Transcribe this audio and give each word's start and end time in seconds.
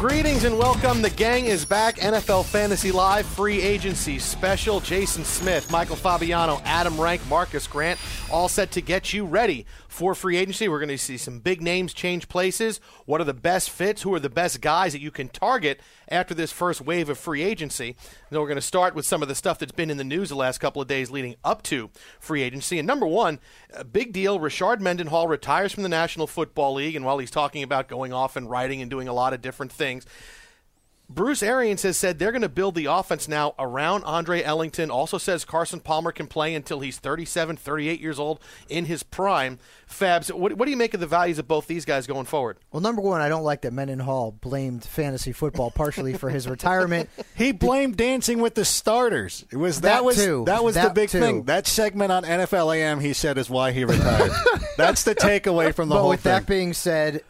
Greetings 0.00 0.44
and 0.44 0.56
welcome. 0.56 1.02
The 1.02 1.10
gang 1.10 1.44
is 1.44 1.66
back. 1.66 1.96
NFL 1.96 2.46
Fantasy 2.46 2.90
Live 2.90 3.26
free 3.26 3.60
agency 3.60 4.18
special. 4.18 4.80
Jason 4.80 5.26
Smith, 5.26 5.70
Michael 5.70 5.94
Fabiano, 5.94 6.62
Adam 6.64 6.98
Rank, 6.98 7.20
Marcus 7.28 7.66
Grant, 7.66 8.00
all 8.32 8.48
set 8.48 8.70
to 8.70 8.80
get 8.80 9.12
you 9.12 9.26
ready 9.26 9.66
for 9.88 10.14
free 10.14 10.38
agency. 10.38 10.68
We're 10.68 10.78
going 10.78 10.88
to 10.88 10.96
see 10.96 11.18
some 11.18 11.40
big 11.40 11.60
names 11.60 11.92
change 11.92 12.28
places. 12.28 12.80
What 13.04 13.20
are 13.20 13.24
the 13.24 13.34
best 13.34 13.68
fits? 13.68 14.00
Who 14.00 14.14
are 14.14 14.20
the 14.20 14.30
best 14.30 14.62
guys 14.62 14.92
that 14.92 15.02
you 15.02 15.10
can 15.10 15.28
target 15.28 15.80
after 16.08 16.32
this 16.32 16.50
first 16.52 16.80
wave 16.80 17.10
of 17.10 17.18
free 17.18 17.42
agency? 17.42 17.88
And 17.88 17.96
then 18.30 18.40
we're 18.40 18.46
going 18.46 18.54
to 18.54 18.62
start 18.62 18.94
with 18.94 19.04
some 19.04 19.20
of 19.20 19.28
the 19.28 19.34
stuff 19.34 19.58
that's 19.58 19.72
been 19.72 19.90
in 19.90 19.98
the 19.98 20.04
news 20.04 20.30
the 20.30 20.36
last 20.36 20.58
couple 20.58 20.80
of 20.80 20.88
days 20.88 21.10
leading 21.10 21.34
up 21.44 21.62
to 21.64 21.90
free 22.18 22.40
agency. 22.40 22.78
And 22.78 22.86
number 22.86 23.06
one, 23.06 23.40
a 23.74 23.84
big 23.84 24.14
deal. 24.14 24.38
Rashard 24.38 24.80
Mendenhall 24.80 25.28
retires 25.28 25.72
from 25.72 25.82
the 25.82 25.90
National 25.90 26.26
Football 26.26 26.74
League. 26.74 26.96
And 26.96 27.04
while 27.04 27.18
he's 27.18 27.30
talking 27.30 27.62
about 27.62 27.88
going 27.88 28.14
off 28.14 28.36
and 28.36 28.48
writing 28.48 28.80
and 28.80 28.90
doing 28.90 29.08
a 29.08 29.12
lot 29.12 29.34
of 29.34 29.42
different 29.42 29.72
things, 29.72 29.89
Bruce 31.12 31.42
Arians 31.42 31.82
has 31.82 31.96
said 31.96 32.20
they're 32.20 32.30
going 32.30 32.42
to 32.42 32.48
build 32.48 32.76
the 32.76 32.84
offense 32.84 33.26
now 33.26 33.52
around 33.58 34.04
Andre 34.04 34.44
Ellington. 34.44 34.92
Also 34.92 35.18
says 35.18 35.44
Carson 35.44 35.80
Palmer 35.80 36.12
can 36.12 36.28
play 36.28 36.54
until 36.54 36.78
he's 36.78 36.98
37, 36.98 37.56
38 37.56 38.00
years 38.00 38.20
old 38.20 38.38
in 38.68 38.84
his 38.84 39.02
prime. 39.02 39.58
Fabs, 39.90 40.32
what, 40.32 40.52
what 40.52 40.66
do 40.66 40.70
you 40.70 40.76
make 40.76 40.94
of 40.94 41.00
the 41.00 41.08
values 41.08 41.40
of 41.40 41.48
both 41.48 41.66
these 41.66 41.84
guys 41.84 42.06
going 42.06 42.26
forward? 42.26 42.58
Well, 42.70 42.80
number 42.80 43.02
one, 43.02 43.20
I 43.20 43.28
don't 43.28 43.42
like 43.42 43.62
that 43.62 43.72
Mendenhall 43.72 44.30
blamed 44.40 44.84
fantasy 44.84 45.32
football 45.32 45.72
partially 45.72 46.12
for 46.12 46.30
his 46.30 46.46
retirement. 46.46 47.10
He 47.34 47.50
blamed 47.52 47.96
Dancing 47.96 48.40
with 48.40 48.54
the 48.54 48.64
Starters. 48.66 49.44
It 49.50 49.56
was 49.56 49.80
that, 49.80 49.88
That 49.96 50.04
was 50.04 50.16
too. 50.16 50.44
that 50.46 50.62
was 50.62 50.74
the 50.76 50.90
big 50.94 51.08
too. 51.08 51.18
thing. 51.20 51.42
That 51.44 51.66
segment 51.66 52.12
on 52.12 52.22
NFL 52.22 52.76
AM, 52.76 53.00
he 53.00 53.14
said, 53.14 53.36
is 53.38 53.48
why 53.50 53.72
he 53.72 53.84
retired. 53.84 54.30
That's 54.76 55.02
the 55.04 55.14
takeaway 55.16 55.74
from 55.74 55.88
the 55.88 55.94
but 55.96 56.00
whole 56.02 56.10
with 56.10 56.20
thing. 56.20 56.32
that 56.34 56.46
being 56.46 56.72
said, 56.74 57.22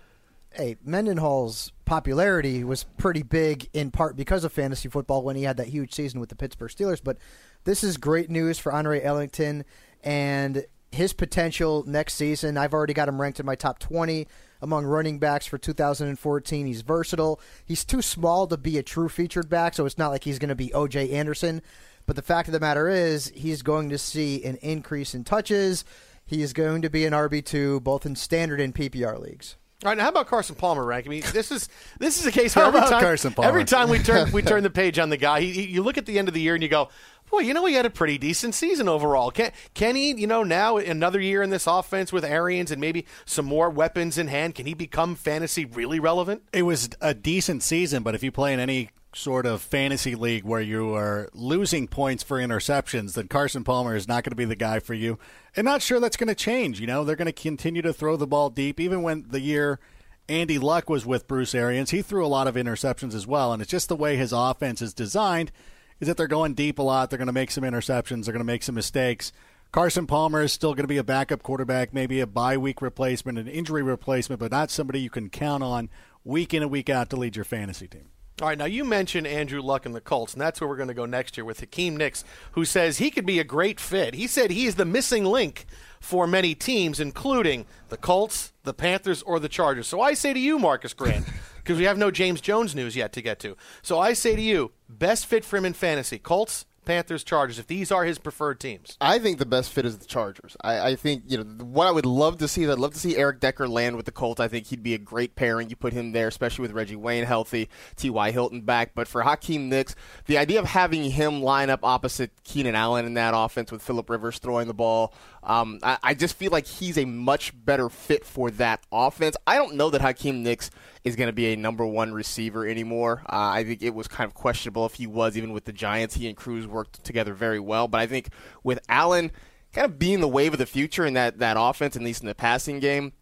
hey, 0.52 0.76
Mendenhall's 0.84 1.70
popularity 1.90 2.62
was 2.62 2.84
pretty 2.98 3.24
big 3.24 3.68
in 3.72 3.90
part 3.90 4.14
because 4.14 4.44
of 4.44 4.52
fantasy 4.52 4.88
football 4.88 5.24
when 5.24 5.34
he 5.34 5.42
had 5.42 5.56
that 5.56 5.66
huge 5.66 5.92
season 5.92 6.20
with 6.20 6.28
the 6.28 6.36
Pittsburgh 6.36 6.70
Steelers. 6.70 7.02
But 7.02 7.18
this 7.64 7.82
is 7.82 7.96
great 7.96 8.30
news 8.30 8.60
for 8.60 8.72
Andre 8.72 9.02
Ellington 9.02 9.64
and 10.04 10.66
his 10.92 11.12
potential 11.12 11.82
next 11.88 12.14
season. 12.14 12.56
I've 12.56 12.74
already 12.74 12.94
got 12.94 13.08
him 13.08 13.20
ranked 13.20 13.40
in 13.40 13.46
my 13.46 13.56
top 13.56 13.80
20 13.80 14.28
among 14.62 14.84
running 14.84 15.18
backs 15.18 15.46
for 15.46 15.58
2014. 15.58 16.64
He's 16.64 16.82
versatile. 16.82 17.40
He's 17.66 17.84
too 17.84 18.02
small 18.02 18.46
to 18.46 18.56
be 18.56 18.78
a 18.78 18.84
true 18.84 19.08
featured 19.08 19.48
back, 19.48 19.74
so 19.74 19.84
it's 19.84 19.98
not 19.98 20.10
like 20.10 20.22
he's 20.22 20.38
going 20.38 20.50
to 20.50 20.54
be 20.54 20.72
O.J. 20.72 21.10
Anderson. 21.10 21.60
But 22.06 22.14
the 22.14 22.22
fact 22.22 22.46
of 22.46 22.52
the 22.52 22.60
matter 22.60 22.88
is, 22.88 23.32
he's 23.34 23.62
going 23.62 23.88
to 23.88 23.98
see 23.98 24.44
an 24.44 24.58
increase 24.62 25.12
in 25.12 25.24
touches. 25.24 25.84
He 26.24 26.40
is 26.40 26.52
going 26.52 26.82
to 26.82 26.90
be 26.90 27.04
an 27.04 27.12
RB2 27.12 27.82
both 27.82 28.06
in 28.06 28.14
standard 28.14 28.60
and 28.60 28.72
PPR 28.72 29.18
leagues. 29.20 29.56
All 29.82 29.88
right, 29.90 29.96
now 29.96 30.04
how 30.04 30.10
about 30.10 30.26
Carson 30.26 30.56
Palmer, 30.56 30.84
Rank? 30.84 31.06
I 31.06 31.08
mean, 31.08 31.22
this 31.32 31.50
is 31.50 31.68
this 31.98 32.20
is 32.20 32.26
a 32.26 32.32
case 32.32 32.54
where 32.54 32.66
every 32.66 32.80
time 32.80 33.00
Carson 33.00 33.32
Palmer? 33.32 33.48
every 33.48 33.64
time 33.64 33.88
we 33.88 33.98
turn 33.98 34.30
we 34.30 34.42
turn 34.42 34.62
the 34.62 34.70
page 34.82 34.98
on 34.98 35.08
the 35.08 35.16
guy, 35.16 35.40
he, 35.40 35.52
he- 35.52 35.66
you 35.66 35.82
look 35.82 35.96
at 35.96 36.04
the 36.06 36.18
end 36.18 36.28
of 36.28 36.34
the 36.34 36.40
year 36.42 36.52
and 36.54 36.62
you 36.62 36.68
go, 36.68 36.90
boy, 37.30 37.38
you 37.38 37.54
know 37.54 37.64
he 37.64 37.72
had 37.74 37.86
a 37.86 37.90
pretty 37.90 38.18
decent 38.18 38.54
season 38.54 38.88
overall. 38.90 39.30
Can 39.30 39.52
can 39.72 39.96
he, 39.96 40.12
you 40.12 40.26
know, 40.26 40.42
now 40.42 40.76
another 40.76 41.18
year 41.18 41.42
in 41.42 41.48
this 41.48 41.66
offense 41.66 42.12
with 42.12 42.26
Arians 42.26 42.70
and 42.70 42.78
maybe 42.78 43.06
some 43.24 43.46
more 43.46 43.70
weapons 43.70 44.18
in 44.18 44.28
hand, 44.28 44.54
can 44.54 44.66
he 44.66 44.74
become 44.74 45.14
fantasy 45.14 45.64
really 45.64 45.98
relevant? 45.98 46.42
it 46.52 46.62
was 46.64 46.90
a 47.00 47.14
decent 47.14 47.62
season, 47.62 48.02
but 48.02 48.14
if 48.14 48.22
you 48.22 48.30
play 48.30 48.52
in 48.52 48.60
any 48.60 48.90
sort 49.12 49.44
of 49.44 49.60
fantasy 49.60 50.14
league 50.14 50.44
where 50.44 50.60
you 50.60 50.94
are 50.94 51.28
losing 51.34 51.88
points 51.88 52.22
for 52.22 52.38
interceptions, 52.38 53.14
then 53.14 53.28
Carson 53.28 53.64
Palmer 53.64 53.96
is 53.96 54.06
not 54.06 54.24
going 54.24 54.30
to 54.30 54.36
be 54.36 54.44
the 54.44 54.56
guy 54.56 54.78
for 54.78 54.94
you. 54.94 55.18
And 55.56 55.64
not 55.64 55.82
sure 55.82 55.98
that's 55.98 56.16
going 56.16 56.28
to 56.28 56.34
change. 56.34 56.80
You 56.80 56.86
know, 56.86 57.04
they're 57.04 57.16
going 57.16 57.26
to 57.26 57.32
continue 57.32 57.82
to 57.82 57.92
throw 57.92 58.16
the 58.16 58.26
ball 58.26 58.50
deep, 58.50 58.78
even 58.78 59.02
when 59.02 59.26
the 59.28 59.40
year 59.40 59.80
Andy 60.28 60.58
Luck 60.58 60.88
was 60.88 61.04
with 61.04 61.26
Bruce 61.26 61.56
Arians, 61.56 61.90
he 61.90 62.02
threw 62.02 62.24
a 62.24 62.28
lot 62.28 62.46
of 62.46 62.54
interceptions 62.54 63.14
as 63.14 63.26
well. 63.26 63.52
And 63.52 63.60
it's 63.60 63.70
just 63.70 63.88
the 63.88 63.96
way 63.96 64.16
his 64.16 64.32
offense 64.32 64.80
is 64.80 64.94
designed 64.94 65.50
is 65.98 66.06
that 66.06 66.16
they're 66.16 66.28
going 66.28 66.54
deep 66.54 66.78
a 66.78 66.82
lot. 66.82 67.10
They're 67.10 67.18
going 67.18 67.26
to 67.26 67.32
make 67.32 67.50
some 67.50 67.64
interceptions. 67.64 68.24
They're 68.24 68.32
going 68.32 68.38
to 68.38 68.44
make 68.44 68.62
some 68.62 68.76
mistakes. 68.76 69.32
Carson 69.72 70.06
Palmer 70.06 70.42
is 70.42 70.52
still 70.52 70.74
going 70.74 70.84
to 70.84 70.88
be 70.88 70.98
a 70.98 71.04
backup 71.04 71.42
quarterback, 71.42 71.92
maybe 71.92 72.20
a 72.20 72.26
bye 72.26 72.56
week 72.56 72.80
replacement, 72.80 73.38
an 73.38 73.48
injury 73.48 73.82
replacement, 73.82 74.40
but 74.40 74.50
not 74.50 74.70
somebody 74.70 75.00
you 75.00 75.10
can 75.10 75.30
count 75.30 75.62
on 75.62 75.90
week 76.24 76.54
in 76.54 76.62
and 76.62 76.70
week 76.70 76.88
out 76.88 77.10
to 77.10 77.16
lead 77.16 77.36
your 77.36 77.44
fantasy 77.44 77.88
team. 77.88 78.08
All 78.40 78.48
right, 78.48 78.56
now 78.56 78.64
you 78.64 78.86
mentioned 78.86 79.26
Andrew 79.26 79.60
Luck 79.60 79.84
and 79.84 79.94
the 79.94 80.00
Colts, 80.00 80.32
and 80.32 80.40
that's 80.40 80.60
where 80.60 80.68
we're 80.68 80.76
going 80.76 80.88
to 80.88 80.94
go 80.94 81.04
next 81.04 81.36
year 81.36 81.44
with 81.44 81.60
Hakeem 81.60 81.94
Nicks, 81.94 82.24
who 82.52 82.64
says 82.64 82.96
he 82.96 83.10
could 83.10 83.26
be 83.26 83.38
a 83.38 83.44
great 83.44 83.78
fit. 83.78 84.14
He 84.14 84.26
said 84.26 84.50
he 84.50 84.64
is 84.64 84.76
the 84.76 84.86
missing 84.86 85.26
link 85.26 85.66
for 86.00 86.26
many 86.26 86.54
teams, 86.54 87.00
including 87.00 87.66
the 87.90 87.98
Colts, 87.98 88.54
the 88.62 88.72
Panthers, 88.72 89.20
or 89.22 89.40
the 89.40 89.48
Chargers. 89.50 89.88
So 89.88 90.00
I 90.00 90.14
say 90.14 90.32
to 90.32 90.40
you, 90.40 90.58
Marcus 90.58 90.94
Grant, 90.94 91.26
because 91.58 91.76
we 91.76 91.84
have 91.84 91.98
no 91.98 92.10
James 92.10 92.40
Jones 92.40 92.74
news 92.74 92.96
yet 92.96 93.12
to 93.12 93.20
get 93.20 93.40
to. 93.40 93.58
So 93.82 93.98
I 93.98 94.14
say 94.14 94.34
to 94.34 94.42
you, 94.42 94.72
best 94.88 95.26
fit 95.26 95.44
for 95.44 95.58
him 95.58 95.66
in 95.66 95.74
fantasy: 95.74 96.18
Colts, 96.18 96.64
Panthers, 96.84 97.22
Chargers. 97.22 97.58
If 97.58 97.66
these 97.66 97.92
are 97.92 98.04
his 98.04 98.18
preferred 98.18 98.58
teams, 98.60 98.96
I 99.00 99.18
think 99.18 99.38
the 99.38 99.46
best 99.46 99.70
fit 99.70 99.84
is 99.84 99.98
the 99.98 100.06
Chargers. 100.06 100.56
I, 100.62 100.90
I 100.90 100.96
think 100.96 101.24
you 101.26 101.38
know 101.38 101.64
what 101.64 101.86
I 101.86 101.90
would 101.90 102.06
love 102.06 102.38
to 102.38 102.48
see 102.48 102.64
is 102.64 102.70
I'd 102.70 102.78
love 102.78 102.94
to 102.94 102.98
see 102.98 103.16
Eric 103.16 103.40
Decker 103.40 103.68
land 103.68 103.96
with 103.96 104.06
the 104.06 104.12
Colts. 104.12 104.40
I 104.40 104.48
think 104.48 104.66
he'd 104.66 104.82
be 104.82 104.94
a 104.94 104.98
great 104.98 105.36
pairing. 105.36 105.70
You 105.70 105.76
put 105.76 105.92
him 105.92 106.12
there, 106.12 106.28
especially 106.28 106.62
with 106.62 106.72
Reggie 106.72 106.96
Wayne 106.96 107.24
healthy, 107.24 107.68
T.Y. 107.96 108.30
Hilton 108.30 108.62
back. 108.62 108.92
But 108.94 109.08
for 109.08 109.22
Hakeem 109.22 109.68
Nicks, 109.68 109.94
the 110.26 110.38
idea 110.38 110.58
of 110.58 110.66
having 110.66 111.04
him 111.04 111.42
line 111.42 111.70
up 111.70 111.84
opposite 111.84 112.30
Keenan 112.44 112.74
Allen 112.74 113.06
in 113.06 113.14
that 113.14 113.34
offense 113.36 113.70
with 113.70 113.82
Philip 113.82 114.08
Rivers 114.08 114.38
throwing 114.38 114.66
the 114.66 114.74
ball, 114.74 115.14
um, 115.42 115.78
I, 115.82 115.98
I 116.02 116.14
just 116.14 116.36
feel 116.36 116.50
like 116.50 116.66
he's 116.66 116.98
a 116.98 117.04
much 117.04 117.52
better 117.64 117.88
fit 117.88 118.24
for 118.24 118.50
that 118.52 118.84
offense. 118.92 119.36
I 119.46 119.56
don't 119.56 119.74
know 119.74 119.90
that 119.90 120.00
Hakeem 120.00 120.42
Nicks 120.42 120.70
is 121.04 121.16
going 121.16 121.28
to 121.28 121.32
be 121.32 121.52
a 121.52 121.56
number 121.56 121.86
one 121.86 122.12
receiver 122.12 122.66
anymore. 122.66 123.22
Uh, 123.26 123.50
I 123.54 123.64
think 123.64 123.82
it 123.82 123.94
was 123.94 124.08
kind 124.08 124.28
of 124.28 124.34
questionable 124.34 124.84
if 124.86 124.94
he 124.94 125.06
was, 125.06 125.36
even 125.36 125.52
with 125.52 125.64
the 125.64 125.72
Giants. 125.72 126.16
He 126.16 126.28
and 126.28 126.36
Cruz 126.36 126.66
worked 126.66 127.02
together 127.04 127.32
very 127.32 127.60
well. 127.60 127.88
But 127.88 128.00
I 128.00 128.06
think 128.06 128.28
with 128.62 128.80
Allen 128.88 129.30
kind 129.72 129.86
of 129.86 129.98
being 129.98 130.20
the 130.20 130.28
wave 130.28 130.52
of 130.52 130.58
the 130.58 130.66
future 130.66 131.06
in 131.06 131.14
that, 131.14 131.38
that 131.38 131.56
offense, 131.58 131.96
at 131.96 132.02
least 132.02 132.22
in 132.22 132.28
the 132.28 132.34
passing 132.34 132.80
game, 132.80 133.12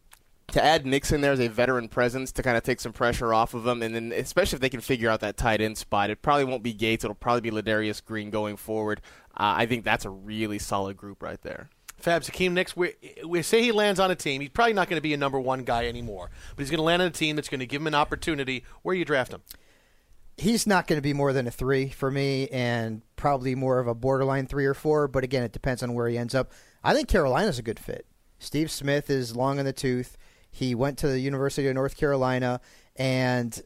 to 0.53 0.65
add 0.65 0.87
Nicks 0.87 1.13
in 1.13 1.21
there 1.21 1.33
as 1.33 1.41
a 1.41 1.49
veteran 1.49 1.89
presence 1.89 2.33
to 2.33 2.43
kind 2.43 2.57
of 2.57 2.63
take 2.63 2.81
some 2.81 2.93
pressure 2.93 3.35
off 3.35 3.53
of 3.53 3.65
them, 3.65 3.83
and 3.83 3.95
then 3.95 4.13
especially 4.13 4.57
if 4.57 4.61
they 4.61 4.71
can 4.71 4.81
figure 4.81 5.11
out 5.11 5.21
that 5.21 5.37
tight 5.37 5.61
end 5.61 5.77
spot, 5.77 6.09
it 6.11 6.23
probably 6.23 6.45
won't 6.45 6.63
be 6.63 6.73
Gates. 6.73 7.05
It'll 7.05 7.15
probably 7.15 7.51
be 7.51 7.51
Ladarius 7.51 8.03
Green 8.03 8.31
going 8.31 8.57
forward. 8.57 9.03
Uh, 9.37 9.55
I 9.59 9.67
think 9.67 9.85
that's 9.85 10.07
a 10.07 10.11
really 10.11 10.59
solid 10.59 10.97
group 10.97 11.23
right 11.23 11.41
there. 11.43 11.69
Fabs, 12.03 12.27
Hakeem 12.27 12.55
Nicks, 12.55 12.77
we, 12.77 12.93
say 13.43 13.63
he 13.63 13.73
lands 13.73 13.99
on 13.99 14.11
a 14.11 14.15
team. 14.15 14.41
He's 14.41 14.51
probably 14.51 14.73
not 14.73 14.89
going 14.89 14.99
to 14.99 15.03
be 15.03 15.15
a 15.15 15.17
number 15.17 15.41
one 15.41 15.65
guy 15.65 15.87
anymore, 15.87 16.31
but 16.55 16.63
he's 16.63 16.71
going 16.71 16.79
to 16.79 16.85
land 16.85 17.03
on 17.03 17.09
a 17.09 17.13
team 17.13 17.37
that's 17.37 17.49
going 17.49 17.61
to 17.61 17.67
give 17.67 17.83
him 17.83 17.89
an 17.89 17.95
opportunity. 17.95 18.65
Where 18.83 18.95
you 18.95 19.05
draft 19.05 19.33
him? 19.33 19.43
He's 20.37 20.67
not 20.67 20.87
going 20.87 20.99
to 20.99 21.03
be 21.03 21.13
more 21.13 21.33
than 21.33 21.49
a 21.49 21.51
three 21.51 21.89
for 21.89 22.11
me, 22.11 22.47
and 22.49 23.03
probably 23.17 23.57
more 23.57 23.81
of 23.81 23.89
a 23.89 23.95
borderline 23.95 24.47
three 24.47 24.67
or 24.67 24.75
four. 24.75 25.09
But 25.09 25.25
again, 25.25 25.43
it 25.43 25.53
depends 25.53 25.83
on 25.83 25.95
where 25.95 26.09
he 26.09 26.17
ends 26.17 26.35
up. 26.35 26.53
I 26.85 26.95
think 26.95 27.09
Carolina's 27.09 27.59
a 27.59 27.63
good 27.63 27.81
fit. 27.81 28.07
Steve 28.39 28.71
Smith 28.71 29.11
is 29.11 29.35
long 29.35 29.59
in 29.59 29.65
the 29.65 29.73
tooth. 29.73 30.17
He 30.49 30.77
went 30.77 30.99
to 30.99 31.09
the 31.09 31.19
University 31.19 31.67
of 31.67 31.75
North 31.75 31.97
Carolina, 31.97 32.61
and 32.95 33.61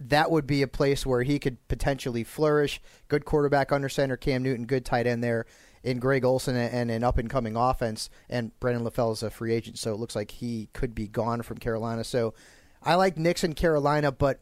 that 0.00 0.32
would 0.32 0.46
be 0.46 0.62
a 0.62 0.68
place 0.68 1.06
where 1.06 1.22
he 1.22 1.38
could 1.38 1.66
potentially 1.68 2.24
flourish. 2.24 2.80
Good 3.06 3.24
quarterback 3.24 3.70
under 3.70 3.88
center, 3.88 4.16
Cam 4.16 4.42
Newton, 4.42 4.66
good 4.66 4.84
tight 4.84 5.06
end 5.06 5.22
there 5.22 5.46
in 5.88 5.98
Greg 5.98 6.22
Olsen 6.22 6.54
and 6.54 6.90
an 6.90 7.02
up 7.02 7.16
and 7.16 7.30
coming 7.30 7.56
offense. 7.56 8.10
And 8.28 8.58
Brandon 8.60 8.84
LaFell 8.84 9.12
is 9.12 9.22
a 9.22 9.30
free 9.30 9.54
agent, 9.54 9.78
so 9.78 9.94
it 9.94 9.98
looks 9.98 10.14
like 10.14 10.30
he 10.30 10.68
could 10.74 10.94
be 10.94 11.08
gone 11.08 11.40
from 11.40 11.56
Carolina. 11.56 12.04
So 12.04 12.34
I 12.82 12.96
like 12.96 13.16
Nixon 13.16 13.54
Carolina, 13.54 14.12
but 14.12 14.40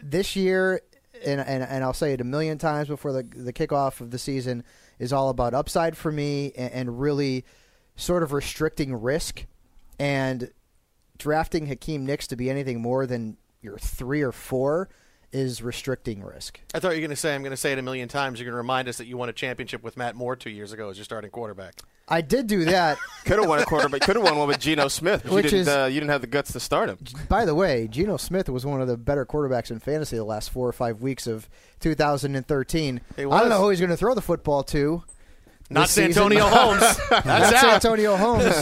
this 0.00 0.36
year, 0.36 0.80
and, 1.26 1.40
and, 1.40 1.64
and 1.64 1.82
I'll 1.82 1.92
say 1.92 2.12
it 2.12 2.20
a 2.20 2.24
million 2.24 2.58
times 2.58 2.86
before 2.86 3.12
the, 3.12 3.24
the 3.24 3.52
kickoff 3.52 4.00
of 4.00 4.12
the 4.12 4.18
season, 4.18 4.62
is 5.00 5.12
all 5.12 5.30
about 5.30 5.52
upside 5.52 5.96
for 5.96 6.12
me 6.12 6.52
and, 6.56 6.72
and 6.72 7.00
really 7.00 7.44
sort 7.96 8.22
of 8.22 8.32
restricting 8.32 8.94
risk. 8.94 9.46
And 9.98 10.52
drafting 11.18 11.66
Hakeem 11.66 12.06
Nicks 12.06 12.28
to 12.28 12.36
be 12.36 12.48
anything 12.48 12.80
more 12.80 13.04
than 13.04 13.36
your 13.60 13.78
three 13.78 14.22
or 14.22 14.30
four 14.30 14.88
is 15.32 15.62
restricting 15.62 16.22
risk. 16.22 16.60
I 16.74 16.78
thought 16.80 16.90
you 16.90 16.96
were 16.96 17.00
going 17.00 17.10
to 17.10 17.16
say, 17.16 17.34
I'm 17.34 17.42
going 17.42 17.50
to 17.50 17.56
say 17.56 17.72
it 17.72 17.78
a 17.78 17.82
million 17.82 18.08
times. 18.08 18.38
You're 18.38 18.46
going 18.46 18.52
to 18.54 18.58
remind 18.58 18.88
us 18.88 18.98
that 18.98 19.06
you 19.06 19.16
won 19.16 19.28
a 19.28 19.32
championship 19.32 19.82
with 19.82 19.96
Matt 19.96 20.16
Moore 20.16 20.36
two 20.36 20.50
years 20.50 20.72
ago 20.72 20.88
as 20.88 20.96
your 20.96 21.04
starting 21.04 21.30
quarterback. 21.30 21.74
I 22.08 22.22
did 22.22 22.46
do 22.46 22.64
that. 22.64 22.96
could 23.26 23.38
have 23.38 23.48
won 23.48 23.58
a 23.58 23.66
quarterback. 23.66 24.00
Could 24.08 24.16
have 24.16 24.24
won 24.24 24.38
one 24.38 24.48
with 24.48 24.58
Geno 24.58 24.88
Smith, 24.88 25.22
but 25.24 25.32
Which 25.32 25.44
you, 25.44 25.50
didn't, 25.50 25.60
is- 25.60 25.68
uh, 25.68 25.88
you 25.92 26.00
didn't 26.00 26.10
have 26.10 26.22
the 26.22 26.26
guts 26.26 26.52
to 26.52 26.60
start 26.60 26.88
him. 26.88 26.98
By 27.28 27.44
the 27.44 27.54
way, 27.54 27.86
Geno 27.86 28.16
Smith 28.16 28.48
was 28.48 28.64
one 28.64 28.80
of 28.80 28.88
the 28.88 28.96
better 28.96 29.26
quarterbacks 29.26 29.70
in 29.70 29.78
fantasy 29.78 30.16
the 30.16 30.24
last 30.24 30.48
four 30.48 30.66
or 30.66 30.72
five 30.72 31.02
weeks 31.02 31.26
of 31.26 31.50
2013. 31.80 33.00
I 33.18 33.22
don't 33.22 33.48
know 33.50 33.60
who 33.60 33.68
he's 33.68 33.80
going 33.80 33.90
to 33.90 33.96
throw 33.96 34.14
the 34.14 34.22
football 34.22 34.62
to. 34.64 35.02
Not. 35.70 35.88
Santonio 35.88 36.44
Holmes. 36.46 36.80
That's 37.10 37.26
Not. 37.26 37.64
Antonio 37.74 38.16
Holmes. 38.16 38.54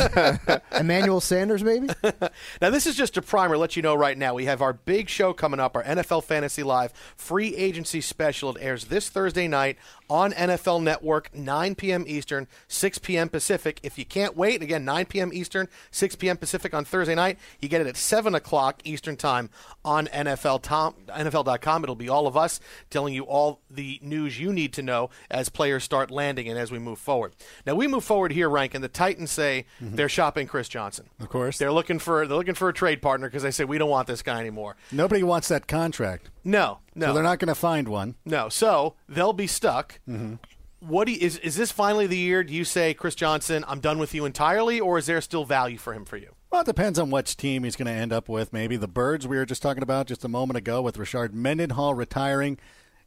Emmanuel 0.79 1.20
Sanders, 1.20 1.62
maybe? 1.62 1.88
Now, 2.61 2.70
this 2.70 2.87
is 2.87 2.97
just 2.97 3.17
a 3.17 3.23
primer. 3.23 3.56
Let 3.56 3.76
you 3.76 3.82
know 3.82 3.94
right 3.94 4.17
now. 4.17 4.35
We 4.35 4.47
have 4.47 4.62
our 4.62 4.73
big 4.73 5.08
show 5.08 5.32
coming 5.32 5.61
up, 5.61 5.76
our 5.76 5.85
NFL 5.85 6.25
Fantasy 6.25 6.62
Live 6.62 6.93
free 7.17 7.55
agency 7.55 8.00
special. 8.00 8.50
It 8.56 8.62
airs 8.62 8.87
this 8.87 9.08
Thursday 9.08 9.47
night 9.47 9.76
on 10.08 10.32
NFL 10.32 10.82
Network, 10.82 11.35
9 11.35 11.75
p.m. 11.75 12.05
Eastern, 12.06 12.47
6 12.69 12.99
p.m. 12.99 13.29
Pacific. 13.29 13.81
If 13.82 13.99
you 13.99 14.05
can't 14.05 14.37
wait, 14.37 14.62
again, 14.62 14.85
9 14.85 15.06
p.m. 15.06 15.32
Eastern, 15.32 15.69
6 15.91 16.17
p.m. 16.17 16.37
Pacific 16.37 16.75
on 16.75 16.85
Thursday 16.85 17.14
night. 17.14 17.38
You 17.61 17.69
get 17.69 17.81
it 17.81 17.87
at 17.87 17.97
7 17.97 18.35
o'clock 18.35 18.81
Eastern 18.85 19.17
Time 19.17 19.50
on 19.85 20.06
NFL 20.08 20.62
Tom, 20.62 20.94
NFL.com. 21.08 21.82
It'll 21.82 21.94
be 21.94 22.08
all 22.08 22.26
of 22.26 22.37
us 22.37 22.61
telling 22.91 23.14
you 23.14 23.25
all 23.25 23.61
the 23.70 23.99
news 24.03 24.38
you 24.41 24.53
need 24.53 24.73
to 24.75 24.82
know 24.82 25.11
as 25.31 25.49
players 25.49 25.85
start 25.85 26.11
landing 26.11 26.49
and 26.49 26.59
as 26.59 26.70
we 26.70 26.79
move 26.79 26.99
forward. 26.99 27.35
Now, 27.64 27.75
we 27.75 27.87
move 27.87 28.05
forward 28.05 28.32
here, 28.32 28.49
Rank, 28.49 28.75
and 28.75 28.82
the 28.82 28.88
Titans 28.88 29.31
say 29.31 29.67
mm-hmm. 29.81 29.97
they're 29.97 30.09
shopping 30.09 30.47
Chris 30.47 30.69
Johnson. 30.69 31.09
Of 31.20 31.29
course. 31.29 31.59
They're 31.59 31.73
looking 31.73 31.99
for 31.99 32.26
they're 32.26 32.37
looking 32.37 32.55
for 32.55 32.69
a 32.69 32.75
trade 32.75 33.02
partner 33.02 33.29
because 33.29 33.43
they 33.43 33.50
say 33.50 33.64
we 33.64 33.79
don't 33.79 33.91
want 33.91 34.06
this 34.06 34.23
guy 34.23 34.41
anymore. 34.41 34.76
Nobody 34.93 35.23
wants 35.23 35.49
that 35.49 35.67
contract, 35.67 36.31
No, 36.47 36.79
no, 36.95 37.07
so 37.07 37.13
they're 37.15 37.23
not 37.25 37.41
going 37.41 37.49
to 37.49 37.57
find 37.57 37.89
one. 37.89 38.15
no. 38.25 38.49
So 38.49 38.95
they'll 39.09 39.33
be 39.33 39.49
stuck. 39.49 39.99
Mm-hmm. 40.09 40.35
What 40.79 41.07
do 41.07 41.13
you, 41.13 41.19
is 41.21 41.39
is 41.39 41.57
this 41.57 41.73
finally 41.73 42.07
the 42.07 42.17
year? 42.17 42.45
Do 42.45 42.55
you 42.55 42.65
say 42.65 42.95
Chris 42.95 43.17
Johnson, 43.17 43.65
I'm 43.67 43.81
done 43.81 43.99
with 43.99 44.15
you 44.15 44.25
entirely, 44.25 44.79
or 44.79 44.97
is 44.97 45.07
there 45.07 45.21
still 45.21 45.45
value 45.45 45.77
for 45.79 45.93
him 45.93 46.05
for 46.05 46.17
you? 46.17 46.35
Well, 46.53 46.61
it 46.61 46.67
depends 46.67 46.99
on 47.01 47.11
which 47.11 47.37
team 47.37 47.65
he's 47.65 47.75
going 47.75 47.87
to 47.87 47.93
end 47.93 48.13
up 48.13 48.29
with. 48.29 48.53
Maybe 48.53 48.77
the 48.77 48.87
Birds 48.87 49.27
we 49.27 49.37
were 49.37 49.45
just 49.45 49.61
talking 49.61 49.83
about 49.83 50.07
just 50.07 50.25
a 50.25 50.29
moment 50.29 50.57
ago 50.57 50.81
with 50.81 50.97
Richard 50.99 51.35
Mendenhall 51.35 51.95
retiring. 51.95 52.59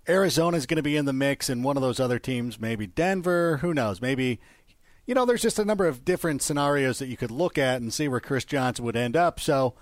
Arizona's 0.09 0.65
going 0.65 0.77
to 0.77 0.83
be 0.83 0.97
in 0.97 1.05
the 1.05 1.13
mix, 1.13 1.47
and 1.47 1.63
one 1.63 1.77
of 1.77 1.81
those 1.81 1.99
other 1.99 2.19
teams, 2.19 2.59
maybe 2.59 2.87
Denver. 2.87 3.57
Who 3.57 3.73
knows? 3.73 4.01
Maybe, 4.01 4.41
you 5.05 5.13
know, 5.15 5.25
there's 5.25 5.41
just 5.41 5.59
a 5.59 5.65
number 5.65 5.87
of 5.87 6.03
different 6.03 6.41
scenarios 6.41 6.99
that 6.99 7.07
you 7.07 7.15
could 7.15 7.31
look 7.31 7.57
at 7.57 7.79
and 7.79 7.93
see 7.93 8.07
where 8.09 8.19
Chris 8.19 8.43
Johnson 8.43 8.83
would 8.85 8.97
end 8.97 9.15
up. 9.15 9.39
So, 9.39 9.75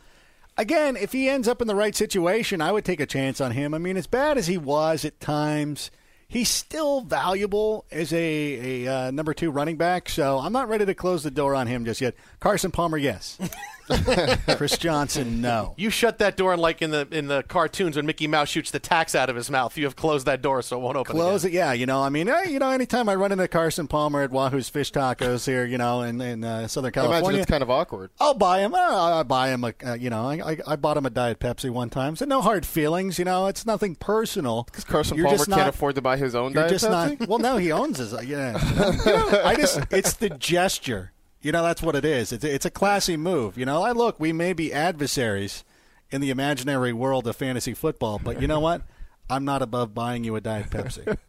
again, 0.57 0.95
if 0.95 1.11
he 1.11 1.29
ends 1.29 1.47
up 1.47 1.61
in 1.61 1.67
the 1.67 1.75
right 1.75 1.95
situation, 1.95 2.61
I 2.61 2.71
would 2.71 2.85
take 2.85 2.99
a 2.99 3.05
chance 3.05 3.39
on 3.39 3.51
him. 3.51 3.73
I 3.73 3.77
mean, 3.77 3.97
as 3.97 4.07
bad 4.07 4.37
as 4.37 4.47
he 4.47 4.57
was 4.57 5.05
at 5.05 5.19
times, 5.19 5.91
he's 6.27 6.49
still 6.49 7.01
valuable 7.01 7.85
as 7.91 8.11
a, 8.13 8.85
a 8.85 8.87
uh, 8.87 9.11
number 9.11 9.33
two 9.33 9.51
running 9.51 9.77
back. 9.77 10.09
So 10.09 10.39
I'm 10.39 10.53
not 10.53 10.69
ready 10.69 10.85
to 10.85 10.95
close 10.95 11.23
the 11.23 11.31
door 11.31 11.55
on 11.55 11.67
him 11.67 11.85
just 11.85 12.01
yet. 12.01 12.15
Carson 12.39 12.71
Palmer, 12.71 12.97
yes. 12.97 13.37
Chris 14.57 14.77
Johnson, 14.77 15.41
no. 15.41 15.73
You 15.77 15.89
shut 15.89 16.19
that 16.19 16.37
door, 16.37 16.53
and 16.53 16.61
like 16.61 16.81
in 16.81 16.91
the 16.91 17.07
in 17.11 17.27
the 17.27 17.43
cartoons 17.43 17.95
when 17.95 18.05
Mickey 18.05 18.27
Mouse 18.27 18.49
shoots 18.49 18.71
the 18.71 18.79
tax 18.79 19.15
out 19.15 19.29
of 19.29 19.35
his 19.35 19.49
mouth, 19.49 19.77
you 19.77 19.85
have 19.85 19.95
closed 19.95 20.25
that 20.27 20.41
door 20.41 20.61
so 20.61 20.77
it 20.77 20.81
won't 20.81 20.97
open. 20.97 21.15
Close 21.15 21.43
again. 21.43 21.53
it, 21.53 21.57
yeah. 21.57 21.73
You 21.73 21.85
know, 21.85 22.01
I 22.01 22.09
mean, 22.09 22.27
you 22.49 22.59
know, 22.59 22.69
anytime 22.71 23.07
I 23.09 23.15
run 23.15 23.31
into 23.31 23.47
Carson 23.47 23.87
Palmer 23.87 24.21
at 24.23 24.31
Wahoo's 24.31 24.69
Fish 24.69 24.91
Tacos 24.91 25.45
here, 25.45 25.65
you 25.65 25.77
know, 25.77 26.01
in, 26.01 26.19
in 26.21 26.43
uh, 26.43 26.67
Southern 26.67 26.91
I 26.95 26.99
imagine 26.99 27.11
California, 27.11 27.41
it's 27.41 27.49
kind 27.49 27.63
of 27.63 27.69
awkward. 27.69 28.11
I'll 28.19 28.33
buy 28.33 28.59
him. 28.59 28.73
Uh, 28.73 29.19
I 29.19 29.23
buy 29.23 29.49
him 29.49 29.63
a, 29.63 29.73
uh, 29.85 29.93
you 29.93 30.09
know, 30.09 30.27
I, 30.27 30.51
I, 30.51 30.57
I 30.67 30.75
bought 30.75 30.97
him 30.97 31.05
a 31.05 31.09
Diet 31.09 31.39
Pepsi 31.39 31.69
one 31.69 31.89
time. 31.89 32.15
So 32.15 32.25
no 32.25 32.41
hard 32.41 32.65
feelings, 32.65 33.17
you 33.19 33.25
know. 33.25 33.47
It's 33.47 33.65
nothing 33.65 33.95
personal. 33.95 34.63
Because 34.63 34.83
Carson 34.83 35.17
You're 35.17 35.25
Palmer 35.27 35.37
just 35.37 35.49
can't 35.49 35.59
not- 35.61 35.69
afford 35.69 35.95
to 35.95 36.01
buy 36.01 36.17
his 36.17 36.35
own 36.35 36.53
You're 36.53 36.63
Diet 36.63 36.71
just 36.73 36.85
Pepsi? 36.85 37.19
not. 37.19 37.29
Well, 37.29 37.39
no, 37.39 37.57
he 37.57 37.71
owns 37.71 37.97
his. 37.99 38.13
uh, 38.13 38.21
Yeah, 38.25 38.57
You 39.05 39.11
know, 39.11 39.41
I 39.43 39.55
just. 39.55 39.79
It's 39.91 40.13
the 40.13 40.29
gesture. 40.29 41.11
You 41.41 41.51
know, 41.51 41.63
that's 41.63 41.81
what 41.81 41.95
it 41.95 42.03
is. 42.05 42.31
It's 42.31 42.43
it's 42.43 42.65
a 42.65 42.71
classy 42.71 43.15
move. 43.17 43.57
You 43.57 43.65
know, 43.65 43.83
I 43.83 43.91
look. 43.91 44.19
We 44.19 44.33
may 44.33 44.53
be 44.53 44.73
adversaries 44.73 45.63
in 46.09 46.21
the 46.21 46.29
imaginary 46.29 46.93
world 46.93 47.27
of 47.27 47.35
fantasy 47.35 47.73
football, 47.73 48.19
but 48.23 48.41
you 48.41 48.47
know 48.47 48.59
what? 48.59 48.81
I'm 49.29 49.45
not 49.45 49.61
above 49.61 49.93
buying 49.93 50.23
you 50.23 50.35
a 50.35 50.41
Diet 50.41 50.69
Pepsi. 50.69 51.17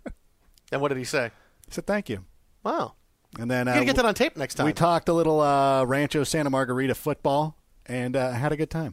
And 0.70 0.82
what 0.82 0.88
did 0.88 0.98
he 0.98 1.04
say? 1.04 1.30
He 1.66 1.72
said 1.72 1.86
thank 1.86 2.10
you. 2.10 2.26
Wow, 2.62 2.92
And 3.38 3.50
then 3.50 3.66
you 3.66 3.72
uh, 3.72 3.74
gotta 3.76 3.86
get 3.86 3.96
that 3.96 4.04
on 4.04 4.12
tape 4.14 4.36
next 4.36 4.56
time. 4.56 4.66
we 4.66 4.74
talked 4.74 5.08
a 5.08 5.14
little 5.14 5.40
uh, 5.40 5.84
Rancho 5.84 6.24
Santa 6.24 6.50
Margarita 6.50 6.94
football 6.94 7.56
and 7.86 8.14
uh, 8.14 8.32
had 8.32 8.52
a 8.52 8.56
good 8.56 8.68
time. 8.68 8.92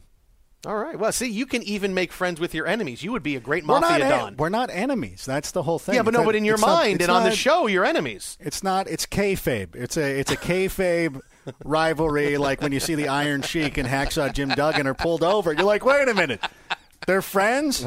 All 0.64 0.76
right. 0.76 0.98
Well, 0.98 1.12
see, 1.12 1.26
you 1.30 1.46
can 1.46 1.62
even 1.62 1.94
make 1.94 2.12
friends 2.12 2.40
with 2.40 2.52
your 2.54 2.66
enemies. 2.66 3.02
You 3.02 3.12
would 3.12 3.22
be 3.22 3.36
a 3.36 3.40
great 3.40 3.64
We're 3.64 3.78
not, 3.78 3.90
mafia 3.90 4.04
en- 4.04 4.10
don. 4.10 4.36
we're 4.36 4.48
not 4.48 4.68
enemies. 4.70 5.24
That's 5.24 5.52
the 5.52 5.62
whole 5.62 5.78
thing. 5.78 5.94
yeah, 5.94 6.02
but 6.02 6.08
It's 6.08 6.14
no, 6.14 6.20
not- 6.20 6.26
but 6.26 6.34
in 6.34 6.44
your 6.44 6.58
not- 6.58 6.66
mind 6.66 6.94
it's 6.96 7.04
and 7.04 7.10
on 7.16 7.22
the 7.24 7.30
show, 7.30 7.66
you're 7.68 7.84
enemies. 7.84 8.36
It's 8.40 8.62
not. 8.64 8.88
It's 8.88 9.06
kayfabe. 9.06 9.76
It's 9.76 9.96
a. 9.96 10.18
It's 10.18 10.32
a 10.32 10.36
kayfabe 10.36 11.20
rivalry. 11.64 12.36
Like 12.38 12.60
when 12.62 12.72
you 12.72 12.80
see 12.80 12.94
the 12.96 13.08
Iron 13.08 13.42
Sheik 13.42 13.76
and 13.78 13.86
Hacksaw 13.88 14.32
Jim 14.32 14.48
Duggan 14.48 14.86
are 14.86 14.94
pulled 14.94 15.22
over, 15.22 15.52
you're 15.52 15.62
like, 15.64 15.84
wait 15.84 16.08
a 16.08 16.14
minute. 16.14 16.40
They're 17.06 17.22
friends. 17.22 17.84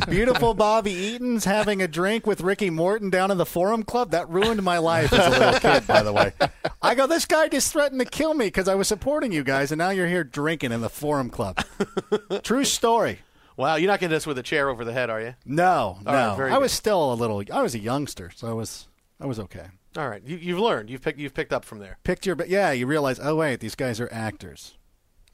Beautiful 0.08 0.54
Bobby 0.54 0.92
Eaton's 0.92 1.44
having 1.44 1.82
a 1.82 1.88
drink 1.88 2.28
with 2.28 2.40
Ricky 2.40 2.70
Morton 2.70 3.10
down 3.10 3.32
in 3.32 3.36
the 3.38 3.44
Forum 3.44 3.82
Club. 3.82 4.12
That 4.12 4.28
ruined 4.28 4.62
my 4.62 4.78
life 4.78 5.12
as 5.12 5.26
a 5.26 5.30
little 5.30 5.58
kid, 5.60 5.84
by 5.84 6.04
the 6.04 6.12
way. 6.12 6.32
I 6.80 6.94
go, 6.94 7.08
this 7.08 7.26
guy 7.26 7.48
just 7.48 7.72
threatened 7.72 8.00
to 8.00 8.06
kill 8.06 8.34
me 8.34 8.46
because 8.46 8.68
I 8.68 8.76
was 8.76 8.86
supporting 8.86 9.32
you 9.32 9.42
guys, 9.42 9.72
and 9.72 9.78
now 9.80 9.90
you're 9.90 10.06
here 10.06 10.22
drinking 10.22 10.70
in 10.70 10.80
the 10.80 10.88
Forum 10.88 11.28
Club. 11.28 11.60
True 12.44 12.64
story. 12.64 13.18
Wow, 13.56 13.74
you're 13.74 13.88
not 13.90 13.98
getting 13.98 14.14
this 14.14 14.28
with 14.28 14.38
a 14.38 14.44
chair 14.44 14.68
over 14.68 14.84
the 14.84 14.92
head, 14.92 15.10
are 15.10 15.20
you? 15.20 15.34
No, 15.44 15.98
no. 16.04 16.12
right, 16.12 16.52
I 16.52 16.58
was 16.58 16.70
good. 16.70 16.76
still 16.76 17.12
a 17.12 17.14
little. 17.14 17.42
I 17.52 17.62
was 17.62 17.74
a 17.74 17.80
youngster, 17.80 18.30
so 18.34 18.48
I 18.48 18.52
was. 18.52 18.86
I 19.20 19.26
was 19.26 19.40
okay. 19.40 19.66
All 19.96 20.08
right, 20.08 20.22
you, 20.24 20.36
you've 20.36 20.58
learned. 20.58 20.88
You've 20.88 21.02
picked. 21.02 21.18
You've 21.18 21.34
picked 21.34 21.52
up 21.52 21.64
from 21.64 21.80
there. 21.80 21.98
Picked 22.04 22.26
your. 22.26 22.36
yeah, 22.46 22.70
you 22.70 22.86
realize, 22.86 23.20
oh 23.20 23.36
wait, 23.36 23.60
these 23.60 23.74
guys 23.74 24.00
are 24.00 24.08
actors. 24.12 24.78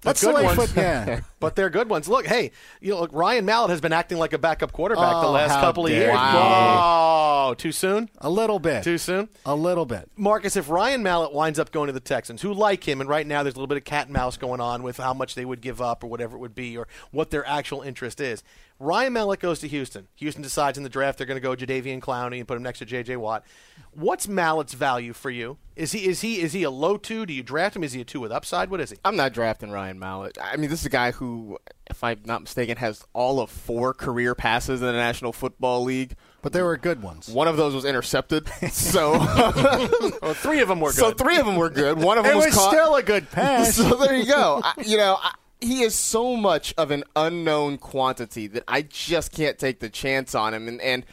That's 0.03 0.21
good 0.23 0.31
the 0.31 0.37
way 0.37 0.45
ones. 0.45 0.57
foot- 0.59 0.77
yeah. 0.77 1.21
But 1.41 1.55
they're 1.55 1.71
good 1.71 1.89
ones. 1.89 2.09
Look, 2.09 2.27
hey, 2.27 2.51
you 2.81 2.91
know, 2.93 3.01
look, 3.01 3.13
Ryan 3.13 3.45
Mallett 3.45 3.71
has 3.71 3.81
been 3.81 3.93
acting 3.93 4.19
like 4.19 4.33
a 4.33 4.39
backup 4.39 4.73
quarterback 4.73 5.13
the 5.23 5.29
Oh, 5.29 5.31
last 5.31 5.53
how 5.53 5.61
couple 5.61 5.87
of 5.87 5.93
years. 5.93 6.13
Wow, 6.13 7.55
too 7.57 7.71
soon? 7.71 8.11
A 8.19 8.29
little 8.29 8.59
bit. 8.59 8.83
Too 8.83 8.99
soon? 8.99 9.29
A 9.47 9.55
little 9.55 9.87
bit. 9.87 10.11
Marcus, 10.17 10.57
if 10.57 10.69
Ryan 10.69 11.03
Mallett 11.05 11.33
winds 11.33 11.61
up 11.61 11.71
going 11.71 11.87
to 11.87 11.93
the 11.93 12.01
Texans, 12.01 12.43
who 12.43 12.53
like 12.53 12.83
him, 12.87 13.01
and 13.01 13.09
right 13.09 13.25
now 13.27 13.45
there's 13.45 13.55
a 13.55 13.59
little 13.59 13.69
bit 13.69 13.77
of 13.79 13.85
cat 13.85 14.07
and 14.07 14.13
mouse 14.15 14.37
going 14.37 14.61
on 14.61 14.83
with 14.83 14.97
how 14.97 15.15
much 15.15 15.37
they 15.37 15.45
would 15.45 15.61
give 15.61 15.81
up 15.81 16.03
or 16.03 16.09
whatever 16.09 16.37
it 16.37 16.41
would 16.41 16.57
be 16.57 16.77
or 16.77 16.89
what 17.13 17.31
their 17.31 17.47
actual 17.47 17.83
interest 17.83 18.21
is. 18.21 18.43
Ryan 18.81 19.13
Mallett 19.13 19.41
goes 19.41 19.59
to 19.61 19.69
Houston. 19.69 20.07
Houston 20.17 20.43
decides 20.43 20.79
in 20.79 20.85
the 20.85 20.89
draft 20.91 21.19
they're 21.19 21.27
going 21.27 21.41
to 21.41 21.41
go 21.41 21.57
Jadeveon 21.57 22.01
Clowney 22.01 22.39
and 22.39 22.47
put 22.47 22.57
him 22.57 22.63
next 22.63 22.79
to 22.79 22.85
J.J. 22.85 23.17
Watt. 23.17 23.45
What's 23.93 24.29
Mallett's 24.29 24.75
value 24.75 25.13
for 25.13 25.31
you? 25.31 25.59
Is 25.75 25.91
he 25.93 26.07
is 26.07 26.21
he 26.21 26.41
is 26.41 26.53
he 26.53 26.63
a 26.63 26.71
low 26.71 26.97
two? 26.97 27.27
Do 27.27 27.33
you 27.33 27.43
draft 27.43 27.75
him? 27.75 27.83
Is 27.83 27.93
he 27.93 28.01
a 28.01 28.05
two 28.05 28.21
with 28.21 28.31
upside? 28.31 28.71
What 28.71 28.81
is 28.81 28.91
he? 28.91 28.97
I'm 29.05 29.17
not 29.17 29.33
drafting 29.33 29.71
Ryan 29.71 29.99
Mallett. 29.99 30.39
I 30.41 30.57
mean, 30.57 30.71
this 30.71 30.81
is 30.81 30.87
a 30.87 30.91
guy 30.91 31.11
who, 31.11 31.59
if 31.89 32.05
I'm 32.05 32.21
not 32.25 32.43
mistaken, 32.43 32.77
has 32.77 33.05
all 33.15 33.41
of 33.41 33.51
four 33.51 33.95
career 33.95 34.35
passes 34.37 34.81
in 34.81 34.87
the 34.87 34.93
National 34.93 35.33
Football 35.33 35.83
League. 35.85 36.15
But 36.43 36.53
they 36.53 36.63
were 36.63 36.77
good 36.77 37.03
ones. 37.03 37.29
One 37.29 37.49
of 37.49 37.57
those 37.57 37.75
was 37.75 37.85
intercepted. 37.85 38.49
So, 38.71 39.13
Well, 40.23 40.35
three 40.35 40.61
of 40.61 40.69
them 40.69 40.81
were 40.81 40.91
good. 40.91 40.97
so 40.99 41.11
three 41.13 41.39
of 41.39 41.47
them 41.47 41.57
were 41.57 41.71
good. 41.71 41.99
One 41.99 42.17
of 42.19 42.25
them 42.25 42.33
It 42.35 42.37
was, 42.37 42.47
was 42.47 42.55
caught. 42.55 42.73
still 42.73 42.95
a 42.97 43.03
good 43.03 43.29
pass. 43.33 43.75
so 43.77 43.97
there 43.97 44.15
you 44.17 44.27
go. 44.27 44.61
I, 44.63 44.75
you 44.85 44.97
know, 44.97 45.19
I, 45.21 45.33
he 45.61 45.83
is 45.83 45.95
so 45.95 46.37
much 46.37 46.75
of 46.77 46.91
an 46.91 47.05
unknown 47.17 47.79
quantity 47.79 48.47
that 48.49 48.65
I 48.69 48.83
just 48.83 49.33
can't 49.33 49.59
take 49.59 49.81
the 49.81 49.89
chance 49.89 50.35
on 50.35 50.55
him. 50.55 50.69
And, 50.69 50.81
and 50.81 51.05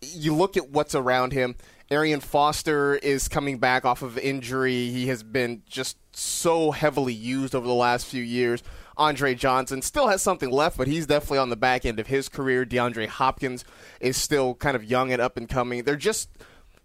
you 0.00 0.34
look 0.34 0.56
at 0.56 0.70
what's 0.70 0.94
around 0.94 1.32
him. 1.32 1.56
Arian 1.90 2.20
Foster 2.20 2.94
is 2.96 3.28
coming 3.28 3.58
back 3.58 3.84
off 3.84 4.02
of 4.02 4.18
injury. 4.18 4.90
He 4.90 5.06
has 5.08 5.22
been 5.22 5.62
just 5.66 5.96
so 6.16 6.70
heavily 6.70 7.12
used 7.12 7.54
over 7.54 7.66
the 7.66 7.74
last 7.74 8.06
few 8.06 8.22
years. 8.22 8.62
Andre 8.96 9.34
Johnson 9.34 9.82
still 9.82 10.08
has 10.08 10.22
something 10.22 10.50
left, 10.50 10.76
but 10.76 10.86
he's 10.86 11.06
definitely 11.06 11.38
on 11.38 11.50
the 11.50 11.56
back 11.56 11.84
end 11.84 11.98
of 11.98 12.06
his 12.06 12.28
career. 12.28 12.64
DeAndre 12.64 13.08
Hopkins 13.08 13.64
is 14.00 14.16
still 14.16 14.54
kind 14.54 14.76
of 14.76 14.84
young 14.84 15.12
and 15.12 15.20
up 15.20 15.36
and 15.36 15.48
coming. 15.48 15.82
They're 15.82 15.96
just 15.96 16.30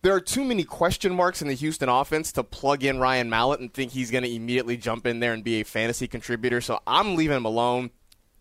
there 0.01 0.13
are 0.13 0.21
too 0.21 0.43
many 0.43 0.63
question 0.63 1.13
marks 1.13 1.41
in 1.41 1.47
the 1.47 1.53
Houston 1.53 1.89
offense 1.89 2.31
to 2.33 2.43
plug 2.43 2.83
in 2.83 2.99
Ryan 2.99 3.29
Mallett 3.29 3.59
and 3.59 3.73
think 3.73 3.91
he's 3.91 4.11
going 4.11 4.23
to 4.23 4.33
immediately 4.33 4.77
jump 4.77 5.05
in 5.05 5.19
there 5.19 5.33
and 5.33 5.43
be 5.43 5.61
a 5.61 5.65
fantasy 5.65 6.07
contributor. 6.07 6.61
So 6.61 6.79
I'm 6.87 7.15
leaving 7.15 7.37
him 7.37 7.45
alone, 7.45 7.91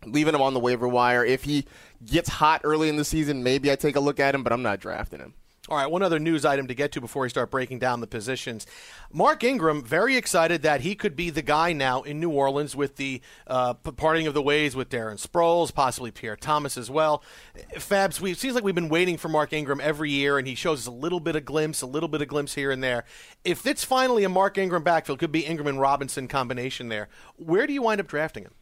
leaving 0.06 0.34
him 0.34 0.42
on 0.42 0.54
the 0.54 0.60
waiver 0.60 0.86
wire. 0.86 1.24
If 1.24 1.44
he 1.44 1.64
gets 2.04 2.28
hot 2.28 2.60
early 2.64 2.88
in 2.88 2.96
the 2.96 3.04
season, 3.04 3.42
maybe 3.42 3.72
I 3.72 3.76
take 3.76 3.96
a 3.96 4.00
look 4.00 4.20
at 4.20 4.34
him, 4.34 4.44
but 4.44 4.52
I'm 4.52 4.62
not 4.62 4.78
drafting 4.78 5.20
him. 5.20 5.34
All 5.68 5.76
right, 5.76 5.90
one 5.90 6.02
other 6.02 6.18
news 6.18 6.46
item 6.46 6.66
to 6.68 6.74
get 6.74 6.92
to 6.92 7.00
before 7.00 7.22
we 7.22 7.28
start 7.28 7.50
breaking 7.50 7.78
down 7.78 8.00
the 8.00 8.06
positions. 8.06 8.66
Mark 9.12 9.44
Ingram, 9.44 9.84
very 9.84 10.16
excited 10.16 10.62
that 10.62 10.80
he 10.80 10.94
could 10.94 11.14
be 11.14 11.28
the 11.28 11.42
guy 11.42 11.74
now 11.74 12.00
in 12.00 12.18
New 12.20 12.30
Orleans 12.30 12.74
with 12.74 12.96
the 12.96 13.20
uh, 13.46 13.74
parting 13.74 14.26
of 14.26 14.32
the 14.32 14.40
ways 14.40 14.74
with 14.74 14.88
Darren 14.88 15.20
Sproles, 15.20 15.74
possibly 15.74 16.10
Pierre 16.10 16.36
Thomas 16.36 16.78
as 16.78 16.90
well. 16.90 17.22
Fabs, 17.74 18.18
we, 18.18 18.30
it 18.30 18.38
seems 18.38 18.54
like 18.54 18.64
we've 18.64 18.74
been 18.74 18.88
waiting 18.88 19.18
for 19.18 19.28
Mark 19.28 19.52
Ingram 19.52 19.78
every 19.82 20.10
year, 20.10 20.38
and 20.38 20.48
he 20.48 20.54
shows 20.54 20.80
us 20.80 20.86
a 20.86 20.90
little 20.90 21.20
bit 21.20 21.36
of 21.36 21.44
glimpse, 21.44 21.82
a 21.82 21.86
little 21.86 22.08
bit 22.08 22.22
of 22.22 22.28
glimpse 22.28 22.54
here 22.54 22.70
and 22.70 22.82
there. 22.82 23.04
If 23.44 23.66
it's 23.66 23.84
finally 23.84 24.24
a 24.24 24.30
Mark 24.30 24.56
Ingram 24.56 24.82
backfield, 24.82 25.18
could 25.18 25.32
be 25.32 25.44
Ingram 25.44 25.66
and 25.66 25.78
Robinson 25.78 26.28
combination 26.28 26.88
there. 26.88 27.08
Where 27.36 27.66
do 27.66 27.74
you 27.74 27.82
wind 27.82 28.00
up 28.00 28.08
drafting 28.08 28.44
him? 28.44 28.54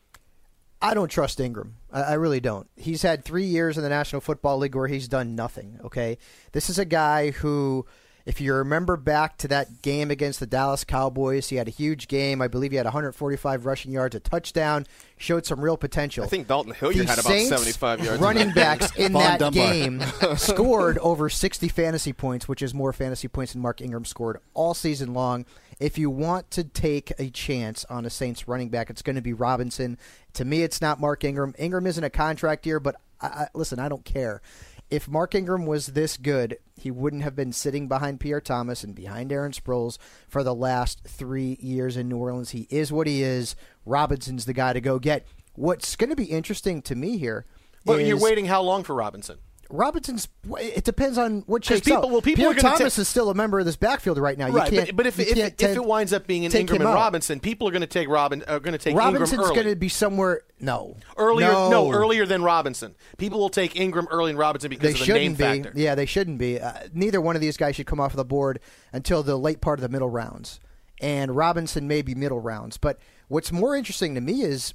I 0.81 0.95
don't 0.95 1.09
trust 1.09 1.41
Ingram. 1.41 1.77
I, 1.91 2.03
I, 2.03 2.13
really 2.15 2.41
don't. 2.41 2.69
He's 2.77 3.03
had 3.03 3.25
three 3.25 3.45
years 3.45 3.77
in 3.77 3.83
the 3.83 3.89
National 3.89 4.21
Football 4.21 4.59
League 4.59 4.75
where 4.75 4.89
he's 4.89 5.09
done 5.09 5.35
nothing. 5.35 5.81
Okay, 5.85 6.19
this 6.53 6.69
is 6.69 6.79
a 6.79 6.85
guy 6.85 7.31
who, 7.31 7.87
if 8.27 8.41
you 8.41 8.53
remember 8.55 8.97
back 8.97 9.39
to 9.39 9.49
that 9.49 9.83
game 9.83 10.11
against 10.11 10.41
the 10.41 10.47
Dallas 10.47 10.85
Cowboys, 10.85 11.49
he 11.49 11.57
had 11.57 11.69
a 11.69 11.71
huge 11.71 12.09
game. 12.09 12.43
I 12.43 12.49
believe 12.49 12.73
he 12.73 12.77
had 12.77 12.87
145 12.87 13.65
rushing 13.65 13.93
yards, 13.93 14.15
a 14.15 14.21
touchdown, 14.21 14.85
showed 15.17 15.47
some 15.47 15.61
real 15.61 15.77
potential. 15.77 16.25
I 16.25 16.27
think 16.27 16.49
Dalton 16.49 16.75
Hilliard 16.75 17.07
had 17.07 17.19
about 17.19 17.31
Saints 17.31 17.49
75 17.49 18.05
yards. 18.05 18.21
Running 18.21 18.53
backs 18.53 18.95
in 18.97 19.13
that 19.15 19.39
Dunbar. 19.39 19.73
game 19.73 20.03
scored 20.37 20.99
over 20.99 21.31
60 21.31 21.69
fantasy 21.69 22.13
points, 22.13 22.49
which 22.49 22.61
is 22.61 22.75
more 22.75 22.93
fantasy 22.93 23.29
points 23.29 23.53
than 23.53 23.63
Mark 23.63 23.81
Ingram 23.81 24.05
scored 24.05 24.41
all 24.55 24.75
season 24.75 25.15
long 25.15 25.47
if 25.79 25.99
you 25.99 26.09
want 26.09 26.51
to 26.53 26.65
take 26.65 27.13
a 27.19 27.29
chance 27.31 27.85
on 27.87 28.07
a 28.07 28.11
Saints 28.11 28.49
running 28.49 28.71
back, 28.71 28.91
it's 28.91 29.03
going 29.03 29.17
to 29.17 29.23
be 29.23 29.33
Robinson. 29.33 29.99
To 30.35 30.45
me, 30.45 30.63
it's 30.63 30.81
not 30.81 31.01
Mark 31.01 31.25
Ingram. 31.25 31.55
Ingram 31.59 31.87
isn't 31.87 32.03
a 32.03 32.11
contract 32.11 32.67
year, 32.67 32.81
but 32.81 32.97
I, 33.21 33.27
I, 33.27 33.49
listen, 33.55 33.79
I 33.79 33.89
don't 33.89 34.05
care. 34.05 34.41
If 34.89 35.09
Mark 35.09 35.35
Ingram 35.35 35.67
was 35.67 35.89
this 35.89 36.17
good, 36.17 36.59
he 36.77 36.91
wouldn't 36.91 37.23
have 37.23 37.35
been 37.35 37.53
sitting 37.53 37.89
behind 37.89 38.21
Pierre 38.21 38.41
Thomas 38.41 38.85
and 38.85 38.95
behind 38.95 39.33
Aaron 39.33 39.53
Sproles 39.53 39.99
for 40.29 40.45
the 40.45 40.55
last 40.55 41.03
three 41.05 41.59
years 41.61 41.97
in 41.97 42.09
New 42.09 42.19
Orleans. 42.19 42.51
He 42.51 42.69
is 42.71 42.93
what 42.93 43.09
he 43.09 43.23
is. 43.23 43.57
Robinson's 43.85 44.45
the 44.45 44.53
guy 44.53 44.73
to 44.73 44.81
go 44.81 44.99
get. 45.01 45.27
What's 45.55 45.97
going 45.97 46.11
to 46.11 46.17
be 46.17 46.27
interesting 46.27 46.83
to 46.83 46.95
me 46.95 47.19
here. 47.19 47.47
Well, 47.85 47.99
is, 47.99 48.09
you're 48.09 48.21
waiting 48.21 48.47
how 48.47 48.63
long 48.63 48.85
for 48.85 48.95
Robinson? 48.95 49.39
Robinson's. 49.71 50.29
It 50.59 50.85
depends 50.85 51.19
on 51.19 51.43
what 51.47 51.65
shakes 51.65 51.81
people, 51.81 52.05
out. 52.05 52.11
Well, 52.11 52.23
people 52.23 52.45
Pierre 52.45 52.55
Thomas 52.55 52.97
ta- 52.97 53.03
is 53.03 53.09
still 53.09 53.31
a 53.31 53.35
member 53.35 53.59
of 53.59 53.67
this 53.67 53.77
backfield 53.77 54.19
right 54.19 54.39
now. 54.39 54.47
You 54.47 54.57
right, 54.57 54.71
can't, 54.71 54.87
but, 54.89 54.97
but 54.97 55.07
if, 55.07 55.19
you 55.19 55.25
if, 55.25 55.35
can't 55.35 55.63
if, 55.63 55.77
it 55.77 55.85
winds 55.85 56.13
up 56.13 56.27
being 56.27 56.47
an 56.47 56.55
Ingram 56.55 56.83
and. 56.83 56.91
Robinson, 56.91 57.41
people 57.41 57.69
are 57.69 57.71
going 57.71 57.81
to 57.81 57.87
take 57.87 58.09
Robin 58.09 58.43
are 58.47 58.61
going 58.61 58.73
to 58.73 58.79
take 58.79 58.97
Robinson's 58.97 59.49
going 59.51 59.67
to 59.67 59.77
be 59.77 59.89
somewhere. 59.89 60.43
No, 60.61 60.97
earlier, 61.17 61.49
no, 61.49 61.91
earlier 61.93 62.27
than 62.27 62.43
Robinson. 62.43 62.95
People 63.19 63.39
will 63.39 63.49
take 63.49 63.77
Ingram 63.77 64.09
early 64.11 64.31
and 64.31 64.39
Robinson 64.39 64.71
because 64.71 64.95
They 64.95 65.01
of 65.01 65.07
the 65.07 65.13
name 65.13 65.37
shouldn't 65.37 65.39
be. 65.39 65.69
factor. 65.69 65.79
Yeah, 65.79 65.95
they 65.95 66.07
shouldn't 66.07 66.39
be. 66.39 66.61
Uh, 66.61 66.73
neither 66.95 67.21
one 67.21 67.35
of 67.35 67.43
these 67.43 67.57
guys 67.57 67.77
should 67.77 67.87
come 67.87 68.01
off 68.01 68.13
of 68.13 68.17
the 68.17 68.25
board 68.25 68.61
until 68.93 69.23
the 69.23 69.37
late 69.37 69.61
part 69.61 69.79
of 69.79 69.83
the 69.83 69.89
middle 69.89 70.11
rounds. 70.11 70.61
And 71.01 71.37
Robinson 71.37 71.87
may 71.87 72.03
be 72.03 72.15
middle 72.15 72.41
rounds. 72.41 72.79
But 72.79 72.99
what's 73.29 73.53
more 73.53 73.77
interesting 73.77 74.15
to 74.15 74.21
me 74.21 74.43
is 74.43 74.75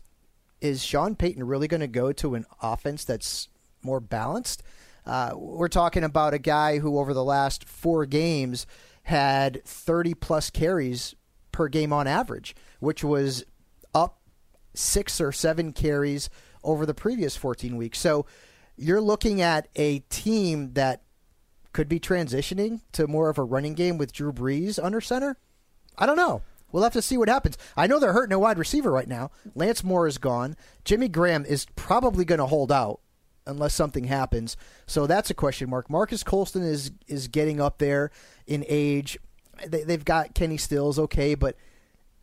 is 0.60 0.84
Sean 0.84 1.16
Payton 1.16 1.44
really 1.44 1.68
going 1.68 1.82
to 1.82 1.88
go 1.88 2.12
to 2.14 2.36
an 2.36 2.46
offense 2.62 3.04
that's 3.04 3.48
more 3.84 4.00
balanced? 4.00 4.64
Uh, 5.06 5.32
we're 5.36 5.68
talking 5.68 6.04
about 6.04 6.34
a 6.34 6.40
guy 6.40 6.80
who, 6.80 7.00
over 7.00 7.14
the 7.14 7.24
last 7.24 7.68
four 7.68 8.06
games, 8.06 8.68
had 9.04 9.64
30 9.66 10.14
plus 10.16 10.50
carries 10.50 11.16
per 11.52 11.68
game 11.68 11.92
on 11.92 12.08
average, 12.08 12.56
which 12.80 13.04
was 13.04 13.44
up 13.94 14.22
six 14.74 15.20
or 15.20 15.32
seven 15.32 15.74
carries 15.74 16.30
over 16.64 16.86
the 16.86 16.94
previous 16.94 17.36
14 17.36 17.76
weeks. 17.76 18.00
So 18.00 18.26
you're 18.78 19.02
looking 19.02 19.42
at 19.42 19.68
a 19.76 20.00
team 20.00 20.74
that 20.74 21.02
could 21.74 21.90
be 21.90 22.00
transitioning 22.00 22.82
to 22.92 23.08
more 23.08 23.30
of 23.30 23.38
a 23.38 23.44
running 23.44 23.74
game 23.74 23.98
with 23.98 24.14
Drew 24.14 24.32
Brees 24.32 24.84
under 24.84 25.02
center. 25.02 25.38
I 25.98 26.06
don't 26.06 26.18
know. 26.18 26.42
We'll 26.72 26.84
have 26.84 26.94
to 26.94 27.02
see 27.02 27.18
what 27.18 27.28
happens. 27.28 27.58
I 27.76 27.88
know 27.88 28.00
they're 28.00 28.14
hurting 28.14 28.34
a 28.34 28.40
wide 28.40 28.58
receiver 28.58 28.92
right 28.92 29.08
now. 29.08 29.32
Lance 29.56 29.84
Moore 29.84 30.08
is 30.08 30.18
gone. 30.18 30.56
Jimmy 30.86 31.10
Graham 31.10 31.46
is 31.46 31.66
probably 31.76 32.24
going 32.24 32.40
to 32.40 32.46
hold 32.46 32.72
out 32.72 33.02
unless 33.46 33.74
something 33.74 34.06
happens. 34.06 34.56
So 34.86 35.08
that's 35.08 35.30
a 35.30 35.34
question 35.34 35.70
mark. 35.70 35.90
Marques 35.90 36.24
Colston 36.24 36.64
is 36.64 36.92
is 37.08 37.28
getting 37.28 37.60
up 37.60 37.78
there 37.78 38.12
in 38.48 38.66
age. 38.68 39.18
They, 39.68 39.84
they've 39.84 40.06
got 40.06 40.34
Kenny 40.34 40.58
Stills, 40.58 40.98
okay, 40.98 41.36
but 41.36 41.56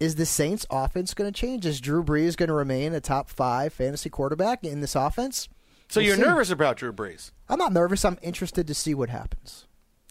is 0.00 0.14
the 0.14 0.26
Saints 0.26 0.66
offense 0.70 1.14
going 1.14 1.32
to 1.32 1.38
change? 1.40 1.66
Is 1.66 1.80
Drew 1.80 2.02
Brees 2.04 2.36
going 2.36 2.48
to 2.48 2.54
remain 2.54 2.94
a 2.94 3.00
top 3.00 3.28
five 3.28 3.72
fantasy 3.72 4.08
quarterback 4.10 4.64
in 4.64 4.80
this 4.80 4.94
offense? 4.94 5.48
So 5.88 6.00
We'll 6.00 6.06
you're 6.08 6.16
see. 6.16 6.22
nervous 6.22 6.50
about 6.50 6.76
Drew 6.76 6.92
Brees? 6.92 7.32
I'm 7.48 7.58
not 7.58 7.72
nervous. 7.72 8.04
I'm 8.04 8.18
interested 8.22 8.66
to 8.66 8.74
see 8.74 8.94
what 8.94 9.08
happens. 9.08 9.66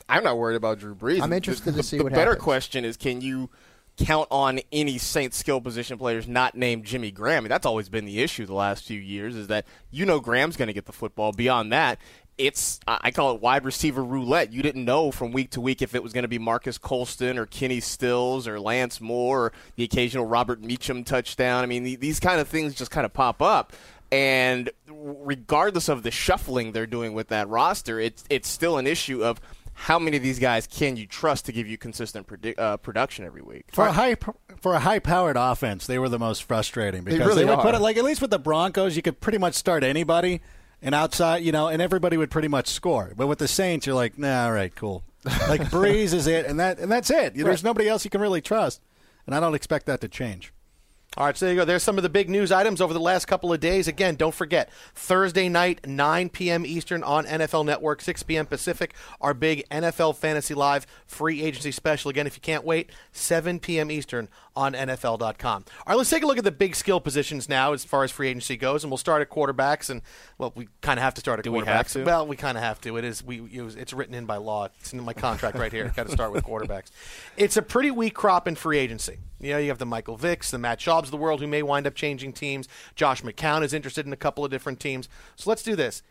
I'm 0.09 0.23
not 0.23 0.37
worried 0.37 0.55
about 0.55 0.79
Drew 0.79 0.95
Brees. 0.95 1.21
I'm 1.21 1.33
interested 1.33 1.73
the, 1.73 1.81
to 1.81 1.83
see 1.83 1.97
the 1.97 2.03
what 2.03 2.13
the 2.13 2.15
better 2.17 2.31
happens. 2.31 2.43
question 2.43 2.85
is 2.85 2.97
can 2.97 3.21
you 3.21 3.49
count 3.97 4.27
on 4.31 4.59
any 4.71 4.97
Saints 4.97 5.37
skill 5.37 5.59
position 5.59 5.97
players 5.97 6.27
not 6.27 6.55
named 6.55 6.85
Jimmy 6.85 7.11
Graham? 7.11 7.37
I 7.37 7.41
mean, 7.41 7.49
that's 7.49 7.65
always 7.65 7.89
been 7.89 8.05
the 8.05 8.21
issue 8.21 8.45
the 8.45 8.53
last 8.53 8.85
few 8.85 8.99
years 8.99 9.35
is 9.35 9.47
that 9.47 9.65
you 9.91 10.05
know 10.05 10.19
Graham's 10.19 10.55
going 10.57 10.67
to 10.67 10.73
get 10.73 10.85
the 10.85 10.93
football. 10.93 11.31
Beyond 11.31 11.71
that, 11.73 11.99
it's 12.37 12.79
I 12.87 13.09
call 13.11 13.33
it 13.35 13.41
wide 13.41 13.65
receiver 13.65 14.03
roulette. 14.03 14.53
You 14.53 14.61
didn't 14.61 14.85
know 14.85 15.11
from 15.11 15.31
week 15.31 15.49
to 15.51 15.61
week 15.61 15.81
if 15.81 15.95
it 15.95 16.03
was 16.03 16.13
going 16.13 16.23
to 16.23 16.27
be 16.27 16.37
Marques 16.37 16.77
Colston 16.77 17.37
or 17.39 17.45
Kenny 17.47 17.79
Stills 17.79 18.47
or 18.47 18.59
Lance 18.59 19.01
Moore 19.01 19.45
or 19.47 19.53
the 19.75 19.83
occasional 19.83 20.25
Robert 20.25 20.61
Meacham 20.61 21.03
touchdown. 21.03 21.63
I 21.63 21.65
mean, 21.65 21.83
the- 21.83 21.95
these 21.95 22.19
kind 22.19 22.39
of 22.39 22.47
things 22.47 22.75
just 22.75 22.91
kind 22.91 23.05
of 23.05 23.13
pop 23.13 23.41
up. 23.41 23.73
And 24.11 24.69
regardless 24.87 25.89
of 25.89 26.03
the 26.03 26.11
shuffling 26.11 26.71
they're 26.71 26.87
doing 26.87 27.13
with 27.13 27.27
that 27.29 27.49
roster, 27.49 27.99
it's 27.99 28.23
it's 28.29 28.47
still 28.47 28.77
an 28.77 28.87
issue 28.87 29.23
of 29.23 29.41
how 29.79 29.99
many 29.99 30.17
of 30.17 30.23
these 30.23 30.39
guys 30.39 30.65
can 30.65 30.97
you 30.97 31.05
trust 31.05 31.45
to 31.45 31.51
give 31.51 31.67
you 31.67 31.77
consistent 31.77 32.25
predi- 32.25 32.57
uh, 32.57 32.77
production 32.77 33.25
every 33.25 33.43
week? 33.43 33.65
For 33.71 33.85
a 33.85 33.91
high 33.91 34.15
for 34.59 34.73
a 34.73 34.79
high 34.79 34.97
powered 34.97 35.37
offense, 35.37 35.85
they 35.85 35.99
were 35.99 36.09
the 36.09 36.17
most 36.17 36.43
frustrating 36.43 37.03
because 37.03 37.19
really 37.19 37.45
would 37.45 37.59
put 37.59 37.75
it 37.75 37.79
like 37.79 37.95
at 37.95 38.03
least 38.03 38.19
with 38.19 38.31
the 38.31 38.39
Broncos, 38.39 38.95
you 38.95 39.03
could 39.03 39.21
pretty 39.21 39.37
much 39.37 39.53
start 39.53 39.83
anybody 39.83 40.41
and 40.81 40.95
outside, 40.95 41.43
you 41.43 41.51
know, 41.51 41.67
and 41.67 41.79
everybody 41.79 42.17
would 42.17 42.31
pretty 42.31 42.47
much 42.47 42.67
score. 42.67 43.13
But 43.15 43.27
with 43.27 43.37
the 43.37 43.47
Saints, 43.47 43.85
you're 43.85 43.95
like, 43.95 44.17
nah, 44.17 44.45
all 44.45 44.51
right, 44.51 44.73
cool. 44.75 45.03
Like 45.23 45.61
Brees 45.69 46.11
is 46.11 46.25
it, 46.25 46.47
and 46.47 46.59
that 46.59 46.79
and 46.79 46.91
that's 46.91 47.11
it. 47.11 47.35
There's 47.35 47.63
nobody 47.63 47.87
else 47.87 48.03
you 48.03 48.09
can 48.09 48.19
really 48.19 48.41
trust, 48.41 48.81
and 49.27 49.35
I 49.35 49.39
don't 49.39 49.53
expect 49.53 49.85
that 49.85 50.01
to 50.01 50.07
change. 50.07 50.53
All 51.17 51.25
right, 51.25 51.35
so 51.35 51.45
there 51.45 51.55
you 51.55 51.59
go. 51.59 51.65
There's 51.65 51.81
some 51.81 51.97
of 51.97 52.03
the 52.03 52.09
big 52.09 52.29
news 52.29 52.51
items 52.51 52.79
over 52.79 52.93
the 52.93 52.99
last 52.99 53.25
couple 53.25 53.51
of 53.51 53.59
days. 53.59 53.87
Again, 53.87 54.17
don't 54.17 54.35
forget 54.35 54.69
Thursday 54.93 55.49
night, 55.49 55.87
9 55.87 56.29
p.m. 56.29 56.63
Eastern 56.63 57.01
on 57.01 57.25
NFL 57.25 57.65
Network, 57.65 58.01
6 58.03 58.21
p.m. 58.21 58.45
Pacific. 58.45 58.93
Our 59.19 59.33
big 59.33 59.67
NFL 59.69 60.17
Fantasy 60.17 60.53
Live 60.53 60.85
free 61.07 61.41
agency 61.41 61.71
special. 61.71 62.09
Again, 62.09 62.27
if 62.27 62.35
you 62.37 62.41
can't 62.41 62.63
wait, 62.63 62.91
7 63.13 63.59
p.m. 63.59 63.89
Eastern 63.89 64.29
on 64.55 64.73
NFL.com. 64.73 65.31
All 65.51 65.63
right, 65.87 65.97
let's 65.97 66.11
take 66.11 66.21
a 66.21 66.27
look 66.27 66.37
at 66.37 66.43
the 66.43 66.51
big 66.51 66.75
skill 66.75 66.99
positions 66.99 67.49
now 67.49 67.73
as 67.73 67.83
far 67.83 68.03
as 68.03 68.11
free 68.11 68.27
agency 68.27 68.55
goes, 68.55 68.83
and 68.83 68.91
we'll 68.91 68.99
start 68.99 69.23
at 69.23 69.31
quarterbacks. 69.31 69.89
And 69.89 70.03
well, 70.37 70.53
we 70.55 70.67
kind 70.81 70.99
of 70.99 71.03
have 71.03 71.15
to 71.15 71.21
start 71.21 71.39
at 71.39 71.45
Do 71.45 71.51
quarterbacks. 71.51 71.95
we? 71.95 72.03
Well, 72.03 72.27
we 72.27 72.35
kind 72.35 72.59
of 72.59 72.63
have 72.63 72.79
to. 72.81 72.95
It 72.95 73.05
is 73.05 73.23
we. 73.23 73.41
It 73.51 73.63
was, 73.63 73.75
it's 73.75 73.91
written 73.91 74.13
in 74.13 74.27
by 74.27 74.37
law. 74.37 74.67
It's 74.81 74.93
in 74.93 75.01
my 75.01 75.13
contract 75.13 75.57
right 75.57 75.71
here. 75.71 75.91
Got 75.95 76.05
to 76.05 76.11
start 76.11 76.31
with 76.31 76.43
quarterbacks. 76.43 76.91
It's 77.37 77.57
a 77.57 77.63
pretty 77.63 77.89
weak 77.89 78.13
crop 78.13 78.47
in 78.47 78.53
free 78.53 78.77
agency. 78.77 79.17
You 79.39 79.53
know, 79.53 79.57
you 79.59 79.69
have 79.69 79.77
the 79.77 79.85
Michael 79.85 80.17
Vicks, 80.17 80.49
the 80.49 80.57
Matt 80.57 80.79
Schaubs 80.79 81.05
of 81.05 81.11
the 81.11 81.17
world 81.17 81.39
who 81.41 81.47
may 81.47 81.61
wind 81.63 81.85
up 81.87 81.95
changing 81.95 82.33
teams. 82.33 82.67
Josh 82.95 83.21
McCown 83.21 83.63
is 83.63 83.73
interested 83.73 84.05
in 84.05 84.13
a 84.13 84.17
couple 84.17 84.43
of 84.43 84.51
different 84.51 84.79
teams. 84.79 85.07
So 85.35 85.49
let's 85.49 85.63
do 85.63 85.75
this. 85.75 86.01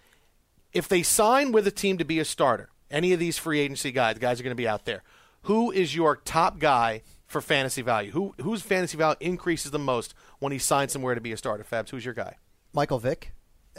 If 0.73 0.88
they 0.88 1.02
sign 1.02 1.52
with 1.52 1.66
a 1.66 1.71
team 1.71 1.99
to 1.99 2.04
be 2.04 2.18
a 2.18 2.25
starter, 2.25 2.68
any 2.90 3.12
of 3.12 3.18
these 3.18 3.38
free 3.38 3.61
agency 3.61 3.90
guys, 3.92 4.14
the 4.14 4.21
guys 4.21 4.38
are 4.38 4.42
going 4.45 4.52
to 4.52 4.54
be 4.54 4.68
out 4.68 4.85
there. 4.85 5.02
Who 5.42 5.71
is 5.71 5.95
your 5.95 6.16
top 6.16 6.59
guy 6.59 7.02
for 7.26 7.40
fantasy 7.40 7.83
value? 7.83 8.11
Who 8.12 8.35
whose 8.40 8.62
fantasy 8.62 8.97
value 8.97 9.16
increases 9.21 9.71
the 9.71 9.78
most 9.78 10.14
when 10.38 10.52
he 10.52 10.59
signs 10.59 10.92
somewhere 10.92 11.14
to 11.14 11.21
be 11.21 11.33
a 11.33 11.37
starter? 11.37 11.64
Fabs, 11.64 11.90
who's 11.90 12.04
your 12.04 12.14
guy? 12.14 12.37
Michael 12.73 12.99
Vick, 12.99 13.33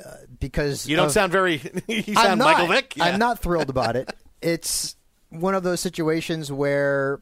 uh, 0.04 0.12
because 0.40 0.88
You 0.88 0.96
don't 0.96 1.08
of- 1.08 1.12
sound 1.12 1.32
very. 1.32 1.62
you 1.88 2.04
I'm 2.16 2.38
not, 2.38 2.46
Michael 2.46 2.68
Vick. 2.68 2.96
Yeah. 2.98 3.06
I'm 3.06 3.20
not 3.20 3.40
thrilled 3.40 3.70
about 3.70 3.96
it. 3.96 4.10
It's 4.42 4.96
one 5.30 5.56
of 5.56 5.64
those 5.64 5.80
situations 5.82 6.52
where 6.52 7.22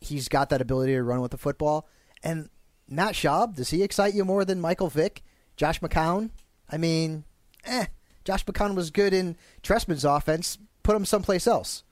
he's 0.00 0.28
got 0.28 0.50
that 0.50 0.60
ability 0.60 0.92
to 0.92 1.02
run 1.02 1.20
with 1.20 1.30
the 1.30 1.38
football. 1.38 1.88
And 2.22 2.48
Matt 2.88 3.14
Schaub, 3.14 3.54
does 3.56 3.70
he 3.70 3.82
excite 3.82 4.14
you 4.14 4.24
more 4.24 4.44
than 4.44 4.60
Michael 4.60 4.88
Vick? 4.88 5.22
Josh 5.56 5.80
McCown. 5.80 6.30
I 6.70 6.76
mean, 6.76 7.24
eh. 7.64 7.86
Josh 8.24 8.44
McCown 8.44 8.74
was 8.74 8.90
good 8.90 9.12
in 9.14 9.36
Trestman's 9.62 10.04
offense. 10.04 10.58
Put 10.82 10.96
him 10.96 11.04
someplace 11.04 11.46
else. 11.46 11.82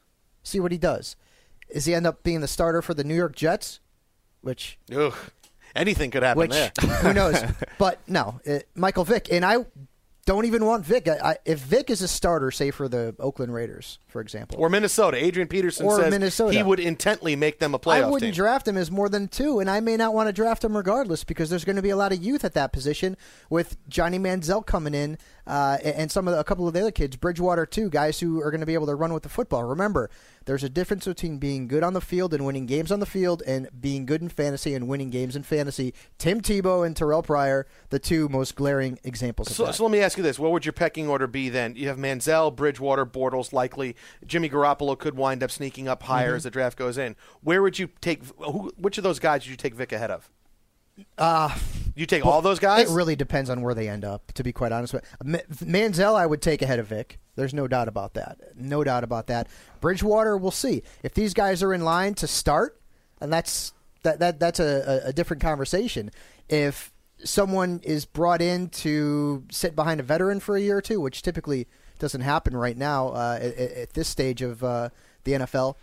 See 0.42 0.60
what 0.60 0.72
he 0.72 0.78
does. 0.78 1.16
Does 1.72 1.84
he 1.86 1.94
end 1.94 2.06
up 2.06 2.22
being 2.22 2.40
the 2.40 2.48
starter 2.48 2.82
for 2.82 2.94
the 2.94 3.04
New 3.04 3.14
York 3.14 3.34
Jets? 3.34 3.80
Which 4.40 4.78
Ugh. 4.94 5.14
Anything 5.74 6.10
could 6.10 6.22
happen 6.22 6.38
which 6.40 6.50
there. 6.50 6.72
who 7.02 7.12
knows? 7.12 7.42
But 7.78 8.00
no, 8.08 8.40
it, 8.44 8.68
Michael 8.74 9.04
Vick, 9.04 9.28
and 9.30 9.44
I 9.44 9.66
don't 10.26 10.44
even 10.44 10.64
want 10.66 10.84
Vick. 10.84 11.08
I, 11.08 11.18
I, 11.22 11.36
if 11.46 11.60
Vick 11.60 11.88
is 11.88 12.02
a 12.02 12.08
starter, 12.08 12.50
say 12.50 12.70
for 12.70 12.88
the 12.88 13.14
Oakland 13.18 13.54
Raiders, 13.54 13.98
for 14.08 14.20
example, 14.20 14.58
Or 14.60 14.68
Minnesota. 14.68 15.16
Adrian 15.16 15.48
Peterson 15.48 15.86
Or 15.86 15.98
says 16.00 16.10
Minnesota. 16.10 16.56
he 16.56 16.62
would 16.62 16.80
intently 16.80 17.36
make 17.36 17.58
them 17.60 17.74
a 17.74 17.78
playoff 17.78 17.92
I 18.02 18.10
wouldn't 18.10 18.34
team. 18.34 18.34
draft 18.34 18.68
him 18.68 18.76
as 18.76 18.90
more 18.90 19.08
than 19.08 19.28
two, 19.28 19.60
and 19.60 19.70
I 19.70 19.80
may 19.80 19.96
not 19.96 20.12
want 20.12 20.28
to 20.28 20.32
draft 20.32 20.62
him 20.64 20.76
regardless 20.76 21.24
because 21.24 21.48
there's 21.48 21.64
going 21.64 21.76
to 21.76 21.82
be 21.82 21.90
a 21.90 21.96
lot 21.96 22.12
of 22.12 22.22
youth 22.22 22.44
at 22.44 22.54
that 22.54 22.72
position 22.72 23.16
with 23.48 23.76
Johnny 23.88 24.18
Manziel 24.18 24.66
coming 24.66 24.94
in 24.94 25.16
uh, 25.46 25.78
and 25.84 26.10
some 26.10 26.26
of 26.26 26.34
the, 26.34 26.40
a 26.40 26.44
couple 26.44 26.66
of 26.66 26.74
the 26.74 26.80
other 26.80 26.90
kids, 26.90 27.14
Bridgewater 27.16 27.64
too, 27.64 27.88
guys 27.88 28.18
who 28.18 28.42
are 28.42 28.50
going 28.50 28.60
to 28.60 28.66
be 28.66 28.74
able 28.74 28.86
to 28.86 28.94
run 28.96 29.12
with 29.12 29.22
the 29.22 29.28
football. 29.28 29.62
Remember, 29.62 30.10
there's 30.44 30.64
a 30.64 30.68
difference 30.68 31.04
between 31.06 31.38
being 31.38 31.68
good 31.68 31.84
on 31.84 31.92
the 31.92 32.00
field 32.00 32.34
and 32.34 32.44
winning 32.44 32.66
games 32.66 32.90
on 32.90 32.98
the 32.98 33.06
field, 33.06 33.42
and 33.46 33.68
being 33.80 34.06
good 34.06 34.22
in 34.22 34.28
fantasy 34.28 34.74
and 34.74 34.88
winning 34.88 35.10
games 35.10 35.36
in 35.36 35.44
fantasy. 35.44 35.94
Tim 36.18 36.40
Tebow 36.40 36.84
and 36.84 36.96
Terrell 36.96 37.22
Pryor, 37.22 37.66
the 37.90 38.00
two 38.00 38.28
most 38.28 38.56
glaring 38.56 38.98
examples 39.04 39.50
of 39.50 39.54
So, 39.56 39.66
that. 39.66 39.74
so 39.76 39.84
let 39.84 39.92
me 39.92 40.00
ask 40.00 40.15
you 40.16 40.22
this: 40.22 40.38
What 40.38 40.52
would 40.52 40.64
your 40.64 40.72
pecking 40.72 41.08
order 41.08 41.26
be 41.26 41.48
then? 41.48 41.74
You 41.76 41.88
have 41.88 41.96
Manziel, 41.98 42.54
Bridgewater, 42.54 43.04
Bortles, 43.06 43.52
likely 43.52 43.96
Jimmy 44.26 44.48
Garoppolo 44.48 44.98
could 44.98 45.16
wind 45.16 45.42
up 45.42 45.50
sneaking 45.50 45.88
up 45.88 46.02
higher 46.04 46.28
Mm-hmm. 46.28 46.36
as 46.36 46.42
the 46.44 46.50
draft 46.50 46.76
goes 46.78 46.98
in. 46.98 47.16
Where 47.42 47.62
would 47.62 47.78
you 47.78 47.88
take? 48.00 48.22
Who, 48.38 48.72
which 48.76 48.98
of 48.98 49.04
those 49.04 49.18
guys 49.18 49.42
would 49.42 49.50
you 49.50 49.56
take 49.56 49.74
Vick 49.74 49.92
ahead 49.92 50.10
of? 50.10 50.30
Uh, 51.18 51.54
You 51.94 52.06
take 52.06 52.24
all 52.24 52.40
those 52.40 52.58
guys? 52.58 52.90
It 52.90 52.94
really 52.94 53.16
depends 53.16 53.50
on 53.50 53.60
where 53.60 53.74
they 53.74 53.86
end 53.88 54.02
up, 54.04 54.32
to 54.32 54.42
be 54.42 54.50
quite 54.52 54.72
honest 54.72 54.94
with 54.94 55.04
you. 55.24 55.38
Manziel, 55.62 56.14
I 56.14 56.24
would 56.26 56.40
take 56.40 56.62
ahead 56.62 56.78
of 56.78 56.86
Vick. 56.86 57.18
There's 57.36 57.52
no 57.52 57.68
doubt 57.68 57.86
about 57.88 58.14
that. 58.14 58.38
No 58.56 58.82
doubt 58.82 59.04
about 59.04 59.26
that. 59.26 59.46
Bridgewater, 59.82 60.38
we'll 60.38 60.50
see. 60.50 60.82
If 61.02 61.12
these 61.12 61.34
guys 61.34 61.62
are 61.62 61.74
in 61.74 61.84
line 61.84 62.14
to 62.14 62.26
start, 62.26 62.80
and 63.20 63.30
that's 63.30 63.74
that, 64.04 64.20
that 64.20 64.40
that's 64.40 64.58
a, 64.58 65.02
a 65.04 65.12
different 65.12 65.42
conversation. 65.42 66.10
If 66.48 66.92
someone 67.24 67.80
is 67.82 68.04
brought 68.04 68.42
in 68.42 68.68
to 68.68 69.44
sit 69.50 69.74
behind 69.74 70.00
a 70.00 70.02
veteran 70.02 70.40
for 70.40 70.56
a 70.56 70.60
year 70.60 70.78
or 70.78 70.82
two, 70.82 71.00
which 71.00 71.22
typically 71.22 71.66
doesn't 71.98 72.20
happen 72.20 72.56
right 72.56 72.76
now 72.76 73.08
uh, 73.08 73.38
at, 73.40 73.56
at 73.56 73.92
this 73.94 74.08
stage 74.08 74.42
of 74.42 74.62
uh, 74.62 74.90
the 75.24 75.32
NFL, 75.32 75.76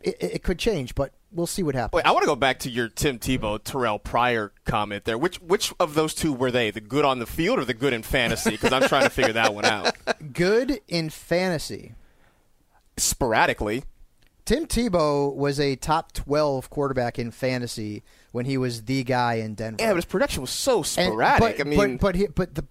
it, 0.00 0.16
it 0.20 0.42
could 0.42 0.58
change, 0.58 0.94
but 0.94 1.12
we'll 1.30 1.46
see 1.46 1.62
what 1.62 1.74
happens. 1.74 1.98
Wait, 1.98 2.06
I 2.06 2.10
want 2.12 2.22
to 2.22 2.26
go 2.26 2.36
back 2.36 2.58
to 2.60 2.70
your 2.70 2.88
Tim 2.88 3.18
Tebow, 3.18 3.62
Terrell 3.62 3.98
Pryor 3.98 4.52
comment 4.64 5.04
there. 5.04 5.16
Which 5.16 5.36
which 5.40 5.72
of 5.78 5.94
those 5.94 6.14
two 6.14 6.32
were 6.32 6.50
they? 6.50 6.70
The 6.70 6.80
good 6.80 7.04
on 7.04 7.18
the 7.18 7.26
field 7.26 7.58
or 7.58 7.64
the 7.64 7.74
good 7.74 7.92
in 7.92 8.02
fantasy? 8.02 8.50
Because 8.50 8.72
I'm 8.72 8.82
trying 8.88 9.04
to 9.04 9.10
figure 9.10 9.32
that 9.34 9.54
one 9.54 9.64
out. 9.64 9.94
Good 10.32 10.80
in 10.88 11.10
fantasy. 11.10 11.94
Sporadically, 12.96 13.84
Tim 14.44 14.66
Tebow 14.66 15.34
was 15.34 15.58
a 15.58 15.76
top 15.76 16.12
12 16.12 16.68
quarterback 16.68 17.18
in 17.18 17.30
fantasy 17.30 18.02
when 18.32 18.44
he 18.46 18.58
was 18.58 18.82
the 18.84 19.04
guy 19.04 19.34
in 19.34 19.54
Denver. 19.54 19.76
yeah, 19.80 19.90
but 19.90 19.96
his 19.96 20.04
production 20.04 20.40
was 20.40 20.50
so 20.50 20.78
And- 20.78 20.86
sporadic. 20.86 21.58
but, 21.58 21.60
I 21.60 21.64
mean, 21.68 21.96
but 21.96 22.00
but, 22.00 22.14
he, 22.16 22.26
but 22.26 22.54
the 22.54 22.66